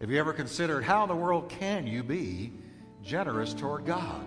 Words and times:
Have 0.00 0.10
you 0.10 0.18
ever 0.18 0.34
considered 0.34 0.84
how 0.84 1.04
in 1.04 1.08
the 1.08 1.16
world 1.16 1.48
can 1.48 1.86
you 1.86 2.02
be 2.02 2.52
generous 3.02 3.54
toward 3.54 3.86
God? 3.86 4.26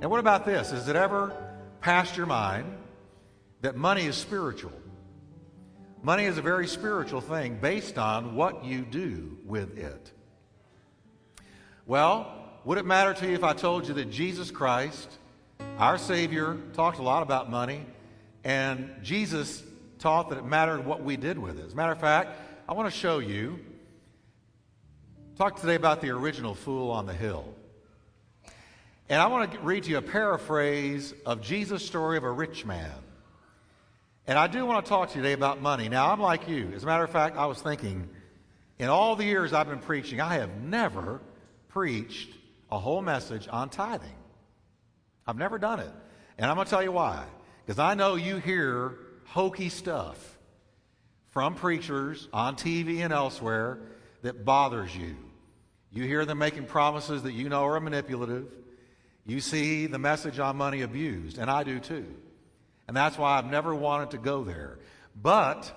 And 0.00 0.10
what 0.10 0.18
about 0.18 0.46
this? 0.46 0.70
Has 0.70 0.88
it 0.88 0.96
ever 0.96 1.36
passed 1.82 2.16
your 2.16 2.24
mind 2.24 2.74
that 3.60 3.76
money 3.76 4.06
is 4.06 4.16
spiritual? 4.16 4.72
Money 6.02 6.24
is 6.24 6.38
a 6.38 6.42
very 6.42 6.66
spiritual 6.66 7.20
thing 7.20 7.58
based 7.58 7.98
on 7.98 8.34
what 8.34 8.64
you 8.64 8.80
do 8.80 9.36
with 9.44 9.76
it. 9.76 10.10
Well, 11.84 12.32
would 12.64 12.78
it 12.78 12.86
matter 12.86 13.12
to 13.12 13.26
you 13.26 13.34
if 13.34 13.44
I 13.44 13.52
told 13.52 13.86
you 13.86 13.94
that 13.94 14.10
Jesus 14.10 14.50
Christ, 14.50 15.10
our 15.76 15.98
Savior, 15.98 16.56
talked 16.72 16.98
a 16.98 17.02
lot 17.02 17.22
about 17.22 17.50
money, 17.50 17.84
and 18.42 18.90
Jesus 19.02 19.62
taught 19.98 20.30
that 20.30 20.38
it 20.38 20.46
mattered 20.46 20.86
what 20.86 21.02
we 21.02 21.18
did 21.18 21.38
with 21.38 21.58
it? 21.58 21.66
As 21.66 21.74
a 21.74 21.76
matter 21.76 21.92
of 21.92 22.00
fact, 22.00 22.40
I 22.66 22.72
want 22.72 22.90
to 22.90 22.98
show 22.98 23.18
you, 23.18 23.60
talk 25.36 25.60
today 25.60 25.74
about 25.74 26.00
the 26.00 26.08
original 26.08 26.54
fool 26.54 26.90
on 26.90 27.04
the 27.04 27.12
hill. 27.12 27.44
And 29.10 29.20
I 29.20 29.26
want 29.26 29.52
to 29.52 29.58
read 29.58 29.84
to 29.84 29.90
you 29.90 29.98
a 29.98 30.02
paraphrase 30.02 31.12
of 31.26 31.42
Jesus' 31.42 31.84
story 31.84 32.16
of 32.16 32.24
a 32.24 32.30
rich 32.30 32.64
man. 32.64 32.90
And 34.26 34.38
I 34.38 34.46
do 34.46 34.64
want 34.64 34.84
to 34.84 34.88
talk 34.88 35.10
to 35.10 35.16
you 35.16 35.22
today 35.22 35.34
about 35.34 35.60
money. 35.60 35.90
Now, 35.90 36.10
I'm 36.10 36.20
like 36.20 36.48
you. 36.48 36.72
As 36.74 36.84
a 36.84 36.86
matter 36.86 37.04
of 37.04 37.10
fact, 37.10 37.36
I 37.36 37.44
was 37.44 37.60
thinking, 37.60 38.08
in 38.78 38.88
all 38.88 39.14
the 39.14 39.24
years 39.24 39.52
I've 39.52 39.68
been 39.68 39.78
preaching, 39.78 40.22
I 40.22 40.36
have 40.36 40.62
never 40.62 41.20
preached 41.68 42.30
a 42.72 42.78
whole 42.78 43.02
message 43.02 43.46
on 43.46 43.68
tithing. 43.68 44.08
I've 45.26 45.36
never 45.36 45.58
done 45.58 45.80
it. 45.80 45.92
And 46.38 46.50
I'm 46.50 46.56
going 46.56 46.64
to 46.64 46.70
tell 46.70 46.82
you 46.82 46.92
why. 46.92 47.22
Because 47.66 47.78
I 47.78 47.92
know 47.92 48.14
you 48.14 48.38
hear 48.38 48.94
hokey 49.26 49.68
stuff 49.68 50.38
from 51.28 51.54
preachers 51.54 52.26
on 52.32 52.56
TV 52.56 53.00
and 53.00 53.12
elsewhere 53.12 53.80
that 54.22 54.46
bothers 54.46 54.96
you. 54.96 55.14
You 55.92 56.04
hear 56.04 56.24
them 56.24 56.38
making 56.38 56.66
promises 56.66 57.22
that 57.22 57.32
you 57.32 57.48
know 57.48 57.64
are 57.64 57.80
manipulative. 57.80 58.46
You 59.24 59.40
see 59.40 59.86
the 59.86 59.98
message 59.98 60.38
on 60.38 60.56
money 60.56 60.82
abused, 60.82 61.38
and 61.38 61.50
I 61.50 61.64
do 61.64 61.80
too. 61.80 62.06
And 62.86 62.96
that's 62.96 63.18
why 63.18 63.38
I've 63.38 63.50
never 63.50 63.74
wanted 63.74 64.10
to 64.10 64.18
go 64.18 64.44
there. 64.44 64.78
But 65.20 65.72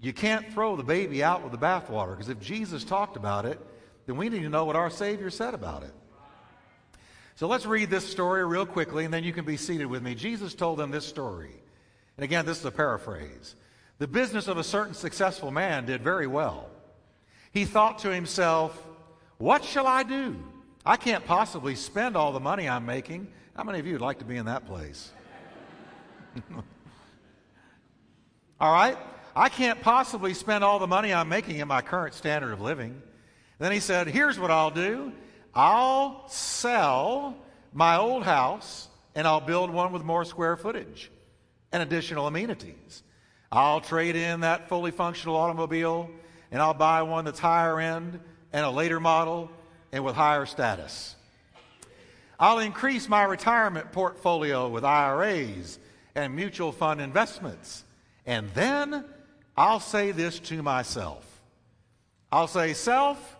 you 0.00 0.12
can't 0.12 0.52
throw 0.52 0.76
the 0.76 0.84
baby 0.84 1.22
out 1.24 1.42
with 1.42 1.52
the 1.52 1.58
bathwater 1.58 2.10
because 2.10 2.28
if 2.28 2.40
Jesus 2.40 2.84
talked 2.84 3.16
about 3.16 3.46
it, 3.46 3.60
then 4.06 4.16
we 4.16 4.28
need 4.28 4.42
to 4.42 4.48
know 4.48 4.64
what 4.64 4.76
our 4.76 4.90
Savior 4.90 5.30
said 5.30 5.54
about 5.54 5.82
it. 5.82 5.94
So 7.36 7.48
let's 7.48 7.66
read 7.66 7.88
this 7.88 8.08
story 8.08 8.44
real 8.44 8.66
quickly, 8.66 9.04
and 9.04 9.12
then 9.12 9.24
you 9.24 9.32
can 9.32 9.44
be 9.44 9.56
seated 9.56 9.86
with 9.86 10.02
me. 10.02 10.14
Jesus 10.14 10.54
told 10.54 10.78
them 10.78 10.90
this 10.90 11.06
story. 11.06 11.50
And 12.16 12.24
again, 12.24 12.44
this 12.44 12.58
is 12.58 12.64
a 12.64 12.70
paraphrase. 12.70 13.56
The 13.98 14.06
business 14.06 14.48
of 14.48 14.58
a 14.58 14.64
certain 14.64 14.94
successful 14.94 15.50
man 15.50 15.86
did 15.86 16.02
very 16.02 16.26
well. 16.26 16.68
He 17.52 17.64
thought 17.64 18.00
to 18.00 18.10
himself, 18.10 18.80
What 19.42 19.64
shall 19.64 19.88
I 19.88 20.04
do? 20.04 20.36
I 20.86 20.96
can't 20.96 21.26
possibly 21.26 21.74
spend 21.74 22.16
all 22.16 22.30
the 22.30 22.38
money 22.38 22.68
I'm 22.68 22.86
making. 22.86 23.26
How 23.56 23.64
many 23.64 23.80
of 23.80 23.86
you 23.88 23.94
would 23.94 24.00
like 24.00 24.20
to 24.20 24.24
be 24.24 24.36
in 24.36 24.46
that 24.46 24.68
place? 24.68 25.10
all 28.60 28.72
right? 28.72 28.96
I 29.34 29.48
can't 29.48 29.80
possibly 29.80 30.32
spend 30.32 30.62
all 30.62 30.78
the 30.78 30.86
money 30.86 31.12
I'm 31.12 31.28
making 31.28 31.56
in 31.56 31.66
my 31.66 31.82
current 31.82 32.14
standard 32.14 32.52
of 32.52 32.60
living. 32.60 33.02
Then 33.58 33.72
he 33.72 33.80
said, 33.80 34.06
Here's 34.06 34.38
what 34.38 34.52
I'll 34.52 34.70
do 34.70 35.10
I'll 35.52 36.28
sell 36.28 37.36
my 37.72 37.96
old 37.96 38.22
house 38.22 38.86
and 39.16 39.26
I'll 39.26 39.40
build 39.40 39.70
one 39.70 39.90
with 39.92 40.04
more 40.04 40.24
square 40.24 40.56
footage 40.56 41.10
and 41.72 41.82
additional 41.82 42.28
amenities. 42.28 43.02
I'll 43.50 43.80
trade 43.80 44.14
in 44.14 44.42
that 44.42 44.68
fully 44.68 44.92
functional 44.92 45.34
automobile 45.34 46.10
and 46.52 46.62
I'll 46.62 46.74
buy 46.74 47.02
one 47.02 47.24
that's 47.24 47.40
higher 47.40 47.80
end 47.80 48.20
and 48.52 48.64
a 48.64 48.70
later 48.70 49.00
model 49.00 49.50
and 49.92 50.04
with 50.04 50.14
higher 50.14 50.46
status. 50.46 51.16
I'll 52.38 52.58
increase 52.58 53.08
my 53.08 53.22
retirement 53.22 53.92
portfolio 53.92 54.68
with 54.68 54.84
IRAs 54.84 55.78
and 56.14 56.34
mutual 56.34 56.72
fund 56.72 57.00
investments. 57.00 57.84
And 58.26 58.50
then 58.54 59.04
I'll 59.56 59.80
say 59.80 60.12
this 60.12 60.38
to 60.40 60.62
myself 60.62 61.28
I'll 62.30 62.48
say, 62.48 62.72
Self, 62.72 63.36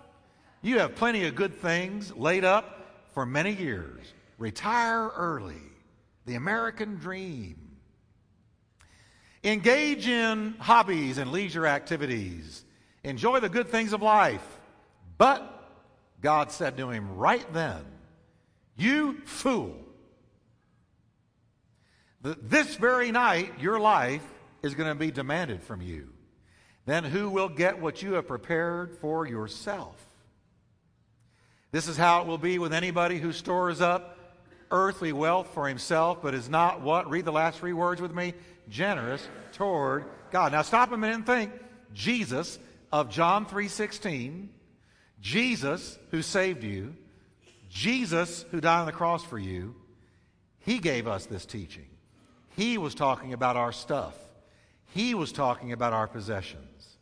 you 0.61 0.79
have 0.79 0.95
plenty 0.95 1.27
of 1.27 1.35
good 1.35 1.55
things 1.55 2.15
laid 2.15 2.45
up 2.45 3.07
for 3.15 3.25
many 3.25 3.53
years. 3.53 4.13
Retire 4.39 5.09
early. 5.09 5.57
The 6.27 6.35
American 6.35 6.97
dream. 6.97 7.57
Engage 9.43 10.07
in 10.07 10.55
hobbies 10.59 11.19
and 11.19 11.33
leisure 11.33 11.67
activities. 11.67 12.65
Enjoy 13.03 13.41
the 13.41 13.49
good 13.49 13.69
things 13.69 13.93
of 13.93 14.03
life. 14.03 14.47
But 15.23 15.71
God 16.21 16.51
said 16.51 16.77
to 16.79 16.91
him 16.91 17.15
right 17.15 17.47
then, 17.53 17.85
You 18.77 19.21
fool. 19.25 19.77
This 22.23 22.75
very 22.75 23.13
night, 23.13 23.61
your 23.61 23.79
life 23.79 24.25
is 24.65 24.75
going 24.75 24.89
to 24.89 24.97
be 24.97 25.13
demanded 25.13 25.63
from 25.63 25.81
you. 25.81 26.09
Then 26.87 27.05
who 27.05 27.31
will 27.31 27.49
get 27.49 27.81
what 27.81 28.03
you 28.03 28.15
have 28.15 28.27
prepared 28.27 28.99
for 28.99 29.25
yourself? 29.25 29.95
This 31.71 31.87
is 31.87 31.97
how 31.97 32.23
it 32.23 32.27
will 32.27 32.37
be 32.37 32.59
with 32.59 32.73
anybody 32.73 33.21
who 33.21 33.31
stores 33.31 33.81
up 33.81 34.19
earthly 34.73 35.13
wealth 35.13 35.55
for 35.55 35.69
himself, 35.69 36.21
but 36.21 36.35
is 36.35 36.49
not 36.49 36.81
what? 36.81 37.09
Read 37.09 37.27
the 37.27 37.31
last 37.31 37.61
three 37.61 37.73
words 37.73 38.01
with 38.01 38.13
me 38.13 38.35
generous 38.69 39.25
toward 39.53 40.05
God. 40.33 40.51
Now 40.51 40.63
stop 40.63 40.91
a 40.91 40.97
minute 40.97 41.15
and 41.15 41.27
think. 41.27 41.53
Jesus 41.95 42.59
of 42.91 43.09
John 43.09 43.47
3:16, 43.47 44.49
Jesus 45.23 45.99
who 46.11 46.21
saved 46.21 46.65
you, 46.65 46.95
Jesus 47.71 48.45
who 48.51 48.61
died 48.61 48.81
on 48.81 48.87
the 48.87 48.93
cross 48.93 49.25
for 49.25 49.39
you, 49.39 49.75
he 50.59 50.79
gave 50.79 51.07
us 51.07 51.25
this 51.27 51.47
teaching. 51.47 51.87
He 52.57 52.77
was 52.77 52.95
talking 52.95 53.33
about 53.33 53.57
our 53.57 53.73
stuff. 53.73 54.15
He 54.93 55.15
was 55.15 55.33
talking 55.33 55.73
about 55.73 55.95
our 55.95 56.07
possessions. 56.07 56.99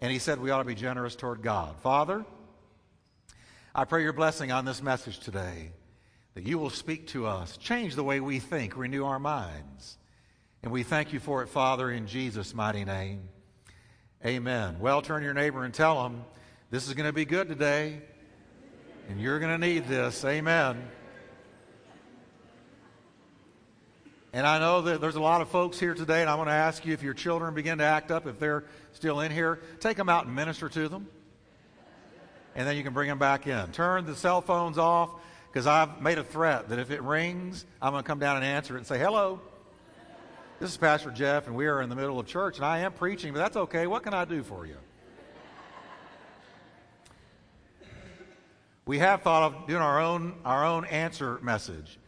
And 0.00 0.10
he 0.10 0.18
said 0.18 0.40
we 0.40 0.50
ought 0.50 0.58
to 0.58 0.64
be 0.64 0.74
generous 0.74 1.14
toward 1.14 1.42
God. 1.42 1.76
Father, 1.80 2.24
I 3.74 3.84
pray 3.84 4.02
your 4.02 4.12
blessing 4.12 4.50
on 4.50 4.64
this 4.64 4.82
message 4.82 5.20
today, 5.20 5.70
that 6.34 6.44
you 6.44 6.58
will 6.58 6.70
speak 6.70 7.06
to 7.08 7.26
us, 7.26 7.56
change 7.56 7.94
the 7.94 8.04
way 8.04 8.20
we 8.20 8.38
think, 8.38 8.76
renew 8.76 9.04
our 9.04 9.18
minds. 9.18 9.98
And 10.62 10.72
we 10.72 10.82
thank 10.82 11.12
you 11.12 11.20
for 11.20 11.42
it, 11.42 11.48
Father, 11.48 11.90
in 11.90 12.06
Jesus' 12.06 12.54
mighty 12.54 12.84
name. 12.84 13.28
Amen. 14.24 14.78
Well, 14.80 15.02
turn 15.02 15.22
your 15.22 15.34
neighbor 15.34 15.64
and 15.64 15.74
tell 15.74 16.06
him 16.06 16.24
this 16.74 16.88
is 16.88 16.94
going 16.94 17.06
to 17.06 17.12
be 17.12 17.24
good 17.24 17.46
today, 17.46 18.00
and 19.08 19.20
you're 19.20 19.38
going 19.38 19.60
to 19.60 19.64
need 19.64 19.86
this. 19.86 20.24
Amen. 20.24 20.82
And 24.32 24.44
I 24.44 24.58
know 24.58 24.82
that 24.82 25.00
there's 25.00 25.14
a 25.14 25.20
lot 25.20 25.40
of 25.40 25.48
folks 25.50 25.78
here 25.78 25.94
today, 25.94 26.20
and 26.20 26.28
I 26.28 26.34
want 26.34 26.48
to 26.48 26.54
ask 26.54 26.84
you 26.84 26.92
if 26.92 27.00
your 27.00 27.14
children 27.14 27.54
begin 27.54 27.78
to 27.78 27.84
act 27.84 28.10
up, 28.10 28.26
if 28.26 28.40
they're 28.40 28.64
still 28.92 29.20
in 29.20 29.30
here, 29.30 29.60
take 29.78 29.96
them 29.96 30.08
out 30.08 30.26
and 30.26 30.34
minister 30.34 30.68
to 30.68 30.88
them 30.88 31.06
and 32.56 32.66
then 32.66 32.76
you 32.76 32.82
can 32.82 32.92
bring 32.92 33.08
them 33.08 33.18
back 33.20 33.46
in. 33.46 33.70
Turn 33.70 34.04
the 34.04 34.16
cell 34.16 34.40
phones 34.40 34.76
off 34.76 35.10
because 35.52 35.68
I've 35.68 36.00
made 36.00 36.18
a 36.18 36.24
threat 36.24 36.70
that 36.70 36.80
if 36.80 36.90
it 36.90 37.02
rings, 37.02 37.64
I'm 37.80 37.92
going 37.92 38.02
to 38.02 38.06
come 38.06 38.18
down 38.18 38.36
and 38.36 38.44
answer 38.44 38.74
it 38.74 38.78
and 38.78 38.86
say, 38.86 38.98
hello. 38.98 39.40
This 40.58 40.70
is 40.70 40.76
Pastor 40.76 41.12
Jeff, 41.12 41.46
and 41.46 41.54
we 41.54 41.66
are 41.66 41.82
in 41.82 41.88
the 41.88 41.96
middle 41.96 42.18
of 42.18 42.26
church, 42.26 42.56
and 42.56 42.64
I 42.64 42.80
am 42.80 42.92
preaching, 42.92 43.32
but 43.32 43.38
that's 43.38 43.56
okay. 43.56 43.86
What 43.86 44.02
can 44.02 44.14
I 44.14 44.24
do 44.24 44.42
for 44.42 44.66
you? 44.66 44.76
We 48.86 48.98
have 48.98 49.22
thought 49.22 49.42
of 49.54 49.66
doing 49.66 49.80
our 49.80 50.00
own, 50.00 50.34
our 50.44 50.64
own 50.66 50.84
answer 50.84 51.38
message 51.42 51.98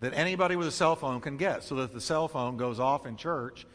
that 0.00 0.12
anybody 0.14 0.56
with 0.56 0.66
a 0.66 0.72
cell 0.72 0.96
phone 0.96 1.20
can 1.20 1.36
get 1.36 1.62
so 1.62 1.76
that 1.76 1.92
the 1.92 2.00
cell 2.00 2.26
phone 2.26 2.56
goes 2.56 2.80
off 2.80 3.06
in 3.06 3.16
church. 3.16 3.66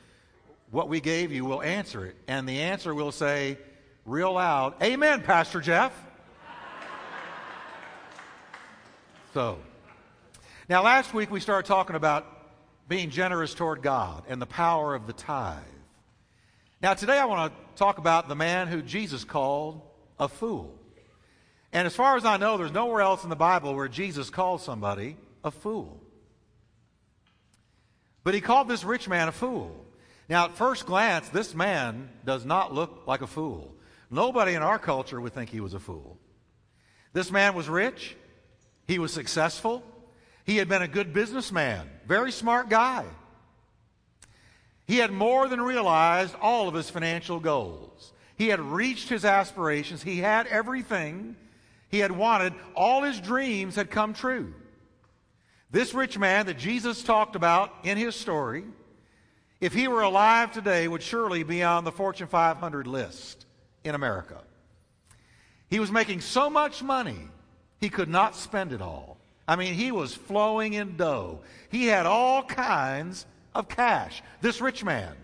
What 0.70 0.90
we 0.90 1.00
gave 1.00 1.31
you 1.31 1.46
will 1.46 1.62
answer 1.62 2.06
it, 2.06 2.16
and 2.28 2.47
the 2.47 2.59
answer 2.59 2.94
will 2.94 3.14
say 3.14 3.58
real 4.06 4.34
loud, 4.34 4.75
Amen, 4.84 5.22
Pastor 5.22 5.62
Jeff. 5.62 5.94
So, 9.32 9.59
now 10.67 10.84
last 10.84 11.14
week 11.14 11.29
we 11.29 11.40
started 11.40 11.67
talking 11.67 11.96
about 11.96 12.26
being 12.88 13.12
generous 13.12 13.53
toward 13.53 13.84
God 13.84 14.23
and 14.28 14.41
the 14.41 14.47
power 14.47 14.96
of 14.96 15.05
the 15.05 15.14
tithe. 15.14 15.59
Now, 16.82 16.96
today 16.96 17.20
I 17.20 17.26
want 17.26 17.53
to 17.53 17.59
talk 17.76 18.00
about 18.00 18.28
the 18.28 18.35
man 18.35 18.67
who 18.67 18.82
Jesus 18.82 19.23
called 19.23 19.82
a 20.20 20.28
fool. 20.28 20.78
And 21.71 21.85
as 21.85 21.95
far 21.95 22.17
as 22.17 22.25
I 22.25 22.37
know, 22.37 22.57
there's 22.57 22.71
nowhere 22.71 23.01
else 23.01 23.23
in 23.23 23.29
the 23.29 23.35
Bible 23.35 23.75
where 23.75 23.87
Jesus 23.87 24.29
called 24.29 24.61
somebody 24.61 25.17
a 25.43 25.51
fool. 25.51 26.01
But 28.23 28.33
he 28.33 28.41
called 28.41 28.67
this 28.67 28.83
rich 28.83 29.07
man 29.07 29.27
a 29.27 29.31
fool. 29.31 29.85
Now, 30.27 30.45
at 30.45 30.55
first 30.55 30.85
glance, 30.85 31.29
this 31.29 31.55
man 31.55 32.09
does 32.25 32.45
not 32.45 32.73
look 32.73 33.03
like 33.07 33.21
a 33.21 33.27
fool. 33.27 33.73
Nobody 34.11 34.53
in 34.53 34.61
our 34.61 34.79
culture 34.79 35.19
would 35.19 35.33
think 35.33 35.49
he 35.49 35.59
was 35.59 35.73
a 35.73 35.79
fool. 35.79 36.17
This 37.13 37.31
man 37.31 37.55
was 37.55 37.69
rich. 37.69 38.16
He 38.87 38.99
was 38.99 39.13
successful. 39.13 39.83
He 40.45 40.57
had 40.57 40.67
been 40.67 40.81
a 40.81 40.87
good 40.87 41.13
businessman, 41.13 41.87
very 42.07 42.31
smart 42.31 42.69
guy. 42.69 43.05
He 44.87 44.97
had 44.97 45.11
more 45.11 45.47
than 45.47 45.61
realized 45.61 46.33
all 46.41 46.67
of 46.67 46.73
his 46.73 46.89
financial 46.89 47.39
goals. 47.39 48.11
He 48.35 48.47
had 48.47 48.59
reached 48.59 49.09
his 49.09 49.25
aspirations. 49.25 50.01
He 50.01 50.17
had 50.17 50.47
everything 50.47 51.35
he 51.90 52.00
had 52.00 52.12
wanted. 52.12 52.53
All 52.76 53.03
his 53.03 53.20
dreams 53.20 53.76
had 53.76 53.91
come 53.91 54.14
true. 54.14 54.53
This 55.72 55.94
rich 55.94 56.18
man 56.18 56.47
that 56.47 56.58
Jesus 56.58 57.03
talked 57.03 57.36
about 57.36 57.74
in 57.84 57.97
his 57.97 58.16
story, 58.16 58.64
if 59.62 59.74
he 59.74 59.88
were 59.88 60.02
alive 60.02 60.52
today, 60.52 60.88
would 60.88 61.03
surely 61.03 61.44
be 61.44 61.62
on 61.62 61.84
the 61.84 61.91
Fortune 61.91 62.28
500 62.28 62.88
list 62.88 63.46
in 63.84 63.94
America. 63.94 64.41
He 65.70 65.80
was 65.80 65.91
making 65.91 66.22
so 66.22 66.50
much 66.50 66.82
money, 66.82 67.28
he 67.80 67.90
could 67.90 68.09
not 68.09 68.36
spend 68.36 68.74
it 68.74 68.82
all. 68.82 69.18
I 69.47 69.56
mean, 69.56 69.74
he 69.74 69.91
was 69.91 70.14
flowing 70.14 70.74
in 70.74 70.96
dough. 70.96 71.40
He 71.70 71.86
had 71.86 72.06
all 72.06 72.44
kinds 72.44 73.26
of 73.56 73.68
cash. 73.68 74.22
This 74.41 74.62
rich 74.62 74.84
man. 74.84 75.16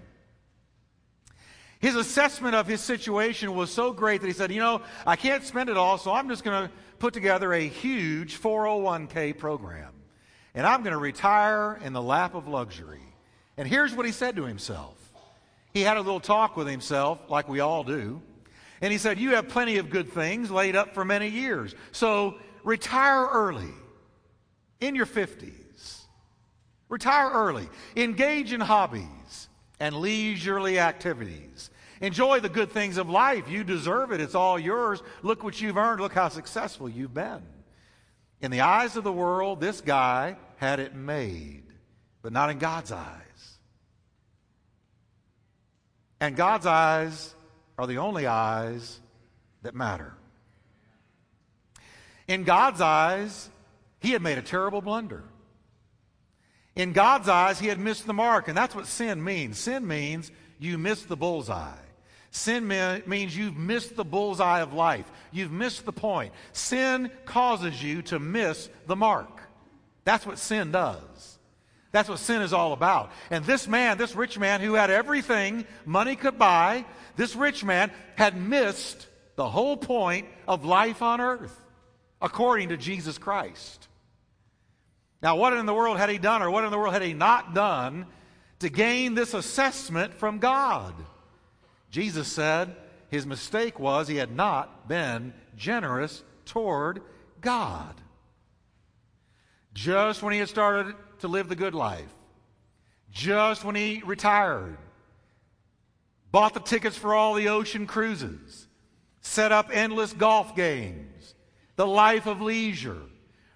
His 1.85 1.95
assessment 1.95 2.55
of 2.55 2.65
his 2.65 2.81
situation 2.81 3.53
was 3.53 3.69
so 3.69 3.93
great 3.93 4.21
that 4.21 4.25
he 4.25 4.33
said, 4.33 4.51
You 4.51 4.59
know, 4.59 4.81
I 5.05 5.15
can't 5.15 5.43
spend 5.43 5.69
it 5.69 5.77
all, 5.77 5.99
so 5.99 6.11
I'm 6.11 6.27
just 6.27 6.43
going 6.43 6.67
to 6.67 6.73
put 6.97 7.13
together 7.13 7.53
a 7.53 7.67
huge 7.67 8.41
401k 8.41 9.37
program. 9.37 9.93
And 10.55 10.65
I'm 10.65 10.81
going 10.81 10.93
to 10.93 10.97
retire 10.97 11.79
in 11.83 11.93
the 11.93 12.01
lap 12.01 12.33
of 12.33 12.47
luxury. 12.47 13.03
And 13.55 13.67
here's 13.67 13.93
what 13.93 14.07
he 14.07 14.11
said 14.11 14.35
to 14.37 14.45
himself. 14.45 14.97
He 15.75 15.81
had 15.81 15.97
a 15.97 16.01
little 16.01 16.19
talk 16.19 16.57
with 16.57 16.67
himself, 16.67 17.19
like 17.29 17.47
we 17.47 17.59
all 17.59 17.83
do. 17.83 18.19
And 18.81 18.91
he 18.91 18.97
said, 18.97 19.19
You 19.19 19.35
have 19.35 19.49
plenty 19.49 19.77
of 19.77 19.91
good 19.91 20.11
things 20.11 20.49
laid 20.49 20.75
up 20.75 20.95
for 20.95 21.05
many 21.05 21.27
years. 21.27 21.75
So 21.91 22.39
retire 22.63 23.27
early 23.31 23.75
in 24.79 24.95
your 24.95 25.05
50s. 25.05 25.99
Retire 26.89 27.29
early. 27.29 27.69
Engage 27.95 28.53
in 28.53 28.61
hobbies 28.61 29.49
and 29.79 29.95
leisurely 29.95 30.79
activities. 30.79 31.69
Enjoy 32.01 32.39
the 32.39 32.49
good 32.49 32.71
things 32.71 32.97
of 32.97 33.09
life. 33.09 33.49
You 33.49 33.63
deserve 33.63 34.11
it. 34.11 34.21
It's 34.21 34.35
all 34.35 34.59
yours. 34.59 35.01
Look 35.23 35.43
what 35.43 35.59
you've 35.61 35.77
earned. 35.77 36.01
Look 36.01 36.13
how 36.13 36.29
successful 36.29 36.89
you've 36.89 37.13
been. 37.13 37.41
In 38.41 38.51
the 38.51 38.61
eyes 38.61 38.95
of 38.97 39.03
the 39.03 39.13
world, 39.13 39.61
this 39.61 39.81
guy 39.81 40.35
had 40.57 40.79
it 40.79 40.93
made, 40.95 41.63
but 42.21 42.33
not 42.33 42.49
in 42.49 42.59
God's 42.59 42.91
eyes. 42.91 43.21
And 46.19 46.35
God's 46.35 46.65
eyes 46.65 47.33
are 47.77 47.87
the 47.87 47.97
only 47.97 48.27
eyes 48.27 48.99
that 49.63 49.75
matter. 49.75 50.13
In 52.27 52.43
God's 52.43 52.81
eyes, 52.81 53.49
he 53.99 54.11
had 54.11 54.21
made 54.21 54.37
a 54.37 54.41
terrible 54.41 54.81
blunder. 54.81 55.23
In 56.75 56.91
God's 56.91 57.29
eyes, 57.29 57.59
he 57.59 57.67
had 57.67 57.79
missed 57.79 58.05
the 58.05 58.13
mark, 58.13 58.47
and 58.47 58.57
that's 58.57 58.75
what 58.75 58.87
sin 58.87 59.23
means. 59.23 59.57
Sin 59.57 59.87
means 59.87 60.31
you 60.59 60.77
missed 60.77 61.07
the 61.07 61.15
bullseye. 61.15 61.84
Sin 62.35 62.67
means 62.67 63.35
you've 63.35 63.55
missed 63.55 63.95
the 63.95 64.03
bullseye 64.03 64.59
of 64.59 64.73
life. 64.73 65.09
You've 65.31 65.53
missed 65.53 65.85
the 65.85 65.93
point. 65.93 66.33
Sin 66.51 67.09
causes 67.23 67.81
you 67.81 68.01
to 68.01 68.19
miss 68.19 68.67
the 68.87 68.95
mark. 68.97 69.39
That's 70.03 70.25
what 70.25 70.37
sin 70.37 70.73
does. 70.73 71.39
That's 71.93 72.09
what 72.09 72.19
sin 72.19 72.41
is 72.41 72.51
all 72.51 72.73
about. 72.73 73.13
And 73.29 73.45
this 73.45 73.69
man, 73.69 73.97
this 73.97 74.17
rich 74.17 74.37
man 74.37 74.59
who 74.59 74.73
had 74.73 74.91
everything 74.91 75.63
money 75.85 76.17
could 76.17 76.37
buy, 76.37 76.83
this 77.15 77.37
rich 77.37 77.63
man 77.63 77.89
had 78.15 78.35
missed 78.35 79.07
the 79.37 79.47
whole 79.47 79.77
point 79.77 80.27
of 80.45 80.65
life 80.65 81.01
on 81.01 81.21
earth, 81.21 81.57
according 82.21 82.67
to 82.67 82.75
Jesus 82.75 83.17
Christ. 83.17 83.87
Now, 85.23 85.37
what 85.37 85.53
in 85.53 85.65
the 85.65 85.73
world 85.73 85.95
had 85.95 86.09
he 86.09 86.17
done, 86.17 86.41
or 86.41 86.51
what 86.51 86.65
in 86.65 86.71
the 86.71 86.77
world 86.77 86.91
had 86.91 87.01
he 87.01 87.13
not 87.13 87.53
done 87.55 88.07
to 88.59 88.67
gain 88.67 89.15
this 89.15 89.33
assessment 89.33 90.15
from 90.15 90.39
God? 90.39 90.93
Jesus 91.95 92.27
said 92.27 92.75
his 93.07 93.25
mistake 93.25 93.79
was 93.79 94.09
he 94.09 94.17
had 94.17 94.35
not 94.35 94.89
been 94.89 95.33
generous 95.55 96.25
toward 96.43 97.01
God. 97.39 97.95
Just 99.73 100.21
when 100.21 100.33
he 100.33 100.39
had 100.39 100.49
started 100.49 100.93
to 101.19 101.29
live 101.29 101.47
the 101.47 101.55
good 101.55 101.73
life, 101.73 102.13
just 103.13 103.63
when 103.63 103.75
he 103.75 104.01
retired, 104.05 104.77
bought 106.33 106.53
the 106.53 106.59
tickets 106.59 106.97
for 106.97 107.13
all 107.13 107.33
the 107.33 107.47
ocean 107.47 107.87
cruises, 107.87 108.67
set 109.21 109.53
up 109.53 109.69
endless 109.71 110.11
golf 110.11 110.53
games, 110.53 111.33
the 111.77 111.87
life 111.87 112.25
of 112.25 112.41
leisure, 112.41 113.03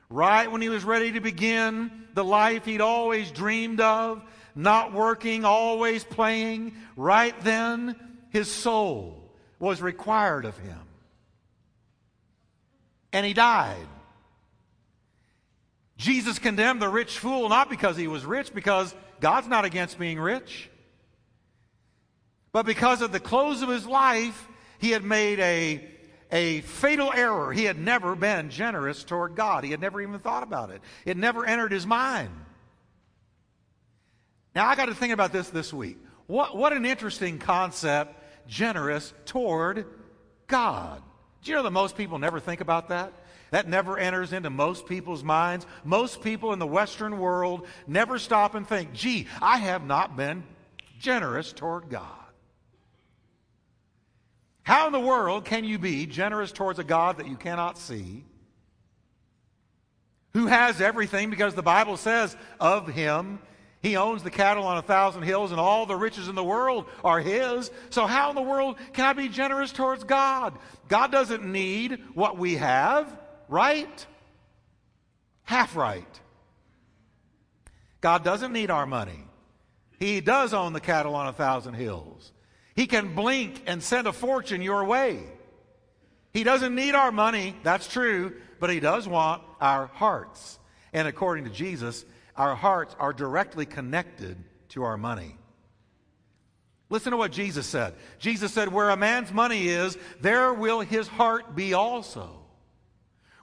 right 0.09 0.49
when 0.49 0.61
he 0.61 0.69
was 0.69 0.85
ready 0.85 1.11
to 1.11 1.19
begin 1.19 1.91
the 2.13 2.23
life 2.23 2.63
he'd 2.63 2.79
always 2.79 3.31
dreamed 3.31 3.81
of, 3.81 4.23
not 4.55 4.93
working, 4.93 5.43
always 5.43 6.05
playing, 6.05 6.73
right 6.95 7.37
then 7.41 7.97
his 8.29 8.49
soul 8.51 9.31
was 9.59 9.81
required 9.81 10.45
of 10.45 10.57
him. 10.57 10.79
And 13.11 13.25
he 13.25 13.33
died. 13.33 13.87
Jesus 15.97 16.39
condemned 16.39 16.81
the 16.81 16.89
rich 16.89 17.17
fool 17.17 17.49
not 17.49 17.69
because 17.69 17.97
he 17.97 18.07
was 18.07 18.25
rich, 18.25 18.53
because 18.53 18.95
God's 19.19 19.47
not 19.47 19.65
against 19.65 19.99
being 19.99 20.19
rich, 20.19 20.69
but 22.51 22.65
because 22.65 23.01
at 23.01 23.11
the 23.11 23.19
close 23.19 23.61
of 23.61 23.69
his 23.69 23.85
life, 23.85 24.47
he 24.79 24.91
had 24.91 25.03
made 25.03 25.39
a, 25.39 25.85
a 26.31 26.61
fatal 26.61 27.11
error. 27.13 27.51
He 27.51 27.65
had 27.65 27.77
never 27.77 28.15
been 28.15 28.49
generous 28.49 29.03
toward 29.03 29.35
God, 29.35 29.63
he 29.63 29.71
had 29.71 29.81
never 29.81 30.01
even 30.01 30.19
thought 30.19 30.43
about 30.43 30.69
it, 30.69 30.81
it 31.05 31.17
never 31.17 31.45
entered 31.45 31.71
his 31.71 31.85
mind. 31.85 32.29
Now, 34.55 34.67
I 34.67 34.75
got 34.75 34.85
to 34.85 34.95
think 34.95 35.13
about 35.13 35.31
this 35.31 35.49
this 35.49 35.73
week. 35.73 35.97
What, 36.27 36.55
what 36.55 36.73
an 36.73 36.85
interesting 36.85 37.39
concept 37.39 38.18
generous 38.49 39.13
toward 39.25 39.85
God. 40.47 41.01
Do 41.43 41.51
you 41.51 41.57
know 41.57 41.63
that 41.63 41.71
most 41.71 41.95
people 41.95 42.19
never 42.19 42.39
think 42.39 42.59
about 42.59 42.89
that? 42.89 43.13
That 43.51 43.67
never 43.67 43.97
enters 43.97 44.33
into 44.33 44.49
most 44.49 44.85
people's 44.85 45.23
minds. 45.23 45.65
Most 45.83 46.21
people 46.21 46.51
in 46.53 46.59
the 46.59 46.67
Western 46.67 47.17
world 47.17 47.65
never 47.87 48.19
stop 48.19 48.55
and 48.55 48.67
think, 48.67 48.93
gee, 48.93 49.27
I 49.41 49.57
have 49.57 49.85
not 49.85 50.17
been 50.17 50.43
generous 50.99 51.53
toward 51.53 51.89
God. 51.89 52.03
How 54.63 54.85
in 54.85 54.93
the 54.93 54.99
world 54.99 55.45
can 55.45 55.63
you 55.63 55.79
be 55.79 56.05
generous 56.05 56.51
towards 56.51 56.77
a 56.77 56.83
God 56.83 57.17
that 57.17 57.27
you 57.27 57.37
cannot 57.37 57.79
see, 57.79 58.23
who 60.33 60.45
has 60.45 60.79
everything 60.79 61.31
because 61.31 61.55
the 61.55 61.63
Bible 61.63 61.97
says 61.97 62.37
of 62.59 62.87
him 62.87 63.39
he 63.81 63.95
owns 63.95 64.23
the 64.23 64.31
cattle 64.31 64.65
on 64.65 64.77
a 64.77 64.81
thousand 64.81 65.23
hills, 65.23 65.51
and 65.51 65.59
all 65.59 65.85
the 65.85 65.95
riches 65.95 66.27
in 66.27 66.35
the 66.35 66.43
world 66.43 66.85
are 67.03 67.21
His. 67.21 67.71
So, 67.89 68.05
how 68.05 68.29
in 68.29 68.35
the 68.35 68.41
world 68.41 68.77
can 68.91 69.05
I 69.05 69.13
be 69.13 69.29
generous 69.29 69.71
towards 69.71 70.03
God? 70.03 70.57
God 70.89 71.11
doesn't 71.11 71.45
need 71.45 72.03
what 72.13 72.37
we 72.37 72.55
have, 72.55 73.17
right? 73.47 74.05
Half 75.43 75.77
right. 75.77 76.19
God 78.01 78.23
doesn't 78.23 78.51
need 78.51 78.69
our 78.69 78.85
money. 78.85 79.25
He 79.97 80.19
does 80.19 80.53
own 80.53 80.73
the 80.73 80.79
cattle 80.79 81.15
on 81.15 81.27
a 81.27 81.33
thousand 81.33 81.75
hills. 81.75 82.31
He 82.75 82.85
can 82.85 83.15
blink 83.15 83.63
and 83.65 83.81
send 83.81 84.07
a 84.07 84.13
fortune 84.13 84.61
your 84.61 84.85
way. 84.85 85.23
He 86.33 86.43
doesn't 86.43 86.75
need 86.75 86.95
our 86.95 87.11
money, 87.11 87.55
that's 87.63 87.87
true, 87.87 88.35
but 88.59 88.69
He 88.69 88.81
does 88.81 89.07
want 89.07 89.41
our 89.61 89.87
hearts. 89.87 90.59
And 90.91 91.07
according 91.07 91.45
to 91.45 91.49
Jesus, 91.49 92.03
our 92.39 92.55
hearts 92.55 92.95
are 92.99 93.11
directly 93.11 93.65
connected 93.65 94.37
to 94.69 94.83
our 94.83 94.97
money. 94.97 95.35
Listen 96.89 97.11
to 97.11 97.17
what 97.17 97.33
Jesus 97.33 97.67
said. 97.67 97.93
Jesus 98.17 98.53
said, 98.53 98.69
Where 98.69 98.89
a 98.89 98.97
man's 98.97 99.31
money 99.31 99.67
is, 99.67 99.97
there 100.21 100.53
will 100.53 100.79
his 100.79 101.07
heart 101.07 101.55
be 101.55 101.73
also. 101.73 102.31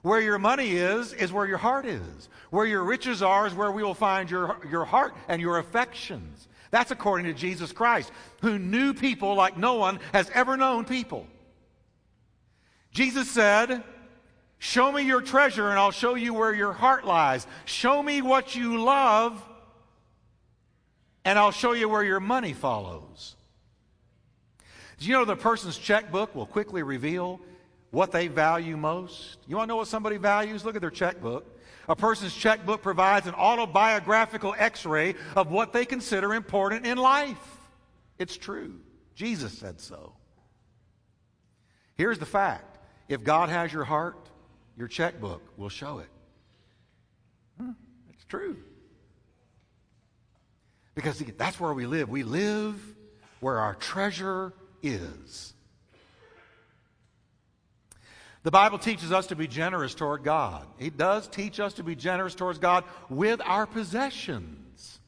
Where 0.01 0.19
your 0.19 0.39
money 0.39 0.71
is, 0.71 1.13
is 1.13 1.31
where 1.31 1.45
your 1.45 1.59
heart 1.59 1.85
is. 1.85 2.29
Where 2.49 2.65
your 2.65 2.83
riches 2.83 3.21
are, 3.21 3.45
is 3.45 3.53
where 3.53 3.71
we 3.71 3.83
will 3.83 3.93
find 3.93 4.31
your, 4.31 4.57
your 4.69 4.83
heart 4.83 5.15
and 5.27 5.41
your 5.41 5.59
affections. 5.59 6.47
That's 6.71 6.91
according 6.91 7.27
to 7.27 7.33
Jesus 7.33 7.71
Christ, 7.71 8.11
who 8.41 8.57
knew 8.57 8.93
people 8.93 9.35
like 9.35 9.57
no 9.57 9.75
one 9.75 9.99
has 10.11 10.29
ever 10.33 10.57
known 10.57 10.85
people. 10.85 11.27
Jesus 12.91 13.29
said, 13.29 13.83
Show 14.59 14.91
me 14.91 15.03
your 15.03 15.21
treasure, 15.21 15.69
and 15.69 15.77
I'll 15.77 15.91
show 15.91 16.15
you 16.15 16.33
where 16.33 16.53
your 16.53 16.73
heart 16.73 17.05
lies. 17.05 17.45
Show 17.65 18.01
me 18.01 18.21
what 18.21 18.55
you 18.55 18.81
love, 18.83 19.43
and 21.23 21.37
I'll 21.37 21.51
show 21.51 21.73
you 21.73 21.87
where 21.87 22.03
your 22.03 22.19
money 22.19 22.53
follows. 22.53 23.35
Do 24.99 25.05
you 25.05 25.13
know 25.13 25.25
the 25.25 25.35
person's 25.35 25.77
checkbook 25.77 26.33
will 26.33 26.47
quickly 26.47 26.81
reveal 26.81 27.39
what 27.91 28.11
they 28.11 28.27
value 28.27 28.75
most? 28.75 29.37
You 29.47 29.57
want 29.57 29.67
to 29.67 29.73
know 29.73 29.77
what 29.77 29.87
somebody 29.87 30.17
values? 30.17 30.65
Look 30.65 30.75
at 30.75 30.81
their 30.81 30.89
checkbook. 30.89 31.45
A 31.87 31.95
person's 31.95 32.33
checkbook 32.33 32.81
provides 32.81 33.27
an 33.27 33.35
autobiographical 33.35 34.55
x 34.57 34.85
ray 34.85 35.15
of 35.35 35.51
what 35.51 35.71
they 35.71 35.85
consider 35.85 36.33
important 36.33 36.85
in 36.85 36.97
life. 36.97 37.37
It's 38.17 38.35
true. 38.35 38.79
Jesus 39.15 39.57
said 39.57 39.79
so. 39.79 40.13
Here's 41.95 42.19
the 42.19 42.25
fact 42.25 42.77
if 43.07 43.23
God 43.23 43.49
has 43.49 43.71
your 43.71 43.85
heart, 43.85 44.26
your 44.77 44.87
checkbook 44.87 45.41
will 45.57 45.69
show 45.69 45.99
it. 45.99 46.09
Hmm, 47.59 47.71
it's 48.13 48.25
true. 48.25 48.57
Because 50.93 51.19
that's 51.37 51.59
where 51.59 51.73
we 51.73 51.85
live. 51.85 52.09
We 52.09 52.23
live 52.23 52.79
where 53.39 53.59
our 53.59 53.75
treasure 53.75 54.53
is. 54.81 55.53
The 58.43 58.51
Bible 58.51 58.77
teaches 58.77 59.11
us 59.11 59.27
to 59.27 59.35
be 59.35 59.47
generous 59.47 59.93
toward 59.93 60.23
God. 60.23 60.65
It 60.79 60.95
does 60.95 61.27
teach 61.27 61.59
us 61.59 61.73
to 61.73 61.83
be 61.83 61.95
generous 61.95 62.33
towards 62.33 62.59
God 62.59 62.85
with 63.09 63.41
our 63.43 63.65
possessions. 63.65 64.99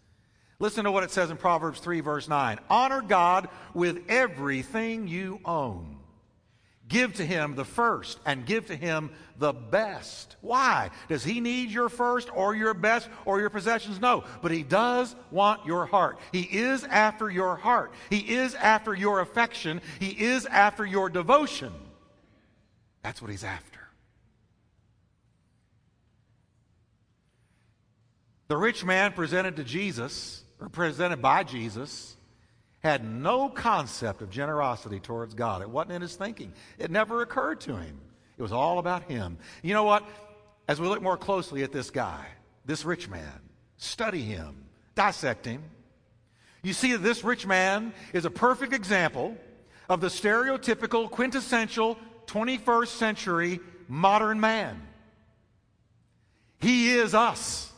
Listen 0.59 0.83
to 0.83 0.91
what 0.91 1.03
it 1.03 1.11
says 1.11 1.31
in 1.31 1.37
Proverbs 1.37 1.79
3, 1.79 2.01
verse 2.01 2.27
9 2.27 2.59
Honor 2.69 3.01
God 3.01 3.47
with 3.73 4.03
everything 4.09 5.07
you 5.07 5.39
own. 5.45 5.98
Give 6.89 7.13
to 7.13 7.25
him 7.25 7.53
the 7.55 7.63
first 7.63 8.19
and 8.25 8.47
give 8.47 8.65
to 8.67 8.75
him 8.75 9.11
the 9.37 9.53
best. 9.53 10.35
Why? 10.41 10.89
Does 11.07 11.23
he 11.23 11.39
need 11.39 11.69
your 11.69 11.87
first 11.87 12.29
or 12.35 12.55
your 12.55 12.73
best 12.73 13.07
or 13.25 13.39
your 13.39 13.51
possessions? 13.51 14.01
No. 14.01 14.23
But 14.41 14.51
he 14.51 14.63
does 14.63 15.15
want 15.29 15.67
your 15.67 15.85
heart. 15.85 16.17
He 16.31 16.41
is 16.41 16.83
after 16.83 17.29
your 17.29 17.55
heart. 17.55 17.93
He 18.09 18.17
is 18.17 18.55
after 18.55 18.95
your 18.95 19.19
affection. 19.19 19.81
He 19.99 20.09
is 20.09 20.47
after 20.47 20.83
your 20.83 21.09
devotion. 21.09 21.71
That's 23.03 23.21
what 23.21 23.29
he's 23.29 23.43
after. 23.43 23.79
The 28.47 28.57
rich 28.57 28.83
man 28.83 29.11
presented 29.11 29.57
to 29.57 29.63
Jesus, 29.63 30.43
or 30.59 30.69
presented 30.69 31.21
by 31.21 31.43
Jesus, 31.43 32.15
had 32.81 33.03
no 33.03 33.49
concept 33.49 34.21
of 34.21 34.29
generosity 34.29 34.99
towards 34.99 35.33
God. 35.33 35.61
It 35.61 35.69
wasn't 35.69 35.93
in 35.93 36.01
his 36.01 36.15
thinking, 36.15 36.53
it 36.77 36.91
never 36.91 37.21
occurred 37.21 37.61
to 37.61 37.75
him. 37.75 37.99
It 38.37 38.41
was 38.41 38.53
all 38.53 38.79
about 38.79 39.03
him. 39.03 39.37
You 39.61 39.73
know 39.73 39.83
what? 39.83 40.07
As 40.67 40.79
we 40.79 40.87
look 40.87 41.01
more 41.01 41.17
closely 41.17 41.63
at 41.63 41.71
this 41.71 41.89
guy, 41.89 42.25
this 42.65 42.85
rich 42.85 43.09
man, 43.09 43.41
study 43.77 44.21
him, 44.21 44.65
dissect 44.95 45.45
him, 45.45 45.63
you 46.61 46.73
see 46.73 46.91
that 46.93 46.99
this 46.99 47.23
rich 47.23 47.45
man 47.45 47.93
is 48.13 48.25
a 48.25 48.29
perfect 48.29 48.73
example 48.73 49.37
of 49.89 50.01
the 50.01 50.07
stereotypical, 50.07 51.09
quintessential 51.09 51.97
21st 52.27 52.87
century 52.87 53.59
modern 53.87 54.39
man. 54.39 54.81
He 56.59 56.91
is 56.91 57.15
us. 57.15 57.71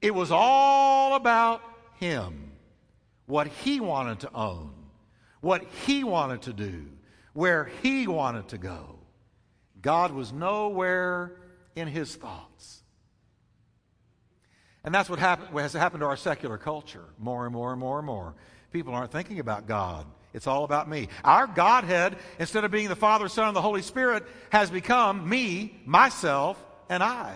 It 0.00 0.14
was 0.14 0.30
all 0.30 1.14
about 1.14 1.62
him, 1.98 2.49
what 3.30 3.46
he 3.46 3.80
wanted 3.80 4.20
to 4.20 4.34
own, 4.34 4.72
what 5.40 5.64
he 5.86 6.04
wanted 6.04 6.42
to 6.42 6.52
do, 6.52 6.86
where 7.32 7.70
he 7.82 8.06
wanted 8.06 8.48
to 8.48 8.58
go. 8.58 8.98
God 9.80 10.12
was 10.12 10.32
nowhere 10.32 11.36
in 11.74 11.88
his 11.88 12.14
thoughts. 12.14 12.82
And 14.82 14.94
that's 14.94 15.08
what, 15.08 15.18
happen, 15.18 15.56
has 15.56 15.72
happened 15.72 16.00
to 16.00 16.06
our 16.06 16.16
secular 16.16 16.58
culture 16.58 17.04
more 17.18 17.44
and 17.44 17.54
more 17.54 17.70
and 17.70 17.80
more 17.80 17.98
and 17.98 18.06
more. 18.06 18.34
People 18.72 18.94
aren't 18.94 19.12
thinking 19.12 19.38
about 19.38 19.66
God. 19.66 20.06
It's 20.32 20.46
all 20.46 20.64
about 20.64 20.88
me. 20.88 21.08
Our 21.24 21.46
Godhead, 21.46 22.16
instead 22.38 22.64
of 22.64 22.70
being 22.70 22.88
the 22.88 22.96
Father, 22.96 23.28
Son, 23.28 23.48
and 23.48 23.56
the 23.56 23.62
Holy 23.62 23.82
Spirit, 23.82 24.24
has 24.50 24.70
become 24.70 25.28
me, 25.28 25.80
myself, 25.84 26.62
and 26.88 27.02
I. 27.02 27.34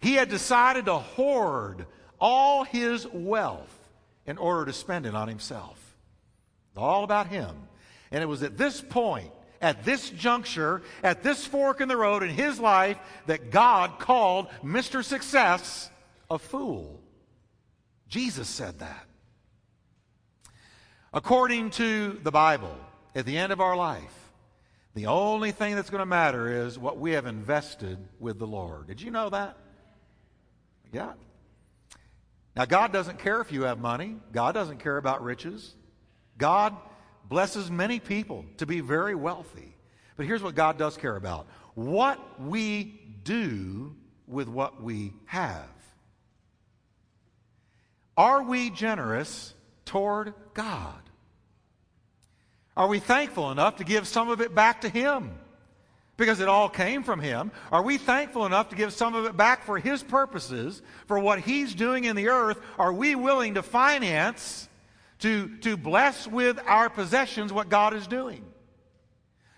He 0.00 0.14
had 0.14 0.28
decided 0.28 0.86
to 0.86 0.94
hoard 0.94 1.86
all 2.20 2.64
his 2.64 3.06
wealth 3.06 3.76
in 4.26 4.38
order 4.38 4.66
to 4.66 4.72
spend 4.72 5.06
it 5.06 5.14
on 5.14 5.28
himself. 5.28 5.78
All 6.76 7.04
about 7.04 7.26
him. 7.26 7.54
And 8.10 8.22
it 8.22 8.26
was 8.26 8.42
at 8.42 8.56
this 8.56 8.80
point, 8.80 9.30
at 9.60 9.84
this 9.84 10.10
juncture, 10.10 10.82
at 11.02 11.22
this 11.22 11.44
fork 11.44 11.80
in 11.80 11.88
the 11.88 11.96
road 11.96 12.22
in 12.22 12.30
his 12.30 12.58
life, 12.58 12.98
that 13.26 13.50
God 13.50 13.98
called 13.98 14.48
Mr. 14.64 15.04
Success 15.04 15.90
a 16.30 16.38
fool. 16.38 17.00
Jesus 18.08 18.48
said 18.48 18.78
that. 18.80 19.06
According 21.12 21.70
to 21.70 22.20
the 22.22 22.30
Bible, 22.30 22.76
at 23.14 23.26
the 23.26 23.36
end 23.36 23.52
of 23.52 23.60
our 23.60 23.76
life, 23.76 24.32
the 24.94 25.06
only 25.06 25.52
thing 25.52 25.76
that's 25.76 25.90
going 25.90 26.00
to 26.00 26.06
matter 26.06 26.66
is 26.66 26.78
what 26.78 26.98
we 26.98 27.12
have 27.12 27.26
invested 27.26 27.98
with 28.18 28.38
the 28.38 28.46
Lord. 28.46 28.86
Did 28.86 29.00
you 29.00 29.10
know 29.10 29.30
that? 29.30 29.56
Yeah. 30.92 31.12
Now, 32.56 32.64
God 32.64 32.92
doesn't 32.92 33.18
care 33.18 33.40
if 33.40 33.52
you 33.52 33.62
have 33.62 33.78
money, 33.78 34.16
God 34.32 34.52
doesn't 34.52 34.78
care 34.78 34.96
about 34.96 35.22
riches. 35.22 35.74
God 36.36 36.76
blesses 37.28 37.70
many 37.70 38.00
people 38.00 38.44
to 38.56 38.66
be 38.66 38.80
very 38.80 39.14
wealthy. 39.14 39.76
But 40.16 40.26
here's 40.26 40.42
what 40.42 40.54
God 40.54 40.76
does 40.76 40.96
care 40.96 41.16
about 41.16 41.46
what 41.74 42.40
we 42.40 43.00
do 43.24 43.94
with 44.26 44.48
what 44.48 44.82
we 44.82 45.12
have. 45.26 45.68
Are 48.16 48.42
we 48.42 48.70
generous 48.70 49.54
toward 49.84 50.34
God? 50.52 51.00
Are 52.76 52.88
we 52.88 52.98
thankful 52.98 53.50
enough 53.50 53.76
to 53.76 53.84
give 53.84 54.06
some 54.06 54.28
of 54.28 54.40
it 54.40 54.54
back 54.54 54.82
to 54.82 54.88
Him? 54.88 55.38
Because 56.20 56.40
it 56.40 56.48
all 56.48 56.68
came 56.68 57.02
from 57.02 57.18
Him. 57.18 57.50
Are 57.72 57.82
we 57.82 57.96
thankful 57.96 58.44
enough 58.44 58.68
to 58.68 58.76
give 58.76 58.92
some 58.92 59.14
of 59.14 59.24
it 59.24 59.38
back 59.38 59.64
for 59.64 59.78
His 59.78 60.02
purposes, 60.02 60.82
for 61.06 61.18
what 61.18 61.40
He's 61.40 61.74
doing 61.74 62.04
in 62.04 62.14
the 62.14 62.28
earth? 62.28 62.60
Are 62.78 62.92
we 62.92 63.14
willing 63.14 63.54
to 63.54 63.62
finance, 63.62 64.68
to, 65.20 65.56
to 65.62 65.78
bless 65.78 66.26
with 66.26 66.60
our 66.66 66.90
possessions 66.90 67.54
what 67.54 67.70
God 67.70 67.94
is 67.94 68.06
doing? 68.06 68.44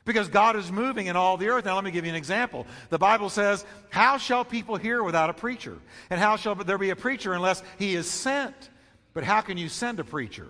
Because 0.04 0.28
God 0.28 0.54
is 0.54 0.70
moving 0.70 1.06
in 1.06 1.16
all 1.16 1.36
the 1.36 1.48
earth. 1.48 1.64
Now, 1.64 1.74
let 1.74 1.82
me 1.82 1.90
give 1.90 2.04
you 2.04 2.10
an 2.10 2.16
example. 2.16 2.64
The 2.90 2.98
Bible 2.98 3.28
says, 3.28 3.64
How 3.90 4.16
shall 4.16 4.44
people 4.44 4.76
hear 4.76 5.02
without 5.02 5.30
a 5.30 5.34
preacher? 5.34 5.78
And 6.10 6.20
how 6.20 6.36
shall 6.36 6.54
there 6.54 6.78
be 6.78 6.90
a 6.90 6.96
preacher 6.96 7.32
unless 7.32 7.60
he 7.76 7.96
is 7.96 8.08
sent? 8.08 8.70
But 9.14 9.24
how 9.24 9.40
can 9.40 9.58
you 9.58 9.68
send 9.68 9.98
a 9.98 10.04
preacher 10.04 10.46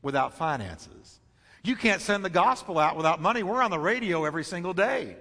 without 0.00 0.38
finances? 0.38 1.20
You 1.62 1.76
can't 1.76 2.00
send 2.00 2.24
the 2.24 2.30
gospel 2.30 2.78
out 2.78 2.96
without 2.96 3.20
money. 3.20 3.42
We're 3.42 3.62
on 3.62 3.70
the 3.70 3.78
radio 3.78 4.24
every 4.24 4.44
single 4.44 4.72
day. 4.72 5.16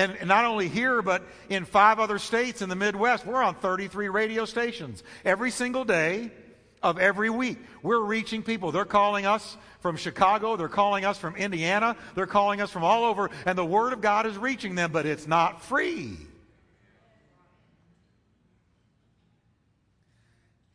And 0.00 0.16
not 0.26 0.46
only 0.46 0.66
here, 0.66 1.02
but 1.02 1.22
in 1.50 1.66
five 1.66 1.98
other 1.98 2.18
states 2.18 2.62
in 2.62 2.70
the 2.70 2.74
Midwest, 2.74 3.26
we're 3.26 3.42
on 3.42 3.54
33 3.54 4.08
radio 4.08 4.46
stations 4.46 5.02
every 5.26 5.50
single 5.50 5.84
day 5.84 6.30
of 6.82 6.98
every 6.98 7.28
week. 7.28 7.58
We're 7.82 8.00
reaching 8.00 8.42
people. 8.42 8.72
They're 8.72 8.86
calling 8.86 9.26
us 9.26 9.58
from 9.80 9.98
Chicago. 9.98 10.56
They're 10.56 10.68
calling 10.68 11.04
us 11.04 11.18
from 11.18 11.36
Indiana. 11.36 11.96
They're 12.14 12.26
calling 12.26 12.62
us 12.62 12.70
from 12.70 12.82
all 12.82 13.04
over. 13.04 13.28
And 13.44 13.58
the 13.58 13.64
Word 13.64 13.92
of 13.92 14.00
God 14.00 14.24
is 14.24 14.38
reaching 14.38 14.74
them, 14.74 14.90
but 14.90 15.04
it's 15.04 15.26
not 15.26 15.62
free. 15.62 16.16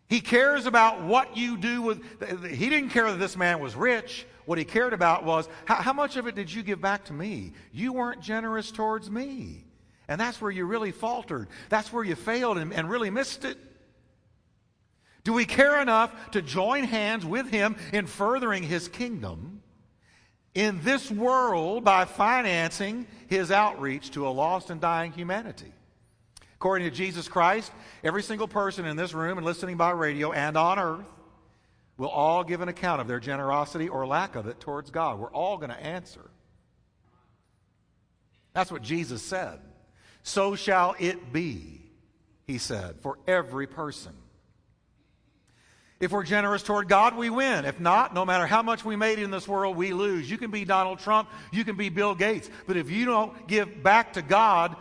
He 0.07 0.21
cares 0.21 0.67
about 0.67 1.01
what 1.01 1.35
you 1.35 1.57
do 1.57 1.81
with. 1.81 2.47
He 2.47 2.69
didn't 2.69 2.89
care 2.89 3.09
that 3.09 3.17
this 3.17 3.35
man 3.35 3.59
was 3.59 3.75
rich. 3.75 4.27
What 4.45 4.57
he 4.57 4.65
cared 4.65 4.93
about 4.93 5.23
was 5.23 5.49
how, 5.65 5.93
much 5.93 6.17
of 6.17 6.27
it 6.27 6.35
did 6.35 6.53
you 6.53 6.63
give 6.63 6.79
back 6.79 7.05
to 7.05 7.13
me? 7.13 7.53
You 7.71 7.93
weren't 7.93 8.21
generous 8.21 8.71
towards 8.71 9.09
me. 9.09 9.65
And 10.07 10.21
that's 10.21 10.39
where 10.39 10.51
you 10.51 10.65
really 10.65 10.91
faltered. 10.91 11.47
That's 11.69 11.91
where 11.91 12.03
you 12.03 12.15
failed 12.15 12.57
and, 12.57 12.71
and 12.71 12.89
really 12.89 13.09
missed 13.09 13.43
it. 13.43 13.57
Do 15.23 15.33
we 15.33 15.45
care 15.45 15.81
enough 15.81 16.31
to 16.31 16.41
join 16.43 16.83
hands 16.83 17.25
with 17.25 17.49
him 17.49 17.75
in 17.91 18.05
furthering 18.05 18.61
his 18.61 18.87
kingdom 18.87 19.63
in 20.53 20.81
this 20.83 21.09
world 21.09 21.83
by 21.83 22.05
financing 22.05 23.07
his 23.27 23.49
outreach 23.49 24.11
to 24.11 24.27
a 24.27 24.29
lost 24.29 24.69
and 24.69 24.79
dying 24.79 25.11
humanity? 25.11 25.73
According 26.53 26.87
to 26.87 26.95
Jesus 26.95 27.27
Christ, 27.27 27.71
every 28.03 28.21
single 28.21 28.47
person 28.47 28.85
in 28.85 28.95
this 28.95 29.15
room 29.15 29.39
and 29.39 29.45
listening 29.45 29.77
by 29.77 29.89
radio 29.91 30.31
and 30.31 30.55
on 30.55 30.77
earth 30.77 31.05
will 31.97 32.09
all 32.09 32.43
give 32.43 32.61
an 32.61 32.69
account 32.69 33.01
of 33.01 33.07
their 33.07 33.19
generosity 33.19 33.87
or 33.87 34.05
lack 34.05 34.35
of 34.35 34.47
it 34.47 34.59
towards 34.59 34.89
God. 34.89 35.19
We're 35.19 35.31
all 35.31 35.57
going 35.57 35.69
to 35.69 35.81
answer. 35.81 36.29
That's 38.53 38.71
what 38.71 38.81
Jesus 38.81 39.21
said. 39.21 39.59
So 40.23 40.55
shall 40.55 40.95
it 40.99 41.31
be, 41.31 41.81
he 42.47 42.57
said, 42.57 42.95
for 43.01 43.19
every 43.27 43.67
person. 43.67 44.13
If 45.99 46.11
we're 46.11 46.23
generous 46.23 46.61
toward 46.61 46.89
God, 46.89 47.15
we 47.15 47.29
win. 47.29 47.63
If 47.63 47.79
not, 47.79 48.13
no 48.13 48.25
matter 48.25 48.45
how 48.45 48.61
much 48.61 48.83
we 48.83 48.95
made 48.95 49.19
in 49.19 49.31
this 49.31 49.47
world, 49.47 49.77
we 49.77 49.93
lose. 49.93 50.29
You 50.29 50.37
can 50.37 50.51
be 50.51 50.65
Donald 50.65 50.99
Trump, 50.99 51.29
you 51.51 51.63
can 51.63 51.77
be 51.77 51.89
Bill 51.89 52.15
Gates, 52.15 52.49
but 52.67 52.75
if 52.75 52.89
you 52.89 53.05
don't 53.05 53.47
give 53.47 53.81
back 53.81 54.13
to 54.13 54.21
God, 54.21 54.75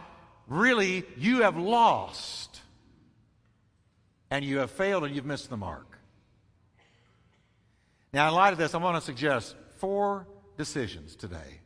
really, 0.49 1.05
you 1.17 1.43
have 1.43 1.57
lost. 1.57 2.61
And 4.31 4.45
you 4.45 4.59
have 4.59 4.73
failed 4.73 5.05
and 5.05 5.15
you've 5.15 5.25
missed 5.25 5.51
the 5.51 5.57
mark. 5.57 5.94
Now, 8.15 8.29
in 8.29 8.35
light 8.35 8.53
of 8.53 8.61
this, 8.61 8.75
I 8.75 8.79
want 8.79 8.97
to 8.97 9.01
suggest 9.01 9.57
four 9.79 10.29
decisions 10.57 11.17
today. 11.17 11.61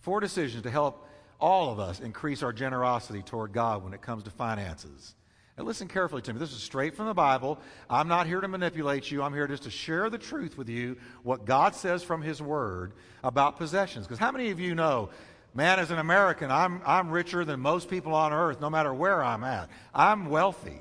Four 0.00 0.20
decisions 0.20 0.62
to 0.62 0.70
help 0.70 1.06
all 1.38 1.70
of 1.70 1.78
us 1.78 2.00
increase 2.00 2.42
our 2.42 2.54
generosity 2.54 3.20
toward 3.20 3.52
God 3.52 3.84
when 3.84 3.92
it 3.92 4.00
comes 4.00 4.22
to 4.22 4.30
finances. 4.30 5.14
And 5.58 5.66
listen 5.66 5.86
carefully 5.86 6.22
to 6.22 6.32
me. 6.32 6.38
This 6.38 6.52
is 6.52 6.62
straight 6.62 6.96
from 6.96 7.04
the 7.04 7.12
Bible. 7.12 7.60
I'm 7.90 8.08
not 8.08 8.26
here 8.26 8.40
to 8.40 8.48
manipulate 8.48 9.10
you. 9.10 9.22
I'm 9.22 9.34
here 9.34 9.46
just 9.46 9.64
to 9.64 9.70
share 9.70 10.08
the 10.08 10.16
truth 10.16 10.56
with 10.56 10.70
you, 10.70 10.96
what 11.22 11.44
God 11.44 11.74
says 11.74 12.02
from 12.02 12.22
His 12.22 12.40
Word 12.40 12.94
about 13.22 13.58
possessions. 13.58 14.06
Because 14.06 14.18
how 14.18 14.32
many 14.32 14.48
of 14.48 14.58
you 14.58 14.74
know, 14.74 15.10
man, 15.52 15.78
as 15.78 15.90
an 15.90 15.98
American, 15.98 16.50
I'm, 16.50 16.80
I'm 16.86 17.10
richer 17.10 17.44
than 17.44 17.60
most 17.60 17.90
people 17.90 18.14
on 18.14 18.32
earth, 18.32 18.58
no 18.58 18.70
matter 18.70 18.94
where 18.94 19.22
I'm 19.22 19.44
at? 19.44 19.68
I'm 19.94 20.30
wealthy. 20.30 20.80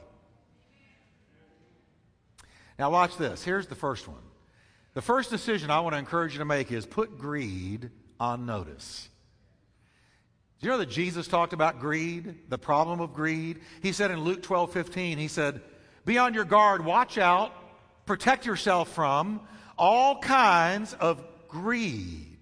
Now, 2.80 2.90
watch 2.90 3.18
this. 3.18 3.44
Here's 3.44 3.68
the 3.68 3.76
first 3.76 4.08
one 4.08 4.22
The 4.98 5.04
first 5.04 5.30
decision 5.30 5.70
I 5.70 5.82
want 5.82 5.94
to 5.94 6.00
encourage 6.00 6.34
you 6.34 6.40
to 6.40 6.46
make 6.46 6.72
is 6.72 6.88
put 6.88 7.20
greed 7.20 7.92
on 8.20 8.48
notice. 8.48 9.08
Do 10.60 10.66
you 10.66 10.72
know 10.72 10.80
that 10.80 10.90
Jesus 10.90 11.28
talked 11.28 11.54
about 11.54 11.80
greed, 11.80 12.50
the 12.50 12.58
problem 12.58 13.00
of 13.00 13.14
greed? 13.14 13.60
He 13.84 13.92
said 13.92 14.10
in 14.10 14.22
Luke 14.22 14.42
12 14.42 14.74
15, 14.74 15.20
He 15.20 15.28
said, 15.28 15.62
Be 16.04 16.18
on 16.18 16.34
your 16.34 16.46
guard, 16.46 16.84
watch 16.84 17.20
out, 17.20 17.54
protect 18.08 18.48
yourself 18.48 18.92
from 18.92 19.42
all 19.78 20.18
kinds 20.18 20.96
of 20.96 21.24
greed. 21.48 22.40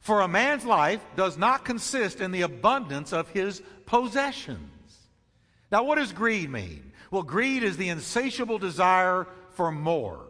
For 0.00 0.20
a 0.20 0.26
man's 0.26 0.64
life 0.64 1.00
does 1.14 1.38
not 1.38 1.64
consist 1.64 2.20
in 2.20 2.32
the 2.32 2.42
abundance 2.42 3.12
of 3.12 3.28
his 3.28 3.62
possessions. 3.86 4.98
Now, 5.70 5.84
what 5.84 5.94
does 5.94 6.12
greed 6.12 6.50
mean? 6.50 6.90
Well, 7.12 7.22
greed 7.22 7.62
is 7.62 7.76
the 7.76 7.90
insatiable 7.90 8.58
desire 8.58 9.28
for 9.52 9.70
more. 9.70 10.26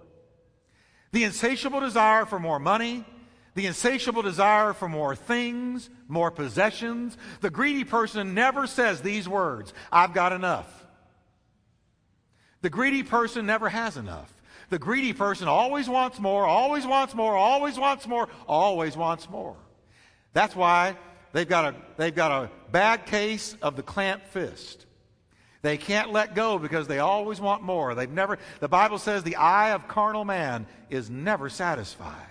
The 1.14 1.22
insatiable 1.22 1.78
desire 1.78 2.26
for 2.26 2.40
more 2.40 2.58
money, 2.58 3.04
the 3.54 3.66
insatiable 3.66 4.22
desire 4.22 4.72
for 4.72 4.88
more 4.88 5.14
things, 5.14 5.88
more 6.08 6.32
possessions. 6.32 7.16
The 7.40 7.50
greedy 7.50 7.84
person 7.84 8.34
never 8.34 8.66
says 8.66 9.00
these 9.00 9.28
words 9.28 9.72
I've 9.92 10.12
got 10.12 10.32
enough. 10.32 10.84
The 12.62 12.70
greedy 12.70 13.04
person 13.04 13.46
never 13.46 13.68
has 13.68 13.96
enough. 13.96 14.34
The 14.70 14.80
greedy 14.80 15.12
person 15.12 15.46
always 15.46 15.88
wants 15.88 16.18
more, 16.18 16.46
always 16.46 16.84
wants 16.84 17.14
more, 17.14 17.36
always 17.36 17.78
wants 17.78 18.08
more, 18.08 18.28
always 18.48 18.96
wants 18.96 19.30
more. 19.30 19.54
That's 20.32 20.56
why 20.56 20.96
they've 21.32 21.48
got 21.48 21.74
a, 21.74 21.76
they've 21.96 22.12
got 22.12 22.32
a 22.32 22.50
bad 22.72 23.06
case 23.06 23.56
of 23.62 23.76
the 23.76 23.84
clamped 23.84 24.26
fist. 24.26 24.84
They 25.64 25.78
can't 25.78 26.12
let 26.12 26.34
go 26.34 26.58
because 26.58 26.88
they 26.88 26.98
always 26.98 27.40
want 27.40 27.62
more. 27.62 27.94
They've 27.94 28.10
never, 28.10 28.38
the 28.60 28.68
Bible 28.68 28.98
says 28.98 29.22
the 29.22 29.36
eye 29.36 29.70
of 29.70 29.88
carnal 29.88 30.26
man 30.26 30.66
is 30.90 31.08
never 31.08 31.48
satisfied. 31.48 32.26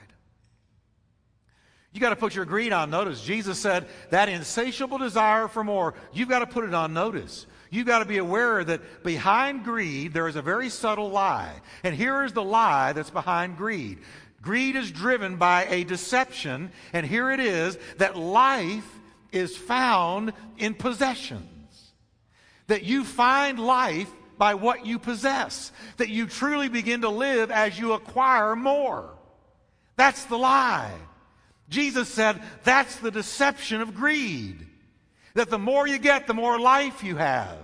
You 1.93 1.99
got 1.99 2.11
to 2.11 2.15
put 2.15 2.35
your 2.35 2.45
greed 2.45 2.71
on 2.71 2.91
notice. 2.91 3.23
Jesus 3.23 3.57
said 3.57 3.87
that 4.11 4.29
insatiable 4.29 4.99
desire 4.99 5.47
for 5.47 5.63
more, 5.63 5.95
you've 6.13 6.29
got 6.29 6.39
to 6.39 6.45
put 6.45 6.63
it 6.63 6.75
on 6.75 6.93
notice. 6.93 7.47
You've 7.71 7.87
got 7.87 7.99
to 7.99 8.05
be 8.05 8.19
aware 8.19 8.63
that 8.63 9.03
behind 9.03 9.63
greed, 9.63 10.13
there 10.13 10.27
is 10.27 10.35
a 10.35 10.43
very 10.43 10.69
subtle 10.69 11.09
lie. 11.09 11.55
And 11.83 11.95
here 11.95 12.23
is 12.23 12.33
the 12.33 12.43
lie 12.43 12.93
that's 12.93 13.09
behind 13.09 13.57
greed 13.57 13.97
greed 14.43 14.75
is 14.75 14.91
driven 14.91 15.37
by 15.37 15.65
a 15.69 15.85
deception, 15.85 16.69
and 16.91 17.05
here 17.05 17.31
it 17.31 17.39
is 17.39 17.77
that 17.97 18.17
life 18.17 18.99
is 19.31 19.55
found 19.55 20.33
in 20.57 20.73
possessions. 20.73 21.52
That 22.67 22.83
you 22.83 23.03
find 23.03 23.59
life 23.59 24.11
by 24.37 24.55
what 24.55 24.85
you 24.85 24.99
possess, 24.99 25.71
that 25.97 26.09
you 26.09 26.27
truly 26.27 26.69
begin 26.69 27.01
to 27.01 27.09
live 27.09 27.51
as 27.51 27.77
you 27.77 27.93
acquire 27.93 28.55
more. 28.55 29.09
That's 29.95 30.25
the 30.25 30.37
lie. 30.37 30.91
Jesus 31.69 32.09
said 32.09 32.41
that's 32.63 32.97
the 32.97 33.11
deception 33.11 33.81
of 33.81 33.95
greed. 33.95 34.67
That 35.33 35.49
the 35.49 35.59
more 35.59 35.87
you 35.87 35.97
get, 35.97 36.27
the 36.27 36.33
more 36.33 36.59
life 36.59 37.03
you 37.03 37.15
have. 37.15 37.57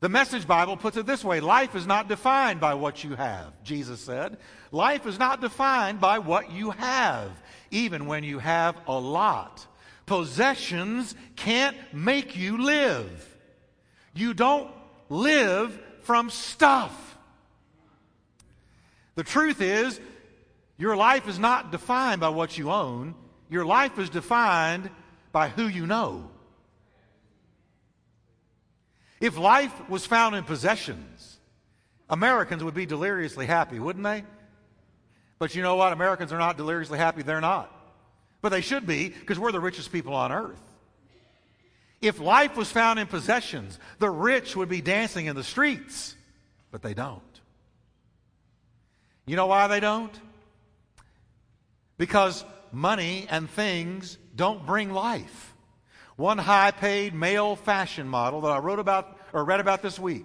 The 0.00 0.08
Message 0.08 0.46
Bible 0.46 0.76
puts 0.76 0.96
it 0.96 1.06
this 1.06 1.24
way 1.24 1.40
life 1.40 1.74
is 1.74 1.86
not 1.86 2.08
defined 2.08 2.60
by 2.60 2.74
what 2.74 3.02
you 3.02 3.14
have, 3.14 3.62
Jesus 3.62 4.00
said. 4.00 4.38
Life 4.70 5.06
is 5.06 5.18
not 5.18 5.40
defined 5.40 6.00
by 6.00 6.18
what 6.18 6.50
you 6.50 6.70
have, 6.70 7.30
even 7.70 8.06
when 8.06 8.22
you 8.22 8.38
have 8.38 8.76
a 8.86 8.98
lot. 8.98 9.66
Possessions 10.06 11.14
can't 11.34 11.76
make 11.92 12.36
you 12.36 12.58
live. 12.58 13.36
You 14.14 14.32
don't 14.34 14.70
live 15.08 15.78
from 16.02 16.30
stuff. 16.30 17.18
The 19.16 19.24
truth 19.24 19.60
is, 19.60 20.00
your 20.78 20.96
life 20.96 21.28
is 21.28 21.38
not 21.38 21.72
defined 21.72 22.20
by 22.20 22.28
what 22.28 22.56
you 22.56 22.70
own, 22.70 23.14
your 23.50 23.64
life 23.64 23.98
is 23.98 24.10
defined 24.10 24.90
by 25.32 25.48
who 25.48 25.66
you 25.66 25.86
know. 25.86 26.30
If 29.20 29.38
life 29.38 29.88
was 29.88 30.04
found 30.06 30.36
in 30.36 30.44
possessions, 30.44 31.38
Americans 32.08 32.62
would 32.62 32.74
be 32.74 32.86
deliriously 32.86 33.46
happy, 33.46 33.78
wouldn't 33.78 34.04
they? 34.04 34.24
But 35.38 35.54
you 35.54 35.62
know 35.62 35.76
what? 35.76 35.92
Americans 35.92 36.32
are 36.32 36.38
not 36.38 36.56
deliriously 36.56 36.98
happy. 36.98 37.22
They're 37.22 37.40
not. 37.40 37.72
But 38.42 38.50
they 38.50 38.60
should 38.60 38.86
be 38.86 39.08
because 39.08 39.38
we're 39.38 39.52
the 39.52 39.60
richest 39.60 39.92
people 39.92 40.14
on 40.14 40.32
earth. 40.32 40.60
If 42.00 42.20
life 42.20 42.56
was 42.56 42.70
found 42.70 42.98
in 42.98 43.06
possessions, 43.06 43.78
the 43.98 44.10
rich 44.10 44.54
would 44.54 44.68
be 44.68 44.80
dancing 44.80 45.26
in 45.26 45.34
the 45.34 45.42
streets, 45.42 46.14
but 46.70 46.82
they 46.82 46.94
don't. 46.94 47.22
You 49.26 49.36
know 49.36 49.46
why 49.46 49.66
they 49.66 49.80
don't? 49.80 50.12
Because 51.98 52.44
money 52.70 53.26
and 53.30 53.50
things 53.50 54.18
don't 54.34 54.66
bring 54.66 54.92
life. 54.92 55.54
One 56.16 56.38
high 56.38 56.70
paid 56.70 57.14
male 57.14 57.56
fashion 57.56 58.08
model 58.08 58.42
that 58.42 58.50
I 58.50 58.58
wrote 58.58 58.78
about 58.78 59.18
or 59.32 59.44
read 59.44 59.60
about 59.60 59.82
this 59.82 59.98
week 59.98 60.24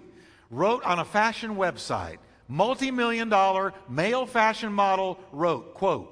wrote 0.50 0.84
on 0.84 0.98
a 0.98 1.04
fashion 1.04 1.56
website, 1.56 2.18
multi 2.46 2.90
million 2.90 3.28
dollar 3.28 3.72
male 3.88 4.26
fashion 4.26 4.72
model 4.72 5.18
wrote, 5.32 5.74
quote, 5.74 6.11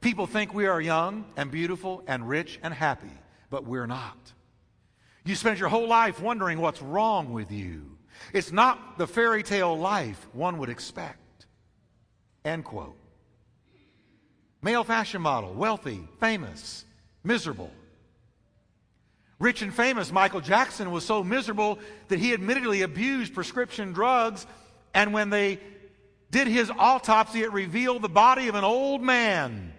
People 0.00 0.26
think 0.26 0.54
we 0.54 0.66
are 0.66 0.80
young 0.80 1.26
and 1.36 1.50
beautiful 1.50 2.02
and 2.06 2.28
rich 2.28 2.58
and 2.62 2.72
happy, 2.72 3.12
but 3.50 3.64
we're 3.64 3.86
not. 3.86 4.32
You 5.24 5.34
spend 5.34 5.58
your 5.58 5.68
whole 5.68 5.88
life 5.88 6.20
wondering 6.20 6.60
what's 6.60 6.80
wrong 6.80 7.32
with 7.32 7.52
you. 7.52 7.98
It's 8.32 8.52
not 8.52 8.96
the 8.96 9.06
fairy 9.06 9.42
tale 9.42 9.78
life 9.78 10.26
one 10.32 10.58
would 10.58 10.70
expect. 10.70 11.46
End 12.44 12.64
quote. 12.64 12.96
Male 14.62 14.84
fashion 14.84 15.22
model, 15.22 15.52
wealthy, 15.52 16.06
famous, 16.18 16.84
miserable. 17.22 17.70
Rich 19.38 19.62
and 19.62 19.72
famous 19.72 20.12
Michael 20.12 20.42
Jackson 20.42 20.90
was 20.90 21.04
so 21.04 21.24
miserable 21.24 21.78
that 22.08 22.18
he 22.18 22.34
admittedly 22.34 22.82
abused 22.82 23.34
prescription 23.34 23.92
drugs, 23.92 24.46
and 24.92 25.14
when 25.14 25.30
they 25.30 25.58
did 26.30 26.46
his 26.46 26.70
autopsy, 26.78 27.42
it 27.42 27.52
revealed 27.52 28.02
the 28.02 28.08
body 28.08 28.48
of 28.48 28.54
an 28.54 28.64
old 28.64 29.02
man, 29.02 29.72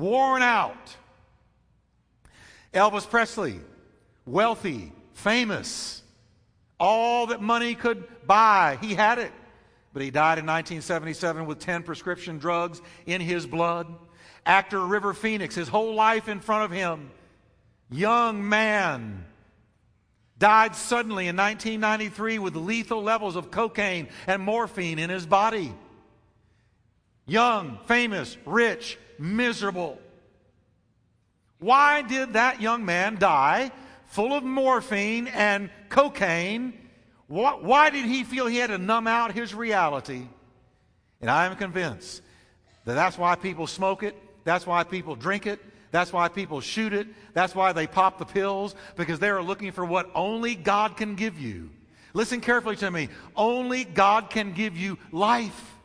worn 0.00 0.42
out. 0.42 0.96
Elvis 2.72 3.08
Presley, 3.08 3.60
wealthy, 4.26 4.92
famous, 5.12 6.02
all 6.78 7.26
that 7.26 7.42
money 7.42 7.74
could 7.74 8.04
buy, 8.26 8.78
he 8.80 8.94
had 8.94 9.18
it. 9.18 9.32
But 9.92 10.02
he 10.02 10.10
died 10.10 10.38
in 10.38 10.46
1977 10.46 11.46
with 11.46 11.58
10 11.58 11.82
prescription 11.82 12.38
drugs 12.38 12.80
in 13.06 13.20
his 13.20 13.46
blood. 13.46 13.86
Actor 14.46 14.86
River 14.86 15.12
Phoenix, 15.12 15.54
his 15.54 15.68
whole 15.68 15.94
life 15.94 16.28
in 16.28 16.40
front 16.40 16.64
of 16.64 16.70
him, 16.70 17.10
young 17.90 18.48
man, 18.48 19.26
died 20.38 20.74
suddenly 20.74 21.28
in 21.28 21.36
1993 21.36 22.38
with 22.38 22.56
lethal 22.56 23.02
levels 23.02 23.36
of 23.36 23.50
cocaine 23.50 24.08
and 24.26 24.40
morphine 24.40 24.98
in 24.98 25.10
his 25.10 25.26
body. 25.26 25.74
Young, 27.26 27.78
famous, 27.86 28.38
rich, 28.46 28.96
miserable. 29.20 29.98
Why 31.58 32.02
did 32.02 32.32
that 32.32 32.60
young 32.60 32.84
man 32.84 33.16
die 33.18 33.70
full 34.06 34.32
of 34.32 34.42
morphine 34.42 35.28
and 35.28 35.70
cocaine? 35.90 36.72
Why 37.28 37.90
did 37.90 38.06
he 38.06 38.24
feel 38.24 38.46
he 38.46 38.56
had 38.56 38.70
to 38.70 38.78
numb 38.78 39.06
out 39.06 39.32
his 39.32 39.54
reality? 39.54 40.22
And 41.20 41.30
I 41.30 41.46
am 41.46 41.54
convinced 41.56 42.22
that 42.86 42.94
that's 42.94 43.18
why 43.18 43.36
people 43.36 43.66
smoke 43.66 44.02
it, 44.02 44.16
that's 44.44 44.66
why 44.66 44.84
people 44.84 45.14
drink 45.14 45.46
it, 45.46 45.60
that's 45.90 46.12
why 46.12 46.28
people 46.28 46.60
shoot 46.60 46.92
it. 46.92 47.08
That's 47.34 47.54
why 47.54 47.72
they 47.72 47.86
pop 47.86 48.18
the 48.18 48.24
pills, 48.24 48.74
because 48.96 49.18
they 49.18 49.28
are 49.28 49.42
looking 49.42 49.72
for 49.72 49.84
what 49.84 50.10
only 50.14 50.54
God 50.54 50.96
can 50.96 51.14
give 51.14 51.38
you. 51.38 51.70
Listen 52.12 52.40
carefully 52.40 52.76
to 52.76 52.90
me. 52.90 53.08
Only 53.36 53.84
God 53.84 54.30
can 54.30 54.52
give 54.52 54.76
you 54.76 54.98
life. 55.12 55.76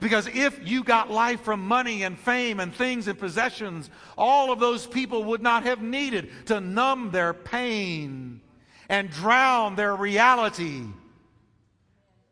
Because 0.00 0.26
if 0.26 0.68
you 0.68 0.84
got 0.84 1.10
life 1.10 1.40
from 1.40 1.66
money 1.66 2.02
and 2.02 2.18
fame 2.18 2.60
and 2.60 2.74
things 2.74 3.08
and 3.08 3.18
possessions, 3.18 3.90
all 4.16 4.52
of 4.52 4.60
those 4.60 4.86
people 4.86 5.24
would 5.24 5.42
not 5.42 5.64
have 5.64 5.80
needed 5.80 6.30
to 6.46 6.60
numb 6.60 7.10
their 7.10 7.32
pain 7.32 8.40
and 8.88 9.10
drown 9.10 9.74
their 9.74 9.96
reality 9.96 10.82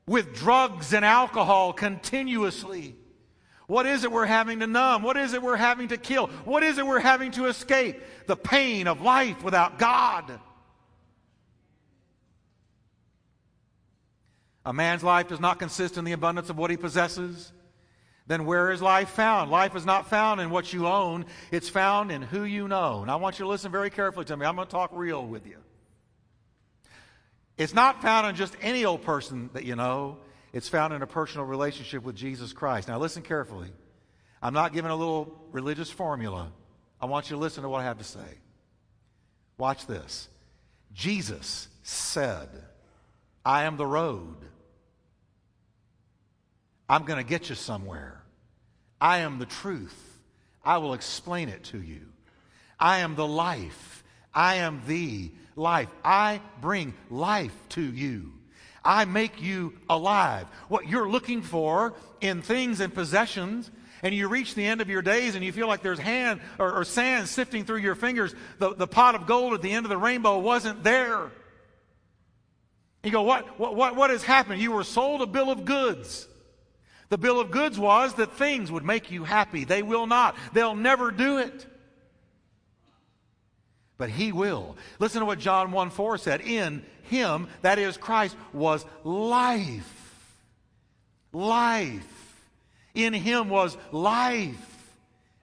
with 0.06 0.34
drugs 0.34 0.92
and 0.92 1.04
alcohol 1.04 1.72
continuously. 1.72 2.94
What 3.66 3.86
is 3.86 4.04
it 4.04 4.12
we're 4.12 4.26
having 4.26 4.60
to 4.60 4.66
numb? 4.66 5.02
What 5.02 5.16
is 5.16 5.32
it 5.32 5.42
we're 5.42 5.56
having 5.56 5.88
to 5.88 5.96
kill? 5.96 6.26
What 6.44 6.62
is 6.62 6.76
it 6.76 6.86
we're 6.86 7.00
having 7.00 7.30
to 7.32 7.46
escape? 7.46 8.02
The 8.26 8.36
pain 8.36 8.86
of 8.86 9.00
life 9.00 9.42
without 9.42 9.78
God. 9.78 10.38
A 14.64 14.72
man's 14.72 15.02
life 15.04 15.28
does 15.28 15.40
not 15.40 15.58
consist 15.58 15.98
in 15.98 16.04
the 16.04 16.12
abundance 16.12 16.50
of 16.50 16.56
what 16.56 16.70
he 16.70 16.76
possesses. 16.76 17.52
Then 18.26 18.46
where 18.46 18.70
is 18.70 18.80
life 18.80 19.10
found? 19.10 19.50
Life 19.50 19.76
is 19.76 19.84
not 19.84 20.08
found 20.08 20.40
in 20.40 20.48
what 20.48 20.72
you 20.72 20.86
own, 20.86 21.26
it's 21.50 21.68
found 21.68 22.10
in 22.10 22.22
who 22.22 22.44
you 22.44 22.68
know. 22.68 23.02
And 23.02 23.10
I 23.10 23.16
want 23.16 23.38
you 23.38 23.44
to 23.44 23.50
listen 23.50 23.70
very 23.70 23.90
carefully 23.90 24.24
to 24.26 24.36
me. 24.36 24.46
I'm 24.46 24.56
going 24.56 24.66
to 24.66 24.72
talk 24.72 24.90
real 24.94 25.26
with 25.26 25.46
you. 25.46 25.58
It's 27.58 27.74
not 27.74 28.00
found 28.02 28.26
in 28.26 28.34
just 28.34 28.56
any 28.62 28.84
old 28.84 29.02
person 29.02 29.50
that 29.52 29.64
you 29.64 29.76
know. 29.76 30.18
It's 30.52 30.68
found 30.68 30.94
in 30.94 31.02
a 31.02 31.06
personal 31.06 31.46
relationship 31.46 32.02
with 32.02 32.16
Jesus 32.16 32.52
Christ. 32.52 32.88
Now, 32.88 32.98
listen 32.98 33.22
carefully. 33.22 33.68
I'm 34.40 34.54
not 34.54 34.72
giving 34.72 34.90
a 34.90 34.96
little 34.96 35.36
religious 35.52 35.90
formula. 35.90 36.50
I 37.00 37.06
want 37.06 37.28
you 37.28 37.36
to 37.36 37.40
listen 37.40 37.62
to 37.62 37.68
what 37.68 37.80
I 37.80 37.84
have 37.84 37.98
to 37.98 38.04
say. 38.04 38.38
Watch 39.58 39.86
this. 39.86 40.28
Jesus 40.92 41.68
said, 41.82 42.48
I 43.44 43.64
am 43.64 43.76
the 43.76 43.86
road. 43.86 44.36
I'm 46.88 47.04
going 47.04 47.22
to 47.22 47.28
get 47.28 47.48
you 47.48 47.54
somewhere. 47.54 48.22
I 49.00 49.18
am 49.18 49.38
the 49.38 49.46
truth. 49.46 50.18
I 50.64 50.78
will 50.78 50.94
explain 50.94 51.48
it 51.48 51.64
to 51.64 51.80
you. 51.80 52.02
I 52.78 52.98
am 52.98 53.14
the 53.14 53.26
life. 53.26 54.04
I 54.34 54.56
am 54.56 54.82
the 54.86 55.30
life. 55.56 55.88
I 56.04 56.40
bring 56.60 56.94
life 57.10 57.54
to 57.70 57.82
you. 57.82 58.32
I 58.84 59.04
make 59.06 59.40
you 59.40 59.74
alive. 59.88 60.46
What 60.68 60.88
you're 60.88 61.08
looking 61.08 61.42
for 61.42 61.94
in 62.20 62.42
things 62.42 62.80
and 62.80 62.92
possessions 62.92 63.70
and 64.02 64.14
you 64.14 64.28
reach 64.28 64.54
the 64.54 64.64
end 64.64 64.82
of 64.82 64.90
your 64.90 65.00
days 65.00 65.34
and 65.34 65.42
you 65.42 65.52
feel 65.52 65.66
like 65.66 65.82
there's 65.82 65.98
hand 65.98 66.40
or, 66.58 66.80
or 66.80 66.84
sand 66.84 67.26
sifting 67.26 67.64
through 67.64 67.78
your 67.78 67.94
fingers, 67.94 68.34
the, 68.58 68.74
the 68.74 68.86
pot 68.86 69.14
of 69.14 69.26
gold 69.26 69.54
at 69.54 69.62
the 69.62 69.70
end 69.70 69.86
of 69.86 69.90
the 69.90 69.96
rainbow 69.96 70.38
wasn't 70.38 70.82
there. 70.84 71.30
You 73.02 73.10
go, 73.10 73.22
what, 73.22 73.58
what, 73.58 73.74
what, 73.74 73.96
what 73.96 74.10
has 74.10 74.22
happened? 74.22 74.60
You 74.60 74.72
were 74.72 74.84
sold 74.84 75.22
a 75.22 75.26
bill 75.26 75.50
of 75.50 75.64
goods. 75.64 76.28
The 77.08 77.18
bill 77.18 77.40
of 77.40 77.50
goods 77.50 77.78
was 77.78 78.14
that 78.14 78.32
things 78.32 78.70
would 78.70 78.84
make 78.84 79.10
you 79.10 79.24
happy. 79.24 79.64
They 79.64 79.82
will 79.82 80.06
not. 80.06 80.36
They'll 80.52 80.74
never 80.74 81.10
do 81.10 81.38
it. 81.38 81.66
But 83.96 84.10
he 84.10 84.32
will. 84.32 84.76
Listen 84.98 85.20
to 85.20 85.26
what 85.26 85.38
John 85.38 85.70
1 85.70 85.90
4 85.90 86.18
said. 86.18 86.40
In 86.40 86.84
him, 87.02 87.48
that 87.62 87.78
is 87.78 87.96
Christ, 87.96 88.36
was 88.52 88.84
life. 89.04 89.90
Life. 91.32 92.10
In 92.94 93.12
him 93.12 93.48
was 93.48 93.76
life, 93.90 94.94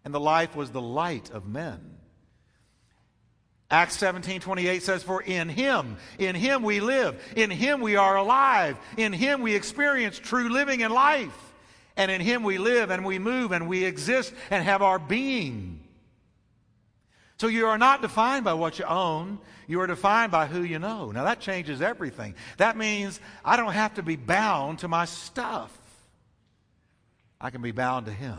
and 0.06 0.14
the 0.14 0.20
life 0.20 0.56
was 0.56 0.72
the 0.72 0.82
light 0.82 1.30
of 1.32 1.48
men. 1.48 1.98
Acts 3.70 3.96
17 3.98 4.42
28 4.42 4.84
says, 4.84 5.04
For 5.04 5.22
in 5.22 5.48
him, 5.48 5.98
in 6.18 6.36
him 6.36 6.64
we 6.64 6.82
live, 6.82 7.22
in 7.36 7.50
him 7.50 7.82
we 7.82 7.96
are 7.96 8.18
alive, 8.18 8.78
in 8.98 9.14
him 9.14 9.42
we 9.42 9.56
experience 9.56 10.20
true 10.20 10.50
living 10.50 10.84
and 10.84 10.94
life, 10.94 11.51
and 11.98 12.10
in 12.12 12.22
him 12.22 12.44
we 12.44 12.58
live 12.58 12.90
and 12.90 13.06
we 13.06 13.20
move 13.20 13.52
and 13.52 13.68
we 13.68 13.84
exist 13.84 14.34
and 14.50 14.64
have 14.64 14.82
our 14.82 15.00
being. 15.00 15.82
So 17.38 17.48
you 17.48 17.68
are 17.68 17.78
not 17.78 18.04
defined 18.04 18.46
by 18.46 18.54
what 18.54 18.78
you 18.78 18.86
own. 18.86 19.40
You 19.68 19.82
are 19.82 19.88
defined 19.88 20.32
by 20.32 20.46
who 20.46 20.62
you 20.62 20.78
know. 20.78 21.12
Now 21.12 21.24
that 21.24 21.40
changes 21.40 21.82
everything. 21.82 22.36
That 22.58 22.78
means 22.78 23.20
I 23.44 23.58
don't 23.58 23.74
have 23.74 23.96
to 23.96 24.04
be 24.04 24.16
bound 24.16 24.80
to 24.80 24.88
my 24.88 25.06
stuff. 25.06 25.76
I 27.42 27.50
can 27.50 27.64
be 27.64 27.72
bound 27.72 28.06
to 28.06 28.12
Him. 28.12 28.38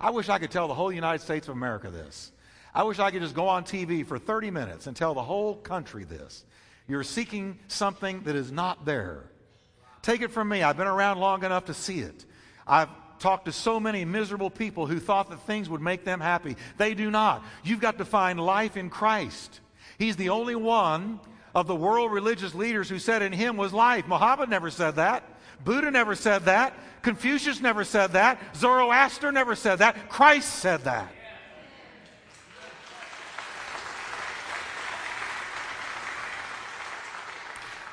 I 0.00 0.10
wish 0.10 0.28
I 0.28 0.38
could 0.38 0.50
tell 0.50 0.68
the 0.68 0.74
whole 0.74 0.90
United 0.90 1.22
States 1.22 1.48
of 1.48 1.54
America 1.54 1.90
this. 1.90 2.32
I 2.74 2.84
wish 2.84 2.98
I 2.98 3.10
could 3.10 3.20
just 3.20 3.34
go 3.34 3.48
on 3.48 3.64
TV 3.64 4.06
for 4.06 4.18
30 4.18 4.50
minutes 4.50 4.86
and 4.86 4.96
tell 4.96 5.12
the 5.12 5.22
whole 5.22 5.56
country 5.56 6.04
this. 6.04 6.44
You're 6.86 7.04
seeking 7.04 7.58
something 7.68 8.22
that 8.22 8.34
is 8.34 8.50
not 8.50 8.86
there. 8.86 9.24
Take 10.00 10.22
it 10.22 10.30
from 10.30 10.48
me. 10.48 10.62
I've 10.62 10.76
been 10.76 10.86
around 10.86 11.18
long 11.18 11.44
enough 11.44 11.66
to 11.66 11.74
see 11.74 11.98
it. 11.98 12.24
I've 12.68 12.88
talked 13.18 13.46
to 13.46 13.52
so 13.52 13.80
many 13.80 14.04
miserable 14.04 14.50
people 14.50 14.86
who 14.86 15.00
thought 15.00 15.30
that 15.30 15.40
things 15.40 15.68
would 15.68 15.80
make 15.80 16.04
them 16.04 16.20
happy. 16.20 16.56
They 16.76 16.94
do 16.94 17.10
not. 17.10 17.42
You've 17.64 17.80
got 17.80 17.98
to 17.98 18.04
find 18.04 18.38
life 18.38 18.76
in 18.76 18.90
Christ. 18.90 19.60
He's 19.98 20.16
the 20.16 20.28
only 20.28 20.54
one 20.54 21.20
of 21.54 21.66
the 21.66 21.74
world 21.74 22.12
religious 22.12 22.54
leaders 22.54 22.88
who 22.88 22.98
said 22.98 23.22
in 23.22 23.32
him 23.32 23.56
was 23.56 23.72
life. 23.72 24.06
Muhammad 24.06 24.48
never 24.48 24.70
said 24.70 24.96
that. 24.96 25.24
Buddha 25.64 25.90
never 25.90 26.14
said 26.14 26.44
that. 26.44 26.74
Confucius 27.02 27.60
never 27.60 27.84
said 27.84 28.12
that. 28.12 28.40
Zoroaster 28.54 29.32
never 29.32 29.56
said 29.56 29.76
that. 29.76 30.08
Christ 30.08 30.54
said 30.56 30.84
that. 30.84 31.12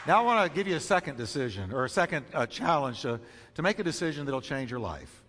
Now, 0.08 0.20
I 0.20 0.22
want 0.22 0.48
to 0.48 0.56
give 0.56 0.68
you 0.68 0.76
a 0.76 0.80
second 0.80 1.18
decision 1.18 1.74
or 1.74 1.84
a 1.84 1.90
second 1.90 2.26
uh, 2.32 2.46
challenge 2.46 3.02
to, 3.02 3.20
to 3.56 3.62
make 3.64 3.80
a 3.80 3.84
decision 3.84 4.26
that 4.26 4.32
will 4.32 4.42
change 4.42 4.70
your 4.70 4.80
life. 4.80 5.24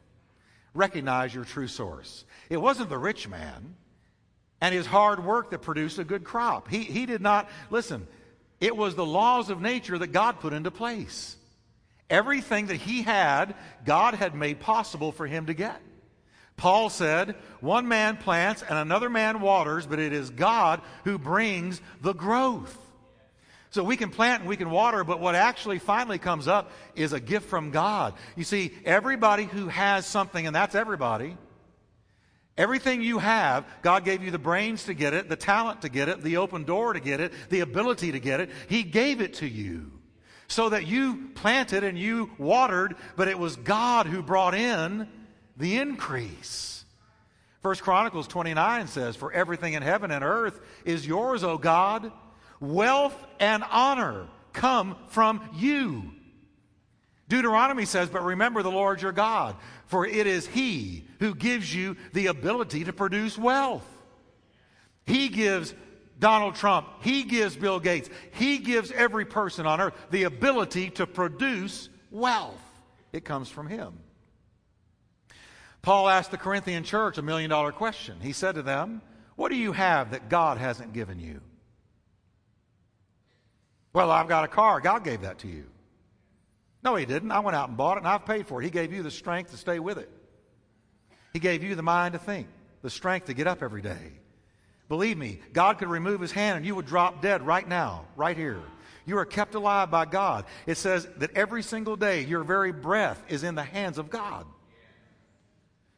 Recognize 0.75 1.35
your 1.35 1.45
true 1.45 1.67
source. 1.67 2.27
It 2.51 2.59
wasn't 2.59 2.91
the 2.91 2.99
rich 2.99 3.27
man 3.27 3.75
and 4.61 4.75
his 4.75 4.85
hard 4.85 5.25
work 5.25 5.51
that 5.51 5.63
produced 5.63 5.99
a 5.99 6.05
good 6.05 6.25
crop. 6.25 6.69
He, 6.69 6.81
he 6.81 7.07
did 7.07 7.23
not, 7.23 7.49
listen, 7.71 8.07
it 8.61 8.77
was 8.77 8.95
the 8.95 9.07
laws 9.07 9.49
of 9.49 9.63
nature 9.63 9.97
that 9.97 10.09
God 10.09 10.41
put 10.41 10.53
into 10.53 10.71
place. 10.71 11.37
Everything 12.11 12.67
that 12.67 12.77
he 12.77 13.03
had, 13.03 13.55
God 13.87 14.15
had 14.15 14.35
made 14.35 14.61
possible 14.61 15.11
for 15.11 15.27
him 15.27 15.47
to 15.47 15.55
get. 15.55 15.81
Paul 16.59 16.91
said, 16.91 17.35
One 17.61 17.89
man 17.89 18.19
plants 18.19 18.63
and 18.63 18.79
another 18.79 19.09
man 19.09 19.41
waters, 19.41 19.87
but 19.87 19.99
it 19.99 20.13
is 20.13 20.29
God 20.29 20.83
who 21.05 21.19
brings 21.19 21.81
the 22.03 22.15
growth. 22.15 22.79
So 23.77 23.85
we 23.85 23.99
can 23.99 24.09
plant 24.09 24.41
and 24.41 24.49
we 24.49 24.57
can 24.57 24.71
water, 24.71 25.05
but 25.05 25.21
what 25.21 25.35
actually 25.35 25.79
finally 25.79 26.17
comes 26.17 26.49
up 26.49 26.71
is 26.95 27.13
a 27.13 27.21
gift 27.21 27.51
from 27.51 27.73
God. 27.73 28.15
You 28.35 28.43
see, 28.43 28.73
everybody 28.87 29.45
who 29.45 29.69
has 29.69 30.07
something, 30.07 30.47
and 30.47 30.57
that's 30.57 30.75
everybody, 30.75 31.37
everything 32.57 33.03
you 33.03 33.19
have, 33.19 33.67
God 33.83 34.07
gave 34.07 34.23
you 34.23 34.31
the 34.31 34.39
brains 34.39 34.85
to 34.85 34.95
get 34.95 35.13
it, 35.13 35.29
the 35.29 35.37
talent 35.37 35.83
to 35.83 35.91
get 35.91 36.09
it, 36.09 36.23
the 36.23 36.39
open 36.39 36.65
door 36.65 36.95
to 36.95 37.01
get 37.01 37.21
it, 37.21 37.35
the 37.51 37.61
ability 37.61 38.13
to 38.13 38.19
get 38.19 38.41
it. 38.41 38.49
He 38.67 38.83
gave 38.83 39.21
it 39.21 39.35
to 39.35 39.47
you 39.47 39.93
so 40.49 40.71
that 40.71 40.87
you 40.87 41.29
planted 41.35 41.85
and 41.85 41.99
you 41.99 42.31
watered, 42.39 42.97
but 43.15 43.29
it 43.29 43.39
was 43.39 43.57
God 43.57 44.07
who 44.07 44.23
brought 44.23 44.55
in 44.55 45.07
the 45.59 45.77
increase. 45.77 46.87
First 47.61 47.83
Chronicles 47.83 48.27
29 48.27 48.87
says, 48.87 49.17
For 49.17 49.31
everything 49.33 49.75
in 49.75 49.83
heaven 49.83 50.11
and 50.11 50.25
earth 50.25 50.63
is 50.87 51.07
yours, 51.07 51.45
O 51.45 51.59
God. 51.59 52.11
Wealth 52.61 53.17
and 53.39 53.65
honor 53.71 54.27
come 54.53 54.97
from 55.09 55.41
you. 55.55 56.13
Deuteronomy 57.29 57.85
says, 57.85 58.09
But 58.09 58.25
remember 58.25 58.63
the 58.63 58.71
Lord 58.71 59.03
your 59.03 59.13
God, 59.13 59.57
for 59.87 60.07
it 60.07 60.27
is 60.27 60.47
He 60.47 61.07
who 61.19 61.35
gives 61.35 61.75
you 61.75 61.97
the 62.13 62.29
ability 62.29 62.85
to 62.85 62.93
produce 62.93 63.37
wealth. 63.37 63.87
He 65.05 65.29
gives 65.29 65.75
Donald 66.19 66.55
Trump, 66.55 66.89
he 67.01 67.25
gives 67.25 67.57
Bill 67.57 67.79
Gates, 67.79 68.09
he 68.33 68.59
gives 68.59 68.91
every 68.91 69.25
person 69.25 69.67
on 69.67 69.81
earth 69.81 69.95
the 70.11 70.25
ability 70.25 70.91
to 70.91 71.07
produce 71.07 71.91
wealth. 72.11 72.61
It 73.13 73.25
comes 73.25 73.49
from 73.49 73.67
him. 73.67 73.99
Paul 75.83 76.09
asked 76.09 76.31
the 76.31 76.39
Corinthian 76.39 76.85
church 76.85 77.19
a 77.19 77.23
million 77.23 77.51
dollar 77.51 77.71
question. 77.71 78.17
He 78.21 78.33
said 78.33 78.57
to 78.57 78.63
them, 78.63 79.03
What 79.37 79.51
do 79.51 79.57
you 79.57 79.73
have 79.73 80.11
that 80.11 80.29
God 80.29 80.59
hasn't 80.59 80.93
given 80.93 81.21
you? 81.21 81.41
Well, 83.97 84.11
I've 84.11 84.29
got 84.29 84.45
a 84.45 84.49
car. 84.49 84.79
God 84.79 85.05
gave 85.05 85.23
that 85.23 85.39
to 85.39 85.49
you. 85.49 85.65
No, 86.85 86.97
He 86.97 87.07
didn't. 87.07 87.31
I 87.31 87.39
went 87.39 87.57
out 87.57 87.69
and 87.71 87.79
bought 87.79 87.97
it 87.97 88.01
and 88.01 88.09
I've 88.09 88.27
paid 88.27 88.47
for 88.47 88.61
it. 88.61 88.65
He 88.65 88.71
gave 88.71 88.93
you 88.93 89.03
the 89.03 89.11
strength 89.11 89.53
to 89.53 89.57
stay 89.57 89.79
with 89.79 89.97
it. 89.97 90.11
He 91.33 91.39
gave 91.39 91.65
you 91.65 91.75
the 91.75 91.83
mind 91.83 92.13
to 92.13 92.19
think, 92.19 92.47
the 92.83 92.91
strength 92.91 93.29
to 93.29 93.33
get 93.33 93.47
up 93.47 93.63
every 93.63 93.81
day. 93.81 94.13
Believe 94.91 95.17
me, 95.17 95.41
God 95.55 95.79
could 95.79 95.89
remove 95.89 96.21
his 96.21 96.31
hand 96.31 96.59
and 96.59 96.67
you 96.67 96.75
would 96.75 96.85
drop 96.85 97.23
dead 97.23 97.47
right 97.47 97.67
now, 97.67 98.05
right 98.17 98.37
here. 98.37 98.61
You 99.07 99.17
are 99.17 99.25
kept 99.25 99.55
alive 99.55 99.91
by 99.91 100.05
God. 100.05 100.45
It 100.67 100.77
says 100.77 101.09
that 101.17 101.35
every 101.35 101.63
single 101.63 101.97
day 101.97 102.23
your 102.23 102.45
very 102.45 102.73
breath 102.73 103.25
is 103.31 103.45
in 103.45 103.55
the 103.55 103.65
hands 103.65 103.97
of 103.97 104.11
God. 104.11 104.45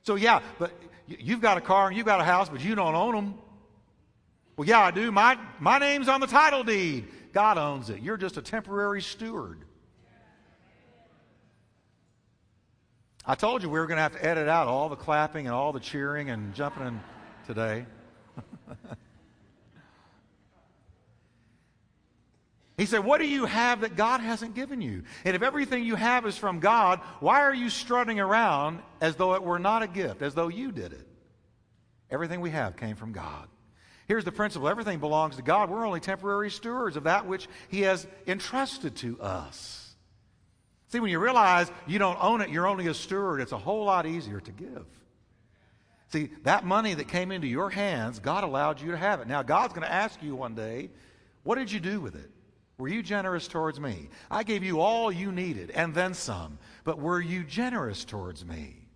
So, 0.05 0.15
yeah, 0.15 0.41
but 0.61 0.71
you've 1.09 1.41
got 1.41 1.59
a 1.59 1.61
car 1.61 1.89
and 1.89 1.97
you've 1.97 2.07
got 2.07 2.21
a 2.21 2.25
house, 2.25 2.49
but 2.49 2.63
you 2.63 2.77
don't 2.77 2.95
own 2.95 3.17
them. 3.17 3.35
Well, 4.57 4.69
yeah, 4.69 4.83
I 4.83 4.93
do. 4.93 5.11
My, 5.11 5.37
my 5.59 5.81
name's 5.81 6.09
on 6.09 6.21
the 6.21 6.29
title 6.29 6.63
deed. 6.63 7.09
God 7.38 7.57
owns 7.57 7.88
it. 7.88 8.03
You're 8.03 8.16
just 8.16 8.37
a 8.37 8.42
temporary 8.42 9.01
steward. 9.01 9.61
I 13.24 13.37
told 13.37 13.62
you 13.62 13.70
we 13.70 13.79
were 13.79 13.87
going 13.87 13.98
to 13.98 14.03
have 14.03 14.14
to 14.14 14.27
edit 14.27 14.48
out 14.48 14.66
all 14.66 14.88
the 14.88 14.96
clapping 14.96 15.46
and 15.46 15.55
all 15.55 15.72
the 15.72 15.79
cheering 15.79 16.31
and 16.31 16.53
jumping 16.53 16.88
in 16.88 17.01
today. 17.46 17.87
he 22.77 22.87
said, 22.87 23.05
What 23.05 23.20
do 23.20 23.29
you 23.29 23.44
have 23.44 23.83
that 23.83 23.94
God 23.94 24.20
hasn't 24.20 24.57
given 24.57 24.81
you? 24.81 25.05
And 25.24 25.37
if 25.37 25.42
everything 25.42 25.85
you 25.85 25.94
have 25.94 26.27
is 26.27 26.37
from 26.37 26.59
God, 26.59 26.98
why 27.20 27.42
are 27.42 27.55
you 27.55 27.70
strutting 27.70 28.18
around 28.18 28.83
as 29.01 29.14
though 29.14 29.35
it 29.35 29.44
were 29.44 29.61
not 29.61 29.85
a 29.85 29.87
gift, 29.87 30.22
as 30.22 30.35
though 30.35 30.48
you 30.48 30.72
did 30.72 30.92
it? 30.92 31.07
Everything 32.11 32.40
we 32.40 32.51
have 32.51 32.77
came 32.77 32.96
from 32.96 33.12
God. 33.12 33.46
Here's 34.09 34.25
the 34.25 34.33
principle 34.33 34.68
everything 34.68 34.99
belongs 34.99 35.37
to 35.37 35.42
God. 35.42 35.68
We're 35.68 35.87
only 35.87 36.01
temporary 36.01 36.51
stewards 36.51 36.97
of 36.97 37.05
that 37.05 37.27
which 37.27 37.47
He 37.68 37.83
has 37.83 38.07
entrusted 38.27 38.97
to 38.97 39.21
us. 39.21 39.94
See, 40.88 40.99
when 40.99 41.11
you 41.11 41.18
realize 41.18 41.71
you 41.87 41.99
don't 41.99 42.18
own 42.21 42.40
it, 42.40 42.49
you're 42.49 42.66
only 42.66 42.87
a 42.87 42.94
steward, 42.94 43.42
it's 43.42 43.53
a 43.53 43.59
whole 43.59 43.85
lot 43.85 44.07
easier 44.07 44.40
to 44.40 44.51
give. 44.51 44.87
See, 46.11 46.31
that 46.44 46.64
money 46.64 46.94
that 46.94 47.09
came 47.09 47.31
into 47.31 47.47
your 47.47 47.68
hands, 47.68 48.18
God 48.18 48.44
allowed 48.44 48.81
you 48.81 48.92
to 48.92 48.97
have 48.97 49.21
it. 49.21 49.29
Now, 49.29 49.42
God's 49.42 49.75
going 49.75 49.87
to 49.87 49.92
ask 49.92 50.23
you 50.23 50.35
one 50.35 50.55
day, 50.55 50.88
what 51.42 51.57
did 51.57 51.71
you 51.71 51.79
do 51.79 52.01
with 52.01 52.14
it? 52.14 52.31
Were 52.79 52.88
you 52.88 53.03
generous 53.03 53.47
towards 53.47 53.79
me? 53.79 54.09
I 54.31 54.42
gave 54.42 54.64
you 54.64 54.81
all 54.81 55.12
you 55.12 55.31
needed 55.33 55.71
and 55.73 55.94
then 55.94 56.14
some, 56.14 56.59
but 56.85 56.99
were 56.99 57.21
you 57.21 57.44
generous 57.44 58.07
towards 58.07 58.42
me? 58.47 58.87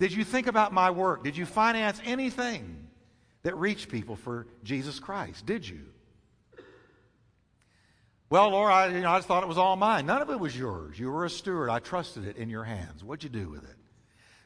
Did 0.00 0.12
you 0.12 0.24
think 0.24 0.48
about 0.48 0.72
my 0.72 0.90
work? 0.90 1.22
Did 1.22 1.36
you 1.36 1.46
finance 1.46 2.00
anything 2.04 2.85
that 3.46 3.54
reached 3.58 3.88
people 3.88 4.16
for 4.16 4.44
Jesus 4.64 4.98
Christ? 4.98 5.46
Did 5.46 5.68
you? 5.68 5.78
Well, 8.28 8.50
Lord, 8.50 8.72
I, 8.72 8.88
you 8.88 9.02
know, 9.02 9.10
I 9.10 9.18
just 9.18 9.28
thought 9.28 9.44
it 9.44 9.48
was 9.48 9.56
all 9.56 9.76
mine. 9.76 10.04
None 10.04 10.20
of 10.20 10.30
it 10.30 10.40
was 10.40 10.58
yours. 10.58 10.98
You 10.98 11.12
were 11.12 11.24
a 11.24 11.30
steward. 11.30 11.70
I 11.70 11.78
trusted 11.78 12.26
it 12.26 12.38
in 12.38 12.50
your 12.50 12.64
hands. 12.64 13.04
What'd 13.04 13.22
you 13.22 13.30
do 13.30 13.48
with 13.48 13.62
it? 13.62 13.76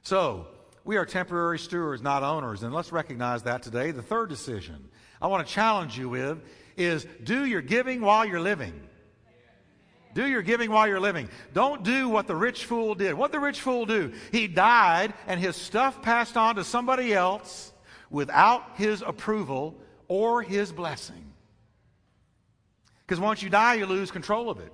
So, 0.02 0.48
we 0.84 0.98
are 0.98 1.06
temporary 1.06 1.58
stewards, 1.58 2.02
not 2.02 2.22
owners, 2.22 2.62
and 2.62 2.74
let's 2.74 2.92
recognize 2.92 3.44
that 3.44 3.62
today. 3.62 3.90
The 3.90 4.02
third 4.02 4.28
decision 4.28 4.90
I 5.18 5.28
want 5.28 5.46
to 5.46 5.50
challenge 5.50 5.96
you 5.96 6.10
with 6.10 6.42
is 6.76 7.06
do 7.24 7.46
your 7.46 7.62
giving 7.62 8.02
while 8.02 8.26
you're 8.26 8.38
living. 8.38 8.86
Do 10.12 10.26
your 10.26 10.42
giving 10.42 10.70
while 10.70 10.86
you're 10.86 11.00
living. 11.00 11.30
Don't 11.54 11.84
do 11.84 12.10
what 12.10 12.26
the 12.26 12.36
rich 12.36 12.66
fool 12.66 12.94
did. 12.94 13.14
What 13.14 13.32
the 13.32 13.40
rich 13.40 13.62
fool 13.62 13.86
do? 13.86 14.12
He 14.30 14.46
died 14.46 15.14
and 15.26 15.40
his 15.40 15.56
stuff 15.56 16.02
passed 16.02 16.36
on 16.36 16.56
to 16.56 16.64
somebody 16.64 17.14
else 17.14 17.69
without 18.10 18.76
his 18.76 19.02
approval 19.02 19.76
or 20.08 20.42
his 20.42 20.72
blessing. 20.72 21.32
Because 23.06 23.20
once 23.20 23.42
you 23.42 23.50
die, 23.50 23.74
you 23.74 23.86
lose 23.86 24.10
control 24.10 24.50
of 24.50 24.58
it. 24.60 24.72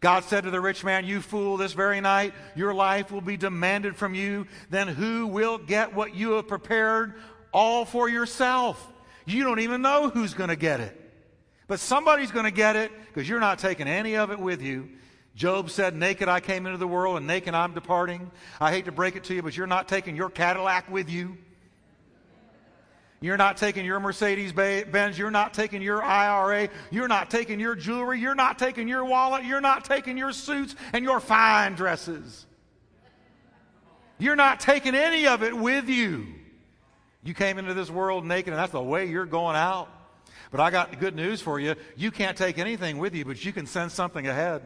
God 0.00 0.24
said 0.24 0.44
to 0.44 0.50
the 0.50 0.60
rich 0.60 0.82
man, 0.82 1.06
You 1.06 1.20
fool, 1.20 1.56
this 1.56 1.74
very 1.74 2.00
night 2.00 2.34
your 2.56 2.74
life 2.74 3.12
will 3.12 3.20
be 3.20 3.36
demanded 3.36 3.96
from 3.96 4.14
you. 4.14 4.46
Then 4.68 4.88
who 4.88 5.28
will 5.28 5.58
get 5.58 5.94
what 5.94 6.14
you 6.14 6.32
have 6.32 6.48
prepared 6.48 7.14
all 7.52 7.84
for 7.84 8.08
yourself? 8.08 8.84
You 9.24 9.44
don't 9.44 9.60
even 9.60 9.80
know 9.80 10.08
who's 10.08 10.34
going 10.34 10.50
to 10.50 10.56
get 10.56 10.80
it. 10.80 10.98
But 11.68 11.78
somebody's 11.78 12.32
going 12.32 12.44
to 12.44 12.50
get 12.50 12.74
it 12.74 12.90
because 13.06 13.28
you're 13.28 13.40
not 13.40 13.60
taking 13.60 13.86
any 13.86 14.16
of 14.16 14.30
it 14.32 14.40
with 14.40 14.60
you. 14.60 14.88
Job 15.34 15.70
said, 15.70 15.94
Naked 15.94 16.28
I 16.28 16.40
came 16.40 16.66
into 16.66 16.78
the 16.78 16.88
world, 16.88 17.16
and 17.16 17.26
naked 17.26 17.54
I'm 17.54 17.72
departing. 17.72 18.30
I 18.60 18.72
hate 18.72 18.86
to 18.86 18.92
break 18.92 19.16
it 19.16 19.24
to 19.24 19.34
you, 19.34 19.42
but 19.42 19.56
you're 19.56 19.66
not 19.66 19.88
taking 19.88 20.16
your 20.16 20.28
Cadillac 20.28 20.90
with 20.90 21.08
you. 21.08 21.38
You're 23.22 23.36
not 23.36 23.56
taking 23.56 23.84
your 23.84 24.00
Mercedes 24.00 24.52
Benz. 24.52 25.16
You're 25.16 25.30
not 25.30 25.54
taking 25.54 25.80
your 25.80 26.02
IRA. 26.02 26.68
You're 26.90 27.08
not 27.08 27.30
taking 27.30 27.60
your 27.60 27.76
jewelry. 27.76 28.20
You're 28.20 28.34
not 28.34 28.58
taking 28.58 28.88
your 28.88 29.04
wallet. 29.04 29.44
You're 29.44 29.60
not 29.60 29.84
taking 29.84 30.18
your 30.18 30.32
suits 30.32 30.74
and 30.92 31.04
your 31.04 31.20
fine 31.20 31.74
dresses. 31.74 32.46
You're 34.18 34.36
not 34.36 34.58
taking 34.58 34.96
any 34.96 35.28
of 35.28 35.44
it 35.44 35.56
with 35.56 35.88
you. 35.88 36.26
You 37.24 37.32
came 37.32 37.58
into 37.58 37.74
this 37.74 37.90
world 37.90 38.26
naked, 38.26 38.52
and 38.52 38.58
that's 38.58 38.72
the 38.72 38.82
way 38.82 39.06
you're 39.06 39.24
going 39.24 39.54
out. 39.56 39.88
But 40.50 40.60
I 40.60 40.70
got 40.70 40.98
good 40.98 41.14
news 41.14 41.40
for 41.40 41.60
you. 41.60 41.76
You 41.96 42.10
can't 42.10 42.36
take 42.36 42.58
anything 42.58 42.98
with 42.98 43.14
you, 43.14 43.24
but 43.24 43.44
you 43.44 43.52
can 43.52 43.66
send 43.66 43.92
something 43.92 44.26
ahead. 44.26 44.62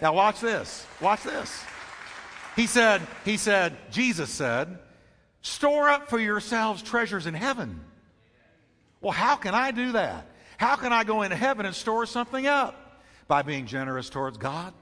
Now 0.00 0.14
watch 0.14 0.40
this. 0.40 0.86
Watch 1.00 1.22
this. 1.24 1.62
He 2.56 2.66
said, 2.66 3.06
he 3.24 3.36
said, 3.36 3.76
Jesus 3.90 4.30
said, 4.30 4.78
store 5.42 5.88
up 5.88 6.08
for 6.08 6.18
yourselves 6.18 6.82
treasures 6.82 7.26
in 7.26 7.34
heaven. 7.34 7.80
Well, 9.00 9.12
how 9.12 9.36
can 9.36 9.54
I 9.54 9.70
do 9.70 9.92
that? 9.92 10.26
How 10.58 10.76
can 10.76 10.92
I 10.92 11.04
go 11.04 11.22
into 11.22 11.36
heaven 11.36 11.64
and 11.66 11.74
store 11.74 12.04
something 12.06 12.46
up? 12.46 13.02
By 13.28 13.42
being 13.42 13.66
generous 13.66 14.10
towards 14.10 14.36
God 14.36 14.74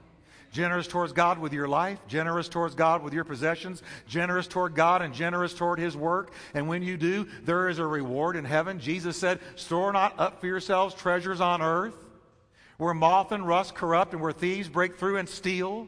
generous 0.51 0.87
towards 0.87 1.13
God 1.13 1.39
with 1.39 1.53
your 1.53 1.67
life, 1.67 1.99
generous 2.07 2.49
towards 2.49 2.75
God 2.75 3.03
with 3.03 3.13
your 3.13 3.23
possessions, 3.23 3.83
generous 4.07 4.47
toward 4.47 4.75
God 4.75 5.01
and 5.01 5.13
generous 5.13 5.53
toward 5.53 5.79
His 5.79 5.95
work. 5.95 6.31
And 6.53 6.67
when 6.67 6.81
you 6.81 6.97
do, 6.97 7.27
there 7.43 7.69
is 7.69 7.79
a 7.79 7.85
reward 7.85 8.35
in 8.35 8.45
heaven. 8.45 8.79
Jesus 8.79 9.17
said, 9.17 9.39
Store 9.55 9.91
not 9.93 10.19
up 10.19 10.41
for 10.41 10.47
yourselves 10.47 10.95
treasures 10.95 11.41
on 11.41 11.61
earth, 11.61 11.95
where 12.77 12.93
moth 12.93 13.31
and 13.31 13.47
rust 13.47 13.75
corrupt 13.75 14.13
and 14.13 14.21
where 14.21 14.31
thieves 14.31 14.69
break 14.69 14.97
through 14.97 15.17
and 15.17 15.29
steal, 15.29 15.87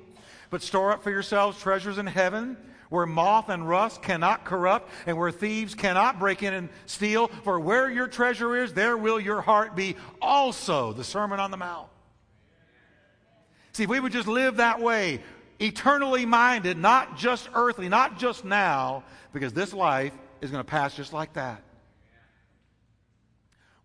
but 0.49 0.61
store 0.61 0.91
up 0.91 1.03
for 1.03 1.11
yourselves 1.11 1.59
treasures 1.59 1.97
in 1.97 2.07
heaven. 2.07 2.57
Where 2.91 3.05
moth 3.05 3.47
and 3.47 3.67
rust 3.67 4.01
cannot 4.01 4.43
corrupt, 4.43 4.89
and 5.05 5.17
where 5.17 5.31
thieves 5.31 5.75
cannot 5.75 6.19
break 6.19 6.43
in 6.43 6.53
and 6.53 6.67
steal. 6.85 7.29
For 7.29 7.57
where 7.57 7.89
your 7.89 8.07
treasure 8.07 8.53
is, 8.57 8.73
there 8.73 8.97
will 8.97 9.17
your 9.17 9.39
heart 9.39 9.77
be 9.77 9.95
also. 10.21 10.91
The 10.91 11.05
Sermon 11.05 11.39
on 11.39 11.51
the 11.51 11.57
Mount. 11.57 11.87
See, 13.71 13.83
if 13.83 13.89
we 13.89 14.01
would 14.01 14.11
just 14.11 14.27
live 14.27 14.57
that 14.57 14.81
way, 14.81 15.21
eternally 15.57 16.25
minded, 16.25 16.77
not 16.77 17.17
just 17.17 17.47
earthly, 17.53 17.87
not 17.87 18.19
just 18.19 18.43
now, 18.43 19.05
because 19.31 19.53
this 19.53 19.73
life 19.73 20.11
is 20.41 20.51
going 20.51 20.61
to 20.61 20.69
pass 20.69 20.93
just 20.93 21.13
like 21.13 21.31
that. 21.33 21.63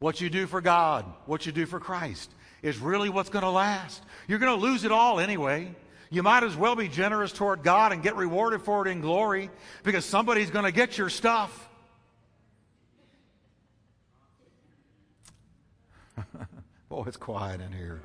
What 0.00 0.20
you 0.20 0.28
do 0.28 0.48
for 0.48 0.60
God, 0.60 1.04
what 1.26 1.46
you 1.46 1.52
do 1.52 1.64
for 1.64 1.78
Christ, 1.78 2.28
is 2.60 2.78
really 2.78 3.08
what's 3.08 3.30
going 3.30 3.44
to 3.44 3.50
last. 3.50 4.02
You're 4.26 4.40
going 4.40 4.58
to 4.58 4.60
lose 4.60 4.82
it 4.82 4.90
all 4.90 5.20
anyway. 5.20 5.76
You 6.10 6.22
might 6.22 6.44
as 6.44 6.56
well 6.56 6.76
be 6.76 6.88
generous 6.88 7.32
toward 7.32 7.62
God 7.62 7.92
and 7.92 8.02
get 8.02 8.16
rewarded 8.16 8.62
for 8.62 8.86
it 8.86 8.90
in 8.90 9.00
glory 9.00 9.50
because 9.82 10.04
somebody's 10.04 10.50
going 10.50 10.64
to 10.64 10.72
get 10.72 10.96
your 10.98 11.08
stuff. 11.08 11.68
Boy, 16.88 17.04
it's 17.06 17.16
quiet 17.16 17.60
in 17.60 17.72
here. 17.72 18.00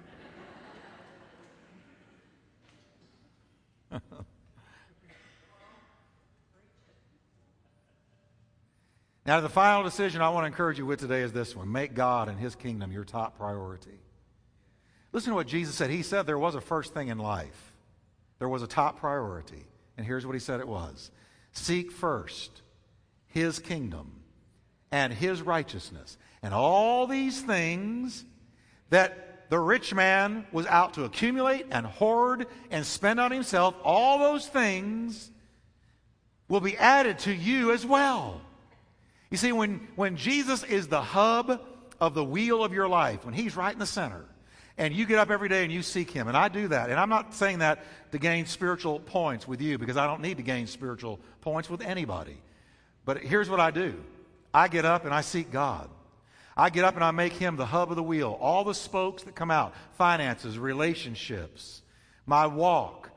now, 9.25 9.41
the 9.41 9.49
final 9.49 9.83
decision 9.83 10.21
I 10.21 10.29
want 10.29 10.43
to 10.43 10.47
encourage 10.47 10.77
you 10.77 10.85
with 10.85 10.99
today 10.99 11.21
is 11.21 11.31
this 11.31 11.55
one 11.55 11.71
make 11.71 11.93
God 11.93 12.29
and 12.29 12.39
His 12.39 12.55
kingdom 12.55 12.91
your 12.91 13.05
top 13.05 13.37
priority. 13.37 13.99
Listen 15.11 15.31
to 15.31 15.35
what 15.35 15.47
Jesus 15.47 15.75
said. 15.75 15.89
He 15.89 16.03
said 16.03 16.25
there 16.25 16.39
was 16.39 16.55
a 16.55 16.61
first 16.61 16.93
thing 16.93 17.09
in 17.09 17.17
life, 17.17 17.70
there 18.41 18.49
was 18.49 18.63
a 18.63 18.67
top 18.67 18.97
priority. 18.97 19.67
And 19.97 20.07
here's 20.07 20.25
what 20.25 20.33
He 20.33 20.39
said 20.39 20.61
it 20.61 20.67
was 20.67 21.11
Seek 21.51 21.91
first 21.91 22.63
His 23.27 23.59
kingdom 23.59 24.13
and 24.91 25.13
His 25.13 25.43
righteousness, 25.43 26.17
and 26.41 26.51
all 26.51 27.05
these 27.05 27.39
things 27.39 28.25
that 28.89 29.47
the 29.51 29.59
rich 29.59 29.93
man 29.93 30.47
was 30.51 30.65
out 30.65 30.95
to 30.95 31.03
accumulate 31.03 31.67
and 31.69 31.85
hoard 31.85 32.47
and 32.71 32.83
spend 32.83 33.19
on 33.19 33.31
himself, 33.31 33.75
all 33.83 34.17
those 34.17 34.47
things 34.47 35.29
will 36.47 36.61
be 36.61 36.75
added 36.77 37.19
to 37.19 37.31
you 37.31 37.71
as 37.71 37.85
well. 37.85 38.41
You 39.29 39.37
see, 39.37 39.51
when, 39.51 39.87
when 39.95 40.15
Jesus 40.15 40.63
is 40.63 40.87
the 40.87 41.01
hub 41.01 41.61
of 41.99 42.15
the 42.15 42.23
wheel 42.23 42.63
of 42.63 42.73
your 42.73 42.87
life, 42.87 43.23
when 43.23 43.35
he's 43.35 43.55
right 43.55 43.73
in 43.73 43.79
the 43.79 43.85
center, 43.85 44.25
and 44.77 44.93
you 44.93 45.05
get 45.05 45.19
up 45.19 45.29
every 45.29 45.49
day 45.49 45.63
and 45.63 45.71
you 45.71 45.81
seek 45.81 46.11
him, 46.11 46.27
and 46.27 46.37
I 46.37 46.47
do 46.47 46.67
that, 46.69 46.89
and 46.89 46.99
I'm 46.99 47.09
not 47.09 47.33
saying 47.33 47.59
that 47.59 47.83
to 48.11 48.17
gain 48.17 48.45
spiritual 48.45 48.99
points 48.99 49.47
with 49.47 49.61
you 49.61 49.77
because 49.77 49.97
I 49.97 50.07
don't 50.07 50.21
need 50.21 50.37
to 50.37 50.43
gain 50.43 50.67
spiritual 50.67 51.19
points 51.41 51.69
with 51.69 51.81
anybody. 51.81 52.37
But 53.05 53.17
here's 53.17 53.49
what 53.49 53.59
I 53.59 53.71
do 53.71 53.95
I 54.53 54.67
get 54.67 54.85
up 54.85 55.05
and 55.05 55.13
I 55.13 55.21
seek 55.21 55.51
God. 55.51 55.89
I 56.55 56.69
get 56.69 56.83
up 56.83 56.95
and 56.95 57.03
I 57.03 57.11
make 57.11 57.33
him 57.33 57.55
the 57.55 57.65
hub 57.65 57.89
of 57.89 57.95
the 57.95 58.03
wheel. 58.03 58.37
All 58.39 58.63
the 58.63 58.73
spokes 58.73 59.23
that 59.23 59.35
come 59.35 59.51
out 59.51 59.73
finances, 59.97 60.59
relationships, 60.59 61.81
my 62.25 62.45
walk, 62.47 63.09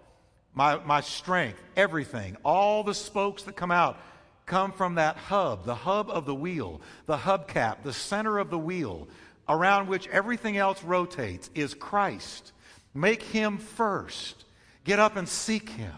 my, 0.54 0.76
my 0.84 1.00
strength, 1.00 1.60
everything. 1.76 2.36
All 2.44 2.84
the 2.84 2.94
spokes 2.94 3.42
that 3.42 3.56
come 3.56 3.72
out 3.72 3.98
come 4.46 4.72
from 4.72 4.96
that 4.96 5.16
hub, 5.16 5.64
the 5.64 5.74
hub 5.74 6.10
of 6.10 6.26
the 6.26 6.34
wheel, 6.34 6.80
the 7.06 7.16
hubcap, 7.16 7.82
the 7.82 7.92
center 7.92 8.38
of 8.38 8.50
the 8.50 8.58
wheel, 8.58 9.08
around 9.48 9.88
which 9.88 10.08
everything 10.08 10.56
else 10.56 10.82
rotates, 10.82 11.50
is 11.54 11.74
Christ. 11.74 12.52
Make 12.94 13.22
him 13.22 13.58
first. 13.58 14.44
Get 14.84 14.98
up 14.98 15.16
and 15.16 15.28
seek 15.28 15.68
him. 15.68 15.92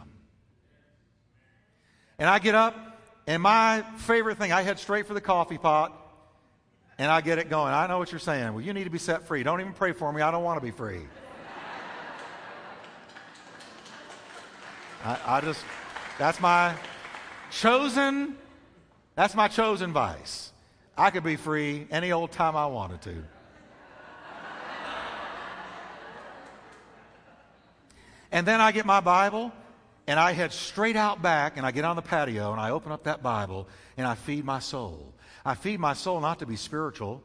And 2.18 2.28
I 2.28 2.38
get 2.38 2.54
up, 2.54 2.74
and 3.26 3.42
my 3.42 3.82
favorite 3.98 4.38
thing, 4.38 4.52
I 4.52 4.62
head 4.62 4.78
straight 4.78 5.06
for 5.06 5.14
the 5.14 5.20
coffee 5.20 5.58
pot 5.58 6.02
and 6.98 7.10
I 7.10 7.20
get 7.20 7.38
it 7.38 7.50
going. 7.50 7.74
I 7.74 7.86
know 7.86 7.98
what 7.98 8.10
you're 8.10 8.18
saying. 8.18 8.54
Well, 8.54 8.62
you 8.62 8.72
need 8.72 8.84
to 8.84 8.90
be 8.90 8.98
set 8.98 9.26
free. 9.26 9.42
Don't 9.42 9.60
even 9.60 9.72
pray 9.72 9.92
for 9.92 10.12
me. 10.12 10.22
I 10.22 10.30
don't 10.30 10.44
want 10.44 10.58
to 10.58 10.64
be 10.64 10.70
free. 10.70 11.02
I, 15.04 15.18
I 15.26 15.40
just, 15.40 15.64
that's 16.18 16.40
my 16.40 16.74
chosen, 17.50 18.36
that's 19.14 19.34
my 19.34 19.46
chosen 19.46 19.92
vice. 19.92 20.52
I 20.96 21.10
could 21.10 21.22
be 21.22 21.36
free 21.36 21.86
any 21.90 22.12
old 22.12 22.32
time 22.32 22.56
I 22.56 22.66
wanted 22.66 23.02
to. 23.02 23.22
And 28.32 28.46
then 28.46 28.60
I 28.60 28.72
get 28.72 28.86
my 28.86 29.00
Bible 29.00 29.52
and 30.06 30.18
I 30.20 30.32
head 30.32 30.52
straight 30.52 30.96
out 30.96 31.22
back 31.22 31.56
and 31.56 31.66
I 31.66 31.70
get 31.70 31.84
on 31.84 31.96
the 31.96 32.02
patio 32.02 32.52
and 32.52 32.60
I 32.60 32.70
open 32.70 32.92
up 32.92 33.04
that 33.04 33.22
Bible 33.22 33.68
and 33.96 34.06
I 34.06 34.14
feed 34.14 34.44
my 34.44 34.58
soul. 34.58 35.14
I 35.44 35.54
feed 35.54 35.80
my 35.80 35.94
soul 35.94 36.20
not 36.20 36.40
to 36.40 36.46
be 36.46 36.56
spiritual. 36.56 37.22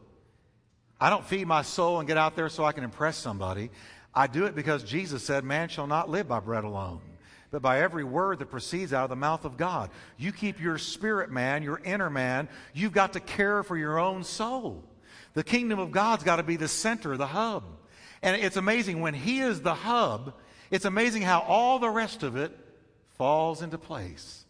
I 1.00 1.10
don't 1.10 1.26
feed 1.26 1.48
my 1.48 1.64
soul 1.64 2.00
and 2.00 2.08
get 2.08 2.18
out 2.18 2.36
there 2.36 2.50
so 2.50 2.64
I 2.64 2.72
can 2.72 2.84
impress 2.84 3.18
somebody. 3.18 3.72
I 4.14 4.28
do 4.28 4.46
it 4.46 4.56
because 4.56 4.84
Jesus 4.84 5.24
said, 5.24 5.44
Man 5.44 5.70
shall 5.70 5.88
not 5.88 6.10
live 6.10 6.28
by 6.28 6.40
bread 6.40 6.64
alone, 6.64 7.02
but 7.50 7.62
by 7.62 7.82
every 7.82 8.04
word 8.04 8.40
that 8.40 8.52
proceeds 8.52 8.94
out 8.94 9.06
of 9.06 9.10
the 9.10 9.16
mouth 9.16 9.46
of 9.46 9.58
God. 9.58 9.90
You 10.18 10.32
keep 10.32 10.62
your 10.62 10.78
spirit 10.78 11.32
man, 11.32 11.64
your 11.64 11.80
inner 11.84 12.10
man, 12.10 12.50
you've 12.74 12.92
got 12.92 13.14
to 13.14 13.20
care 13.20 13.64
for 13.64 13.78
your 13.78 13.98
own 13.98 14.24
soul. 14.24 14.84
The 15.34 15.44
kingdom 15.44 15.80
of 15.80 15.92
God's 15.92 16.24
got 16.24 16.36
to 16.36 16.44
be 16.44 16.58
the 16.58 16.68
center, 16.68 17.18
the 17.18 17.28
hub. 17.28 17.64
And 18.22 18.40
it's 18.40 18.58
amazing 18.58 19.02
when 19.02 19.14
He 19.14 19.40
is 19.40 19.62
the 19.62 19.74
hub, 19.74 20.34
it's 20.72 20.86
amazing 20.86 21.22
how 21.22 21.42
all 21.42 21.80
the 21.80 21.90
rest 21.90 22.24
of 22.24 22.38
it 22.38 22.58
falls 23.18 23.62
into 23.62 23.78
place. 23.78 24.46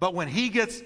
But 0.00 0.12
when 0.12 0.28
He 0.28 0.48
gets 0.48 0.82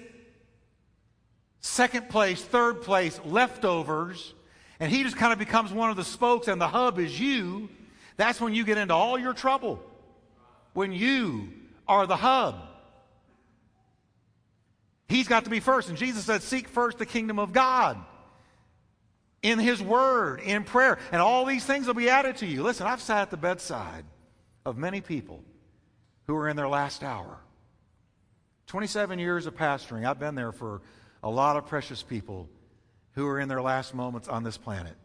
second 1.59 2.09
place, 2.09 2.41
third 2.41 2.83
place, 2.83 3.19
leftovers, 3.25 4.33
and 4.79 4.91
He 4.91 5.03
just 5.03 5.17
kind 5.17 5.33
of 5.33 5.39
becomes 5.39 5.73
one 5.73 5.89
of 5.89 5.97
the 5.97 6.03
spokes 6.03 6.47
and 6.47 6.61
the 6.61 6.67
hub 6.67 6.99
is 6.99 7.19
you, 7.19 7.69
that's 8.15 8.39
when 8.39 8.53
you 8.53 8.63
get 8.63 8.77
into 8.77 8.93
all 8.93 9.17
your 9.17 9.33
trouble. 9.33 9.83
When 10.73 10.91
you 10.91 11.51
are 11.87 12.07
the 12.07 12.15
hub. 12.15 12.55
He's 15.07 15.27
got 15.27 15.43
to 15.43 15.49
be 15.49 15.59
first. 15.59 15.89
And 15.89 15.97
Jesus 15.97 16.25
said, 16.25 16.41
Seek 16.41 16.67
first 16.67 16.97
the 16.97 17.05
kingdom 17.05 17.39
of 17.39 17.51
God 17.53 17.97
in 19.43 19.59
His 19.59 19.81
Word, 19.83 20.39
in 20.39 20.63
prayer, 20.63 20.97
and 21.11 21.21
all 21.21 21.45
these 21.45 21.65
things 21.65 21.85
will 21.85 21.93
be 21.93 22.09
added 22.09 22.37
to 22.37 22.47
you. 22.47 22.63
Listen, 22.63 22.87
I've 22.87 23.01
sat 23.01 23.23
at 23.23 23.29
the 23.29 23.37
bedside 23.37 24.05
of 24.65 24.77
many 24.77 25.01
people 25.01 25.43
who 26.25 26.35
are 26.35 26.49
in 26.49 26.55
their 26.55 26.69
last 26.69 27.03
hour. 27.03 27.37
27 28.67 29.19
years 29.19 29.45
of 29.45 29.55
pastoring, 29.55 30.07
I've 30.07 30.19
been 30.19 30.35
there 30.35 30.53
for 30.53 30.81
a 31.21 31.29
lot 31.29 31.57
of 31.57 31.67
precious 31.67 32.01
people 32.01 32.49
who 33.11 33.27
are 33.27 33.39
in 33.39 33.49
their 33.49 33.61
last 33.61 33.93
moments 33.93 34.27
on 34.27 34.43
this 34.43 34.57
planet. 34.57 34.95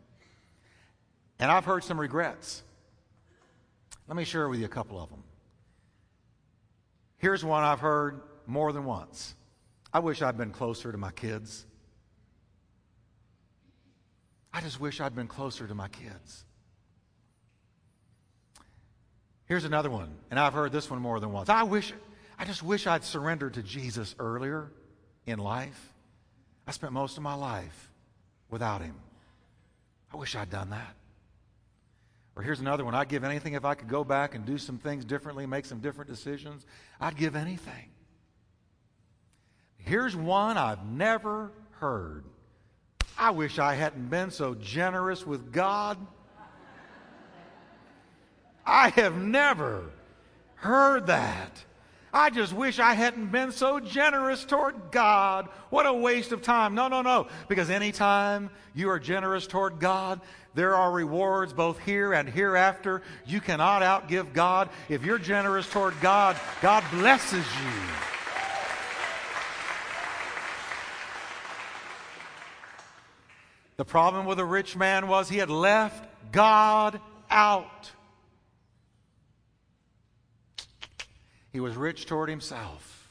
And 1.39 1.51
I've 1.51 1.65
heard 1.65 1.85
some 1.85 2.01
regrets. 2.01 2.63
Let 4.07 4.17
me 4.17 4.25
share 4.25 4.49
with 4.49 4.61
you 4.61 4.67
a 4.67 4.71
couple 4.71 5.01
of 5.01 5.11
them. 5.11 5.23
Here's 7.19 7.45
one 7.45 7.65
I've 7.65 7.81
heard 7.81 8.21
more 8.47 8.73
than 8.73 8.85
once. 8.85 9.35
I 9.93 9.99
wish 9.99 10.23
I'd 10.23 10.39
been 10.39 10.51
closer 10.51 10.93
to 10.93 10.99
my 10.99 11.11
kids. 11.11 11.67
I 14.59 14.61
just 14.61 14.81
wish 14.81 15.01
I'd 15.01 15.15
been 15.15 15.29
closer 15.29 15.69
to 15.69 15.75
my 15.77 15.87
kids. 15.87 16.45
Here's 19.45 19.63
another 19.63 19.89
one, 19.89 20.11
and 20.33 20.41
I've 20.41 20.53
heard 20.53 20.73
this 20.73 20.91
one 20.91 21.01
more 21.01 21.21
than 21.21 21.31
once. 21.31 21.49
I 21.49 21.63
wish, 21.63 21.93
I 22.37 22.45
just 22.45 22.65
wish 22.65 22.89
I'd 22.89 23.05
surrendered 23.05 23.55
to 23.55 23.63
Jesus 23.63 24.17
earlier 24.19 24.73
in 25.27 25.39
life. 25.39 25.93
I 26.67 26.73
spent 26.73 26.93
most 26.93 27.17
of 27.17 27.23
my 27.23 27.35
life 27.35 27.93
without 28.51 28.83
him. 28.83 28.97
I 30.13 30.17
wish 30.17 30.35
I'd 30.35 30.51
done 30.51 30.71
that. 30.71 30.97
Or 32.35 32.43
here's 32.43 32.59
another 32.59 32.85
one. 32.85 32.97
I'd 32.97 33.09
give 33.09 33.23
anything 33.23 33.53
if 33.53 33.65
I 33.65 33.77
could 33.77 33.89
go 33.89 34.03
back 34.03 34.35
and 34.35 34.45
do 34.45 34.59
some 34.59 34.79
things 34.79 35.05
differently, 35.05 35.47
make 35.47 35.67
some 35.67 35.79
different 35.79 36.11
decisions. 36.11 36.67
I'd 37.01 37.17
give 37.17 37.37
anything. 37.37 37.91
Here's 39.77 40.17
one 40.17 40.59
I've 40.59 40.85
never 40.85 41.53
heard. 41.79 42.25
I 43.19 43.31
wish 43.31 43.59
I 43.59 43.75
hadn't 43.75 44.09
been 44.11 44.31
so 44.31 44.55
generous 44.55 45.27
with 45.27 45.53
God. 45.53 45.99
I 48.65 48.91
have 48.91 49.17
never 49.17 49.91
heard 50.55 51.09
that. 51.09 51.65
I 52.13 52.31
just 52.31 52.53
wish 52.53 52.79
I 52.79 52.95
hadn't 52.95 53.33
been 53.33 53.51
so 53.51 53.81
generous 53.81 54.45
toward 54.45 54.93
God. 54.93 55.49
What 55.71 55.87
a 55.87 55.93
waste 55.93 56.33
of 56.33 56.43
time. 56.43 56.75
No, 56.75 56.87
no, 56.87 57.03
no. 57.03 57.27
Because 57.49 57.71
anytime 57.71 58.51
you 58.75 58.89
are 58.89 58.99
generous 58.99 59.47
toward 59.47 59.81
God, 59.81 60.21
there 60.55 60.77
are 60.77 60.91
rewards 60.93 61.53
both 61.53 61.79
here 61.81 62.13
and 62.13 62.29
hereafter. 62.29 63.03
You 63.27 63.41
cannot 63.41 63.83
outgive 63.83 64.33
God. 64.33 64.71
If 64.89 65.05
you're 65.05 65.19
generous 65.19 65.69
toward 65.69 66.01
God, 66.01 66.37
God 66.63 66.85
blesses 66.93 67.45
you. 67.45 68.18
The 73.79 73.85
problem 73.85 74.27
with 74.27 74.39
the 74.39 74.45
rich 74.45 74.77
man 74.77 75.07
was 75.07 75.29
he 75.29 75.39
had 75.39 75.51
left 75.51 76.05
God 76.33 77.01
out. 77.31 77.93
He 81.53 81.61
was 81.61 81.77
rich 81.77 82.05
toward 82.07 82.29
himself, 82.29 83.09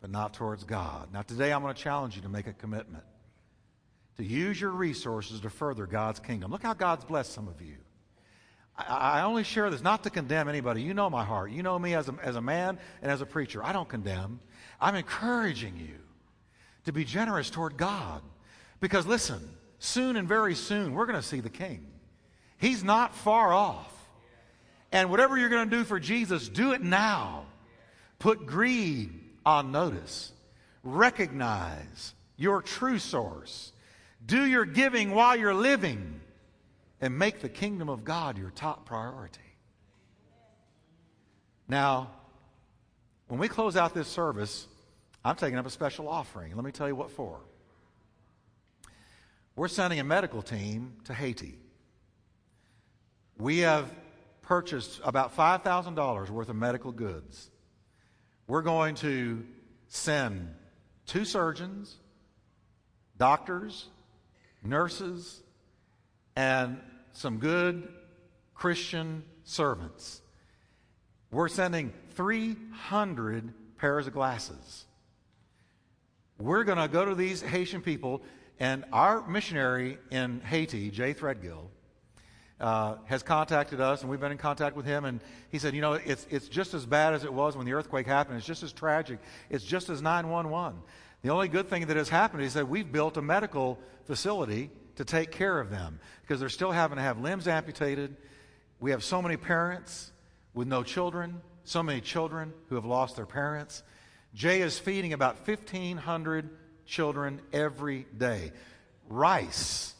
but 0.00 0.10
not 0.10 0.32
towards 0.32 0.64
God. 0.64 1.12
Now, 1.12 1.20
today 1.20 1.52
I'm 1.52 1.60
going 1.60 1.74
to 1.74 1.80
challenge 1.80 2.16
you 2.16 2.22
to 2.22 2.28
make 2.30 2.46
a 2.46 2.54
commitment 2.54 3.04
to 4.16 4.24
use 4.24 4.58
your 4.58 4.70
resources 4.70 5.40
to 5.40 5.50
further 5.50 5.86
God's 5.86 6.20
kingdom. 6.20 6.50
Look 6.50 6.62
how 6.62 6.72
God's 6.72 7.04
blessed 7.04 7.32
some 7.32 7.46
of 7.46 7.60
you. 7.60 7.76
I, 8.78 9.20
I 9.20 9.22
only 9.24 9.44
share 9.44 9.68
this 9.68 9.82
not 9.82 10.04
to 10.04 10.10
condemn 10.10 10.48
anybody. 10.48 10.80
You 10.80 10.94
know 10.94 11.10
my 11.10 11.24
heart. 11.24 11.50
You 11.50 11.62
know 11.62 11.78
me 11.78 11.94
as 11.94 12.08
a, 12.08 12.14
as 12.22 12.36
a 12.36 12.40
man 12.40 12.78
and 13.02 13.12
as 13.12 13.20
a 13.20 13.26
preacher. 13.26 13.62
I 13.62 13.74
don't 13.74 13.88
condemn. 13.88 14.40
I'm 14.80 14.94
encouraging 14.94 15.76
you 15.76 15.98
to 16.86 16.92
be 16.92 17.04
generous 17.04 17.50
toward 17.50 17.76
God. 17.76 18.22
Because 18.84 19.06
listen, 19.06 19.40
soon 19.78 20.14
and 20.14 20.28
very 20.28 20.54
soon, 20.54 20.92
we're 20.92 21.06
going 21.06 21.18
to 21.18 21.26
see 21.26 21.40
the 21.40 21.48
King. 21.48 21.86
He's 22.58 22.84
not 22.84 23.14
far 23.14 23.50
off. 23.50 23.90
And 24.92 25.08
whatever 25.08 25.38
you're 25.38 25.48
going 25.48 25.70
to 25.70 25.76
do 25.78 25.84
for 25.84 25.98
Jesus, 25.98 26.50
do 26.50 26.72
it 26.72 26.82
now. 26.82 27.46
Put 28.18 28.44
greed 28.44 29.08
on 29.46 29.72
notice. 29.72 30.34
Recognize 30.82 32.12
your 32.36 32.60
true 32.60 32.98
source. 32.98 33.72
Do 34.26 34.44
your 34.44 34.66
giving 34.66 35.12
while 35.12 35.34
you're 35.34 35.54
living. 35.54 36.20
And 37.00 37.18
make 37.18 37.40
the 37.40 37.48
kingdom 37.48 37.88
of 37.88 38.04
God 38.04 38.36
your 38.36 38.50
top 38.50 38.84
priority. 38.84 39.40
Now, 41.68 42.10
when 43.28 43.40
we 43.40 43.48
close 43.48 43.78
out 43.78 43.94
this 43.94 44.08
service, 44.08 44.66
I'm 45.24 45.36
taking 45.36 45.56
up 45.56 45.64
a 45.64 45.70
special 45.70 46.06
offering. 46.06 46.54
Let 46.54 46.66
me 46.66 46.70
tell 46.70 46.86
you 46.86 46.94
what 46.94 47.10
for. 47.10 47.40
We're 49.56 49.68
sending 49.68 50.00
a 50.00 50.04
medical 50.04 50.42
team 50.42 50.94
to 51.04 51.14
Haiti. 51.14 51.58
We 53.38 53.58
have 53.58 53.88
purchased 54.42 55.00
about 55.04 55.36
$5,000 55.36 56.30
worth 56.30 56.48
of 56.48 56.56
medical 56.56 56.90
goods. 56.90 57.50
We're 58.48 58.62
going 58.62 58.96
to 58.96 59.44
send 59.86 60.54
two 61.06 61.24
surgeons, 61.24 61.96
doctors, 63.16 63.86
nurses, 64.62 65.40
and 66.34 66.80
some 67.12 67.38
good 67.38 67.88
Christian 68.54 69.22
servants. 69.44 70.20
We're 71.30 71.48
sending 71.48 71.92
300 72.14 73.52
pairs 73.78 74.06
of 74.08 74.12
glasses. 74.12 74.84
We're 76.44 76.64
going 76.64 76.76
to 76.76 76.88
go 76.88 77.06
to 77.06 77.14
these 77.14 77.40
Haitian 77.40 77.80
people, 77.80 78.20
and 78.60 78.84
our 78.92 79.26
missionary 79.26 79.96
in 80.10 80.42
Haiti, 80.42 80.90
Jay 80.90 81.14
Threadgill, 81.14 81.68
uh, 82.60 82.96
has 83.06 83.22
contacted 83.22 83.80
us, 83.80 84.02
and 84.02 84.10
we've 84.10 84.20
been 84.20 84.30
in 84.30 84.36
contact 84.36 84.76
with 84.76 84.84
him. 84.84 85.06
And 85.06 85.22
he 85.48 85.58
said, 85.58 85.74
You 85.74 85.80
know, 85.80 85.94
it's, 85.94 86.26
it's 86.28 86.48
just 86.48 86.74
as 86.74 86.84
bad 86.84 87.14
as 87.14 87.24
it 87.24 87.32
was 87.32 87.56
when 87.56 87.64
the 87.64 87.72
earthquake 87.72 88.06
happened. 88.06 88.36
It's 88.36 88.46
just 88.46 88.62
as 88.62 88.74
tragic. 88.74 89.20
It's 89.48 89.64
just 89.64 89.88
as 89.88 90.02
911. 90.02 90.78
The 91.22 91.30
only 91.30 91.48
good 91.48 91.70
thing 91.70 91.86
that 91.86 91.96
has 91.96 92.10
happened 92.10 92.42
is 92.42 92.52
that 92.52 92.68
we've 92.68 92.92
built 92.92 93.16
a 93.16 93.22
medical 93.22 93.78
facility 94.04 94.70
to 94.96 95.04
take 95.06 95.30
care 95.30 95.58
of 95.58 95.70
them 95.70 95.98
because 96.20 96.40
they're 96.40 96.50
still 96.50 96.72
having 96.72 96.96
to 96.96 97.02
have 97.02 97.18
limbs 97.18 97.48
amputated. 97.48 98.18
We 98.80 98.90
have 98.90 99.02
so 99.02 99.22
many 99.22 99.38
parents 99.38 100.12
with 100.52 100.68
no 100.68 100.82
children, 100.82 101.40
so 101.64 101.82
many 101.82 102.02
children 102.02 102.52
who 102.68 102.74
have 102.74 102.84
lost 102.84 103.16
their 103.16 103.24
parents. 103.24 103.82
Jay 104.34 104.60
is 104.60 104.78
feeding 104.78 105.12
about 105.12 105.46
1,500 105.46 106.50
children 106.86 107.40
every 107.52 108.06
day. 108.18 108.52
Rice 109.08 109.94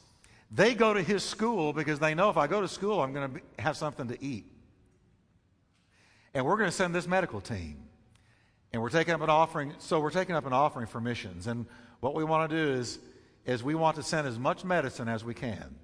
they 0.55 0.75
go 0.75 0.95
to 0.95 1.03
his 1.03 1.25
school 1.25 1.73
because 1.73 1.99
they 1.99 2.15
know 2.15 2.31
if 2.31 2.37
I 2.37 2.47
go 2.47 2.61
to 2.61 2.69
school, 2.69 3.01
I'm 3.01 3.13
going 3.13 3.35
to 3.35 3.63
have 3.63 3.77
something 3.77 4.07
to 4.09 4.25
eat. 4.25 4.45
And 6.33 6.47
we're 6.47 6.57
going 6.57 6.69
to 6.69 6.77
send 6.77 6.95
this 6.95 7.09
medical 7.09 7.41
team. 7.41 7.79
And 8.73 8.81
we're 8.81 8.91
taking 8.91 9.15
up 9.15 9.21
an 9.21 9.31
offering. 9.31 9.75
So 9.79 9.99
we're 9.99 10.11
taking 10.11 10.37
up 10.37 10.47
an 10.47 10.53
offering 10.53 10.87
for 10.87 11.01
missions. 11.01 11.49
And 11.49 11.67
what 11.99 12.15
we 12.15 12.23
want 12.23 12.51
to 12.51 12.57
do 12.57 12.73
is, 12.73 13.01
is 13.45 13.65
we 13.65 13.75
want 13.75 13.97
to 13.97 14.03
send 14.05 14.29
as 14.29 14.39
much 14.39 14.65
medicine 14.65 15.09
as 15.09 15.25
we 15.25 15.35
can. 15.35 15.75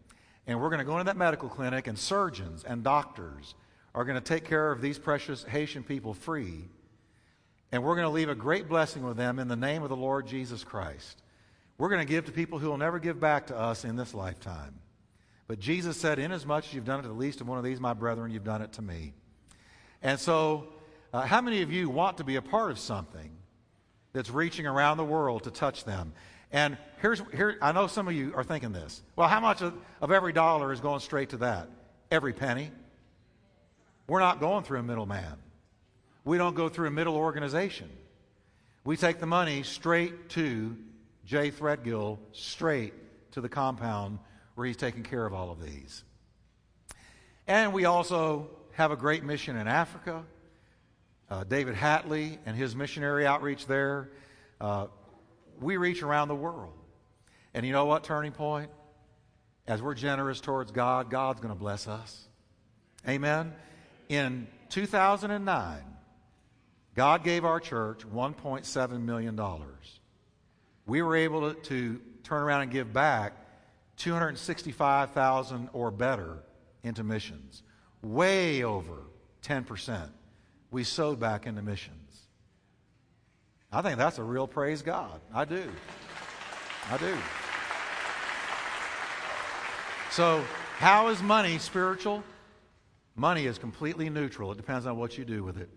And 0.47 0.61
we're 0.61 0.71
going 0.71 0.79
to 0.79 0.85
go 0.85 0.93
into 0.93 1.05
that 1.05 1.17
medical 1.17 1.49
clinic, 1.49 1.89
and 1.89 1.99
surgeons 1.99 2.63
and 2.63 2.85
doctors 2.85 3.55
are 3.93 4.05
going 4.05 4.17
to 4.17 4.25
take 4.25 4.45
care 4.45 4.71
of 4.71 4.81
these 4.81 4.99
precious 4.99 5.43
Haitian 5.45 5.83
people 5.83 6.15
free. 6.15 6.69
And 7.73 7.83
we're 7.83 7.95
going 7.95 8.07
to 8.07 8.13
leave 8.13 8.29
a 8.29 8.35
great 8.35 8.69
blessing 8.69 9.05
with 9.05 9.17
them 9.17 9.39
in 9.39 9.49
the 9.49 9.57
name 9.57 9.83
of 9.83 9.89
the 9.89 9.97
Lord 9.97 10.27
Jesus 10.27 10.65
Christ. 10.65 11.23
We're 11.79 11.89
going 11.89 12.07
to 12.07 12.11
give 12.11 12.27
to 12.27 12.33
people 12.33 12.59
who 12.59 12.69
will 12.69 12.79
never 12.79 12.99
give 12.99 13.21
back 13.21 13.47
to 13.47 13.57
us 13.57 13.85
in 13.85 13.97
this 13.97 14.13
lifetime. 14.13 14.75
But 15.47 15.61
Jesus 15.61 15.97
said, 15.97 16.19
Inasmuch 16.19 16.65
as 16.65 16.75
you've 16.75 16.85
done 16.85 17.01
it 17.01 17.03
to 17.03 17.09
the 17.09 17.15
least 17.15 17.41
of 17.41 17.49
one 17.49 17.59
of 17.59 17.65
these, 17.65 17.81
my 17.81 17.95
brethren, 17.95 18.31
you've 18.31 18.45
done 18.45 18.63
it 18.63 18.73
to 18.75 18.83
me. 18.83 19.13
And 20.03 20.19
so, 20.19 20.69
uh, 21.13 21.23
how 21.23 21.41
many 21.41 21.63
of 21.63 21.73
you 21.73 21.89
want 21.89 22.19
to 22.19 22.25
be 22.25 22.37
a 22.37 22.43
part 22.43 22.71
of 22.71 22.79
something 22.79 23.31
that's 24.13 24.31
reaching 24.31 24.67
around 24.67 24.97
the 24.97 25.05
world 25.05 25.45
to 25.45 25.51
touch 25.51 25.85
them? 25.85 26.13
And 26.53 26.77
here's, 27.01 27.23
here, 27.35 27.57
I 27.63 27.73
know 27.73 27.87
some 27.87 28.09
of 28.09 28.15
you 28.15 28.33
are 28.35 28.45
thinking 28.45 28.73
this. 28.73 29.03
Well, 29.17 29.29
how 29.29 29.41
much 29.41 29.63
of, 29.63 29.75
of 30.01 30.11
every 30.11 30.33
dollar 30.33 30.73
is 30.73 30.81
going 30.81 31.01
straight 31.01 31.31
to 31.31 31.39
that? 31.39 31.69
Every 32.11 32.33
penny. 32.33 32.71
We're 34.07 34.21
not 34.21 34.41
going 34.41 34.65
through 34.65 34.81
a 34.81 34.83
middleman. 34.83 35.37
We 36.25 36.39
don't 36.39 36.55
go 36.55 36.69
through 36.69 36.89
a 36.89 36.91
middle 36.91 37.17
organization. 37.17 37.89
We 38.85 38.97
take 38.97 39.19
the 39.19 39.27
money 39.27 39.63
straight 39.63 40.31
to 40.31 40.77
Jay 41.25 41.51
Threadgill 41.51 42.19
straight 42.33 42.95
to 43.33 43.41
the 43.41 43.49
compound 43.49 44.19
where 44.55 44.67
he's 44.67 44.77
taking 44.77 45.03
care 45.03 45.25
of 45.25 45.33
all 45.33 45.51
of 45.51 45.63
these. 45.63 46.03
And 47.47 47.73
we 47.73 47.85
also 47.85 48.49
have 48.73 48.91
a 48.91 48.97
great 48.97 49.25
mission 49.25 49.57
in 49.57 49.67
Africa. 49.67 50.25
Uh, 51.31 51.45
David 51.45 51.75
Hatley 51.75 52.39
and 52.47 52.57
his 52.57 52.75
missionary 52.75 53.27
outreach 53.27 53.67
there. 53.67 54.11
Uh, 54.61 54.87
we 55.61 55.77
reach 55.77 56.03
around 56.03 56.29
the 56.29 56.35
world. 56.35 56.75
And 57.55 57.67
you 57.67 57.73
know 57.73 57.85
what, 57.85 58.05
Turning 58.05 58.33
Point? 58.33 58.71
As 59.67 59.83
we're 59.83 59.95
generous 59.95 60.41
towards 60.41 60.73
God, 60.73 61.11
God's 61.11 61.41
going 61.41 61.55
to 61.55 61.59
bless 61.59 61.87
us. 61.87 62.27
Amen. 63.09 63.53
In 64.09 64.47
2009, 64.71 65.79
God 66.95 67.25
gave 67.25 67.45
our 67.45 67.61
church 67.61 68.01
$1.7 68.07 69.01
million. 69.03 69.41
We 70.87 71.03
were 71.03 71.17
able 71.17 71.53
to, 71.53 71.61
to 71.61 72.01
turn 72.25 72.43
around 72.43 72.63
and 72.63 72.71
give 72.71 72.93
back 72.93 73.33
265,000 73.99 75.69
or 75.73 75.91
better 75.91 76.39
into 76.83 77.05
missions. 77.05 77.63
Way 78.03 78.65
over 78.65 79.05
10% 79.43 80.09
we 80.71 80.85
sowed 80.85 81.19
back 81.19 81.47
into 81.47 81.63
missions. 81.63 81.97
I 83.73 83.83
think 83.83 83.99
that's 83.99 84.19
a 84.19 84.23
real 84.23 84.47
praise 84.47 84.83
God. 84.83 85.21
I 85.33 85.45
do. 85.45 85.71
I 86.91 86.97
do. 86.97 87.17
So, 90.11 90.45
how 90.79 91.09
is 91.09 91.23
money 91.23 91.59
spiritual? 91.59 92.25
Money 93.15 93.47
is 93.47 93.59
completely 93.59 94.11
neutral. 94.11 94.51
It 94.51 94.57
depends 94.57 94.87
on 94.87 94.97
what 94.97 95.17
you 95.17 95.25
do 95.25 95.45
with 95.45 95.57
it. 95.57 95.71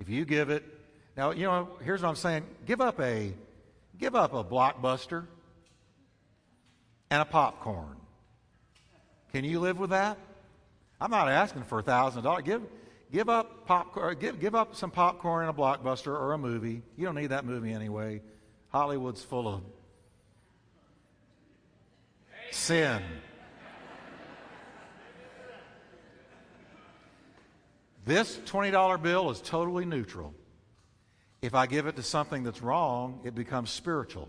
If 0.00 0.08
you 0.08 0.24
give 0.24 0.50
it, 0.50 0.64
now 1.16 1.30
you 1.30 1.44
know. 1.44 1.68
Here's 1.84 2.02
what 2.02 2.08
I'm 2.08 2.16
saying: 2.16 2.44
give 2.66 2.80
up 2.80 2.98
a, 3.00 3.32
give 3.98 4.16
up 4.16 4.32
a 4.32 4.42
blockbuster 4.42 5.26
and 7.10 7.22
a 7.22 7.24
popcorn. 7.26 7.96
Can 9.32 9.44
you 9.44 9.60
live 9.60 9.78
with 9.78 9.90
that? 9.90 10.18
I'm 11.00 11.10
not 11.10 11.28
asking 11.28 11.64
for 11.64 11.78
a 11.78 11.82
thousand 11.82 12.24
dollars. 12.24 12.44
Give, 12.44 12.62
give 13.12 13.28
up 13.28 13.66
popcorn. 13.66 14.10
Uh, 14.10 14.14
give, 14.14 14.40
give 14.40 14.54
up 14.54 14.74
some 14.74 14.90
popcorn 14.90 15.46
and 15.46 15.56
a 15.56 15.60
blockbuster 15.60 16.08
or 16.08 16.32
a 16.32 16.38
movie. 16.38 16.82
You 16.96 17.06
don't 17.06 17.14
need 17.14 17.28
that 17.28 17.44
movie 17.44 17.72
anyway. 17.72 18.22
Hollywood's 18.68 19.22
full 19.22 19.48
of 19.48 19.62
sin. 22.50 23.02
This 28.04 28.36
$20 28.46 29.02
bill 29.02 29.30
is 29.30 29.40
totally 29.40 29.84
neutral. 29.84 30.34
If 31.42 31.54
I 31.54 31.66
give 31.66 31.86
it 31.86 31.96
to 31.96 32.02
something 32.02 32.42
that's 32.42 32.62
wrong, 32.62 33.20
it 33.24 33.34
becomes 33.34 33.70
spiritual. 33.70 34.28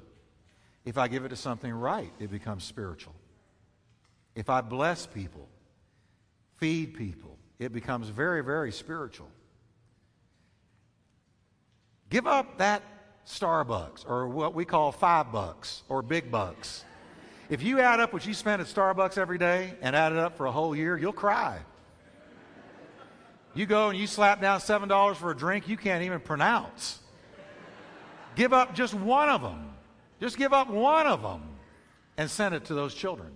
If 0.86 0.98
I 0.98 1.08
give 1.08 1.26
it 1.26 1.30
to 1.30 1.36
something 1.36 1.72
right, 1.72 2.12
it 2.20 2.32
becomes 2.32 2.64
spiritual. 2.64 3.14
If 4.36 4.50
I 4.50 4.62
bless 4.62 5.06
people, 5.06 5.48
feed 6.58 6.96
people, 6.96 7.38
it 7.60 7.74
becomes 7.74 8.08
very, 8.08 8.44
very 8.44 8.72
spiritual. 8.72 9.30
Give 12.10 12.28
up 12.28 12.58
that 12.58 12.82
Starbucks 13.28 14.10
or 14.10 14.28
what 14.28 14.54
we 14.54 14.66
call 14.66 14.92
five 14.92 15.32
bucks 15.32 15.84
or 15.90 16.02
big 16.02 16.32
bucks. 16.32 16.84
If 17.50 17.62
you 17.62 17.80
add 17.80 18.00
up 18.00 18.14
what 18.14 18.26
you 18.26 18.34
spend 18.34 18.62
at 18.62 18.68
Starbucks 18.68 19.18
every 19.18 19.38
day 19.38 19.74
and 19.82 19.96
add 19.96 20.12
it 20.14 20.18
up 20.18 20.38
for 20.38 20.46
a 20.46 20.52
whole 20.52 20.76
year, 20.76 20.98
you'll 20.98 21.14
cry. 21.14 21.60
You 23.54 23.66
go 23.66 23.90
and 23.90 23.98
you 23.98 24.08
slap 24.08 24.42
down 24.42 24.60
$7 24.60 25.16
for 25.16 25.32
a 25.32 25.36
drink 25.36 25.68
you 25.68 25.78
can't 25.78 26.04
even 26.04 26.20
pronounce. 26.20 27.00
Give 28.36 28.54
up 28.54 28.74
just 28.74 28.94
one 28.94 29.30
of 29.30 29.42
them. 29.42 29.74
Just 30.20 30.38
give 30.38 30.54
up 30.54 30.70
one 30.70 31.08
of 31.08 31.22
them 31.22 31.42
and 32.18 32.30
send 32.30 32.56
it 32.56 32.66
to 32.66 32.74
those 32.74 32.94
children. 32.94 33.32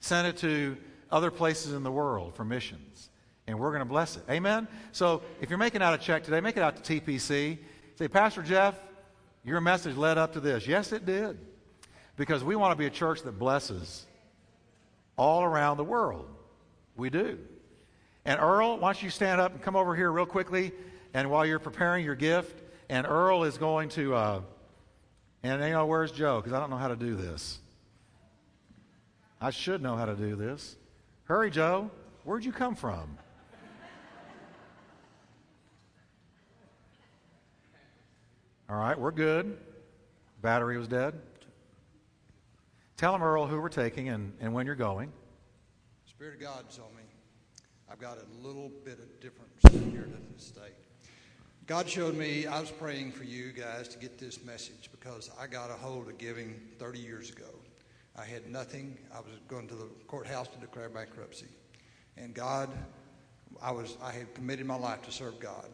Send 0.00 0.28
it 0.28 0.36
to 0.38 0.76
other 1.10 1.30
places 1.30 1.72
in 1.72 1.82
the 1.82 1.90
world 1.90 2.34
for 2.34 2.44
missions. 2.44 3.10
And 3.46 3.58
we're 3.58 3.70
going 3.70 3.80
to 3.80 3.86
bless 3.86 4.16
it. 4.16 4.22
Amen? 4.30 4.68
So 4.92 5.22
if 5.40 5.50
you're 5.50 5.58
making 5.58 5.82
out 5.82 5.94
a 5.94 5.98
check 5.98 6.22
today, 6.22 6.40
make 6.40 6.56
it 6.56 6.62
out 6.62 6.82
to 6.82 7.00
TPC. 7.00 7.58
Say, 7.96 8.08
Pastor 8.08 8.42
Jeff, 8.42 8.78
your 9.44 9.60
message 9.60 9.96
led 9.96 10.18
up 10.18 10.34
to 10.34 10.40
this. 10.40 10.66
Yes, 10.66 10.92
it 10.92 11.04
did. 11.04 11.38
Because 12.16 12.44
we 12.44 12.54
want 12.54 12.72
to 12.72 12.76
be 12.76 12.86
a 12.86 12.90
church 12.90 13.22
that 13.22 13.38
blesses 13.38 14.06
all 15.16 15.42
around 15.42 15.78
the 15.78 15.84
world. 15.84 16.28
We 16.96 17.10
do. 17.10 17.38
And 18.24 18.38
Earl, 18.38 18.78
why 18.78 18.92
don't 18.92 19.02
you 19.02 19.10
stand 19.10 19.40
up 19.40 19.52
and 19.52 19.62
come 19.62 19.76
over 19.76 19.94
here 19.94 20.12
real 20.12 20.26
quickly? 20.26 20.72
And 21.14 21.30
while 21.30 21.46
you're 21.46 21.58
preparing 21.58 22.04
your 22.04 22.14
gift, 22.14 22.62
and 22.88 23.06
Earl 23.06 23.44
is 23.44 23.56
going 23.56 23.88
to, 23.90 24.14
uh, 24.14 24.40
and 25.42 25.62
you 25.62 25.70
know, 25.70 25.86
where's 25.86 26.12
Joe? 26.12 26.40
Because 26.40 26.52
I 26.52 26.60
don't 26.60 26.70
know 26.70 26.76
how 26.76 26.88
to 26.88 26.96
do 26.96 27.16
this. 27.16 27.58
I 29.40 29.50
should 29.50 29.82
know 29.82 29.96
how 29.96 30.04
to 30.04 30.14
do 30.14 30.36
this. 30.36 30.76
Hurry, 31.24 31.50
Joe. 31.50 31.90
Where'd 32.24 32.44
you 32.44 32.52
come 32.52 32.74
from? 32.74 33.16
All 38.68 38.76
right, 38.76 38.98
we're 38.98 39.10
good. 39.10 39.58
Battery 40.42 40.78
was 40.78 40.86
dead. 40.86 41.14
Tell 42.96 43.14
him, 43.14 43.22
Earl, 43.22 43.46
who 43.46 43.60
we're 43.60 43.68
taking 43.68 44.10
and, 44.10 44.32
and 44.40 44.52
when 44.52 44.66
you're 44.66 44.74
going. 44.74 45.10
Spirit 46.06 46.34
of 46.34 46.40
God's 46.40 46.78
on 46.78 46.94
me. 46.94 47.02
I've 47.90 47.98
got 47.98 48.18
a 48.18 48.46
little 48.46 48.70
bit 48.84 49.00
of 49.00 49.20
difference 49.20 49.60
here 49.92 50.04
to 50.04 50.34
the 50.34 50.40
state. 50.40 50.74
God 51.66 51.88
showed 51.88 52.14
me, 52.14 52.46
I 52.46 52.60
was 52.60 52.70
praying 52.70 53.10
for 53.10 53.24
you 53.24 53.50
guys 53.50 53.88
to 53.88 53.98
get 53.98 54.16
this 54.16 54.44
message 54.44 54.90
because 54.92 55.28
I 55.40 55.48
got 55.48 55.70
a 55.70 55.74
hold 55.74 56.08
of 56.08 56.16
giving 56.16 56.60
30 56.78 57.00
years 57.00 57.30
ago. 57.30 57.50
I 58.16 58.24
had 58.24 58.48
nothing. 58.48 58.96
I 59.12 59.18
was 59.18 59.32
going 59.48 59.66
to 59.68 59.74
the 59.74 59.88
courthouse 60.06 60.46
to 60.48 60.58
declare 60.58 60.88
bankruptcy. 60.88 61.48
And 62.16 62.32
God, 62.32 62.70
I, 63.60 63.72
was, 63.72 63.96
I 64.00 64.12
had 64.12 64.34
committed 64.34 64.66
my 64.66 64.76
life 64.76 65.02
to 65.02 65.10
serve 65.10 65.40
God. 65.40 65.66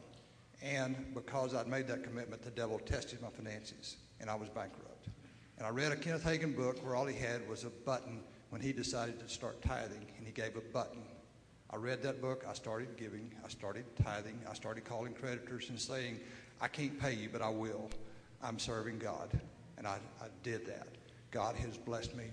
And 0.63 0.97
because 1.13 1.55
I'd 1.55 1.69
made 1.69 1.87
that 1.89 2.03
commitment, 2.03 2.43
the 2.43 2.51
devil 2.51 2.79
tested 2.79 3.21
my 3.21 3.29
finances, 3.29 3.97
and 4.21 4.31
I 4.31 4.37
was 4.37 4.49
bankrupt. 4.49 5.09
And 5.59 5.67
I 5.67 5.71
read 5.71 5.93
a 5.93 5.97
Kenneth 5.97 6.25
Hagin 6.25 6.57
book 6.57 6.83
where 6.83 6.97
all 6.97 7.07
he 7.07 7.17
had 7.17 7.47
was 7.47 7.65
a 7.65 7.71
button 7.71 8.21
when 8.49 8.63
he 8.63 8.73
decided 8.73 9.21
to 9.21 9.29
start 9.29 9.61
tithing, 9.61 10.07
and 10.17 10.27
he 10.27 10.33
gave 10.33 10.57
a 10.57 10.61
button. 10.73 11.03
I 11.71 11.77
read 11.77 12.03
that 12.03 12.23
book, 12.23 12.45
I 12.49 12.53
started 12.53 12.97
giving, 12.97 13.31
I 13.45 13.49
started 13.49 13.85
tithing, 14.03 14.39
I 14.49 14.55
started 14.55 14.85
calling 14.85 15.13
creditors 15.13 15.69
and 15.69 15.81
saying, 15.81 16.21
I 16.61 16.69
can't 16.69 16.99
pay 16.99 17.15
you, 17.15 17.29
but 17.31 17.43
I 17.43 17.51
will. 17.51 17.91
I'm 18.43 18.59
serving 18.59 18.99
God. 18.99 19.31
And 19.79 19.87
I, 19.87 19.99
I 20.21 20.27
did 20.43 20.67
that. 20.67 20.87
God 21.31 21.57
has 21.57 21.77
blessed 21.77 22.15
me. 22.17 22.25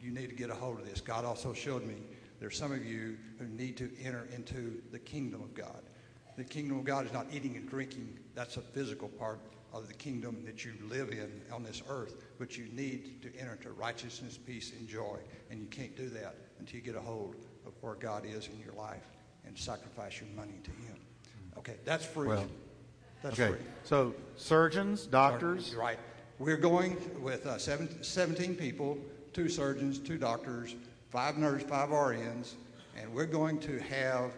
You 0.00 0.12
need 0.12 0.28
to 0.28 0.36
get 0.36 0.50
a 0.50 0.54
hold 0.54 0.78
of 0.78 0.86
this. 0.86 1.00
God 1.00 1.24
also 1.24 1.52
showed 1.52 1.84
me 1.84 1.96
there's 2.38 2.56
some 2.56 2.72
of 2.72 2.84
you 2.84 3.16
who 3.38 3.46
need 3.46 3.76
to 3.78 3.90
enter 4.02 4.28
into 4.34 4.80
the 4.92 4.98
kingdom 4.98 5.42
of 5.42 5.54
God. 5.54 5.82
The 6.36 6.44
kingdom 6.44 6.78
of 6.78 6.84
God 6.84 7.06
is 7.06 7.12
not 7.12 7.26
eating 7.32 7.56
and 7.56 7.68
drinking, 7.68 8.18
that's 8.34 8.56
a 8.56 8.60
physical 8.60 9.08
part 9.08 9.40
of 9.72 9.88
the 9.88 9.94
kingdom 9.94 10.42
that 10.44 10.64
you 10.64 10.74
live 10.88 11.10
in 11.10 11.42
on 11.52 11.62
this 11.62 11.82
earth. 11.88 12.14
But 12.38 12.56
you 12.56 12.66
need 12.72 13.22
to 13.22 13.34
enter 13.38 13.52
into 13.52 13.70
righteousness, 13.72 14.38
peace, 14.38 14.72
and 14.78 14.86
joy. 14.86 15.18
And 15.50 15.60
you 15.60 15.66
can't 15.66 15.96
do 15.96 16.08
that 16.10 16.36
until 16.58 16.76
you 16.76 16.82
get 16.82 16.94
a 16.94 17.00
hold 17.00 17.36
of 17.66 17.72
where 17.80 17.94
God 17.94 18.24
is 18.24 18.48
in 18.48 18.58
your 18.60 18.74
life 18.74 19.04
and 19.44 19.56
sacrifice 19.56 20.20
your 20.20 20.30
money 20.36 20.58
to 20.62 20.70
Him. 20.70 20.96
Okay, 21.58 21.76
that's 21.84 22.04
free. 22.04 22.28
Well, 22.28 22.46
that's 23.22 23.38
okay. 23.38 23.52
free. 23.52 23.66
So 23.84 24.14
surgeons, 24.36 25.06
doctors. 25.06 25.70
You're 25.72 25.80
right. 25.80 25.98
We're 26.38 26.56
going 26.56 26.96
with 27.22 27.46
uh, 27.46 27.58
seven, 27.58 28.02
17 28.02 28.56
people, 28.56 28.98
two 29.32 29.48
surgeons, 29.48 29.98
two 29.98 30.18
doctors, 30.18 30.74
five 31.10 31.38
nurses, 31.38 31.68
five 31.68 31.88
RNs, 31.88 32.54
and 33.00 33.12
we're 33.12 33.26
going 33.26 33.58
to 33.60 33.78
have 33.80 34.32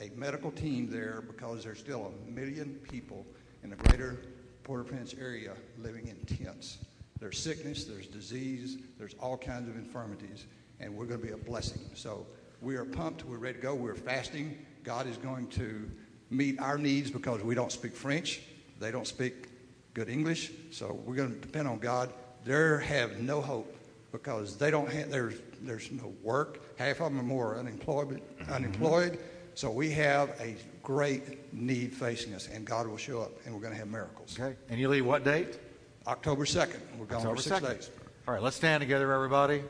a 0.00 0.10
medical 0.16 0.50
team 0.50 0.90
there 0.90 1.22
because 1.26 1.62
there's 1.62 1.78
still 1.78 2.12
a 2.12 2.30
million 2.30 2.74
people 2.90 3.24
in 3.62 3.70
the 3.70 3.76
greater 3.76 4.18
Port-au-Prince 4.64 5.14
area 5.20 5.52
living 5.78 6.08
in 6.08 6.36
tents. 6.36 6.78
There's 7.20 7.38
sickness, 7.38 7.84
there's 7.84 8.06
disease, 8.06 8.78
there's 8.98 9.14
all 9.20 9.36
kinds 9.36 9.68
of 9.68 9.76
infirmities, 9.76 10.46
and 10.80 10.94
we're 10.94 11.06
going 11.06 11.20
to 11.20 11.26
be 11.26 11.32
a 11.32 11.36
blessing. 11.36 11.82
So 11.94 12.26
we 12.64 12.76
are 12.76 12.84
pumped, 12.84 13.24
we're 13.24 13.36
ready 13.36 13.58
to 13.58 13.62
go, 13.62 13.74
we're 13.74 13.94
fasting. 13.94 14.56
God 14.84 15.06
is 15.06 15.18
going 15.18 15.48
to 15.48 15.90
meet 16.30 16.58
our 16.58 16.78
needs 16.78 17.10
because 17.10 17.42
we 17.42 17.54
don't 17.54 17.70
speak 17.70 17.94
French, 17.94 18.40
they 18.80 18.90
don't 18.90 19.06
speak 19.06 19.48
good 19.92 20.08
English, 20.08 20.50
so 20.70 20.98
we're 21.04 21.14
going 21.14 21.34
to 21.34 21.40
depend 21.40 21.68
on 21.68 21.78
God. 21.78 22.12
They 22.44 22.52
have 22.86 23.20
no 23.20 23.40
hope 23.40 23.76
because 24.12 24.56
they 24.56 24.70
don't 24.70 24.90
have, 24.90 25.10
there's, 25.10 25.34
there's 25.60 25.90
no 25.92 26.12
work. 26.22 26.78
Half 26.78 27.00
of 27.00 27.12
them 27.12 27.20
are 27.20 27.22
more 27.22 27.58
unemployed, 27.58 28.22
unemployed. 28.50 29.12
Mm-hmm. 29.12 29.22
So 29.54 29.70
we 29.70 29.90
have 29.90 30.30
a 30.40 30.56
great 30.82 31.52
need 31.54 31.92
facing 31.92 32.34
us, 32.34 32.48
and 32.48 32.64
God 32.64 32.86
will 32.86 32.96
show 32.96 33.20
up, 33.20 33.32
and 33.44 33.54
we're 33.54 33.60
going 33.60 33.72
to 33.72 33.78
have 33.78 33.88
miracles. 33.88 34.36
Okay. 34.38 34.56
And 34.68 34.80
you 34.80 34.88
leave 34.88 35.06
what 35.06 35.24
date? 35.24 35.58
October 36.06 36.44
2nd. 36.44 36.80
We're 36.98 37.06
going 37.06 37.20
October 37.20 37.36
for 37.36 37.42
six 37.42 37.56
2nd. 37.56 37.74
days. 37.74 37.90
All 38.26 38.34
right, 38.34 38.42
let's 38.42 38.56
stand 38.56 38.80
together, 38.80 39.12
everybody. 39.12 39.62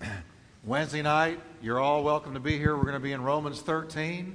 Wednesday 0.66 1.02
night, 1.02 1.40
you're 1.60 1.78
all 1.78 2.02
welcome 2.02 2.32
to 2.32 2.40
be 2.40 2.56
here. 2.56 2.74
We're 2.74 2.84
going 2.84 2.94
to 2.94 2.98
be 2.98 3.12
in 3.12 3.22
Romans 3.22 3.60
13, 3.60 4.34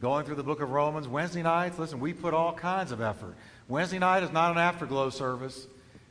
going 0.00 0.26
through 0.26 0.34
the 0.34 0.42
book 0.42 0.60
of 0.60 0.70
Romans. 0.70 1.06
Wednesday 1.06 1.40
nights, 1.40 1.78
listen, 1.78 2.00
we 2.00 2.12
put 2.12 2.34
all 2.34 2.52
kinds 2.52 2.90
of 2.90 3.00
effort. 3.00 3.36
Wednesday 3.68 4.00
night 4.00 4.24
is 4.24 4.32
not 4.32 4.50
an 4.50 4.58
afterglow 4.58 5.08
service. 5.10 5.68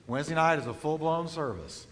Wednesday 0.08 0.36
night 0.36 0.58
is 0.58 0.68
a 0.68 0.74
full 0.74 0.98
blown 0.98 1.28
service. 1.28 1.86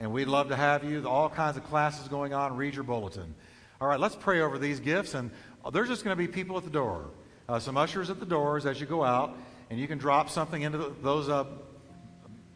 And 0.00 0.10
we'd 0.10 0.24
love 0.24 0.48
to 0.48 0.56
have 0.56 0.84
you. 0.84 1.06
All 1.06 1.28
kinds 1.28 1.58
of 1.58 1.64
classes 1.64 2.08
going 2.08 2.32
on. 2.32 2.56
Read 2.56 2.74
your 2.74 2.84
bulletin. 2.84 3.34
All 3.78 3.88
right, 3.88 4.00
let's 4.00 4.16
pray 4.16 4.40
over 4.40 4.58
these 4.58 4.80
gifts, 4.80 5.12
and 5.12 5.30
there's 5.70 5.88
just 5.88 6.04
going 6.04 6.16
to 6.16 6.18
be 6.18 6.28
people 6.28 6.56
at 6.56 6.64
the 6.64 6.70
door. 6.70 7.10
Uh, 7.46 7.58
some 7.58 7.76
ushers 7.76 8.08
at 8.08 8.20
the 8.20 8.26
doors 8.26 8.64
as 8.64 8.80
you 8.80 8.86
go 8.86 9.04
out, 9.04 9.36
and 9.68 9.78
you 9.78 9.86
can 9.86 9.98
drop 9.98 10.30
something 10.30 10.62
into 10.62 10.94
those 11.02 11.28
uh, 11.28 11.44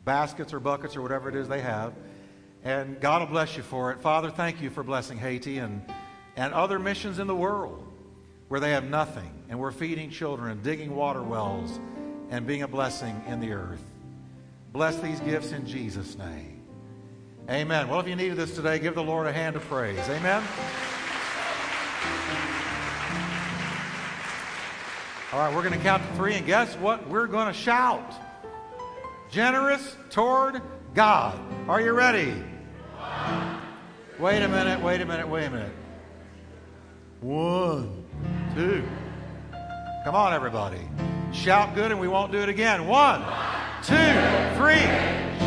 baskets 0.07 0.55
or 0.55 0.61
buckets 0.61 0.97
or 0.97 1.03
whatever 1.03 1.29
it 1.29 1.37
is 1.37 1.47
they 1.47 1.61
have. 1.61 1.93
And 2.65 3.01
God 3.01 3.23
will 3.23 3.29
bless 3.29 3.57
you 3.57 3.63
for 3.63 3.91
it. 3.93 4.01
Father, 4.01 4.31
thank 4.31 4.63
you 4.63 4.71
for 4.71 4.83
blessing 4.83 5.19
Haiti 5.19 5.59
and, 5.59 5.85
and 6.37 6.55
other 6.55 6.79
missions 6.79 7.19
in 7.19 7.27
the 7.27 7.35
world 7.35 7.85
where 8.49 8.61
they 8.61 8.73
have 8.73 8.85
nothing, 8.85 9.33
and 9.49 9.59
we're 9.59 9.73
feeding 9.73 10.11
children 10.11 10.53
and 10.53 10.63
digging 10.63 10.95
water 10.95 11.23
wells 11.23 11.81
and 12.31 12.47
being 12.47 12.63
a 12.63 12.69
blessing 12.69 13.21
in 13.27 13.41
the 13.41 13.53
earth. 13.53 13.83
Bless 14.73 14.97
these 14.99 15.21
gifts 15.21 15.53
in 15.53 15.67
Jesus' 15.67 16.17
name. 16.17 16.63
Amen. 17.51 17.89
Well, 17.89 17.99
if 18.01 18.07
you 18.07 18.15
needed 18.15 18.37
this 18.37 18.55
today, 18.55 18.79
give 18.79 18.95
the 18.95 19.03
Lord 19.03 19.27
a 19.27 19.33
hand 19.33 19.57
of 19.57 19.63
praise. 19.65 19.99
Amen. 20.09 20.43
All 25.33 25.39
right, 25.39 25.55
we're 25.55 25.63
going 25.63 25.77
to 25.77 25.83
count 25.83 26.07
to 26.07 26.15
three, 26.15 26.35
and 26.35 26.47
guess 26.47 26.75
what? 26.77 27.09
We're 27.09 27.27
going 27.27 27.47
to 27.47 27.55
shout. 27.55 28.15
Generous 29.31 29.97
toward 30.11 30.61
God. 30.95 31.39
Are 31.69 31.81
you 31.81 31.93
ready? 31.93 32.35
Wait 34.23 34.41
a 34.41 34.47
minute, 34.47 34.81
wait 34.81 35.01
a 35.01 35.05
minute, 35.05 35.29
wait 35.29 35.47
a 35.47 35.51
minute. 35.51 35.73
One, 37.23 38.05
two. 38.55 38.85
Come 40.05 40.15
on, 40.15 40.33
everybody. 40.33 40.79
Shout 41.33 41.75
good 41.75 41.91
and 41.91 42.01
we 42.01 42.07
won't 42.07 42.31
do 42.31 42.39
it 42.39 42.49
again. 42.49 42.87
One, 42.87 43.21
two, 43.83 43.97
three. 44.55 44.87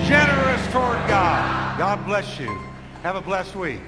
Generous 0.10 0.62
toward 0.74 0.98
God. 1.08 1.78
God 1.78 2.06
bless 2.06 2.38
you. 2.38 2.54
Have 3.02 3.16
a 3.16 3.22
blessed 3.22 3.56
week. 3.56 3.80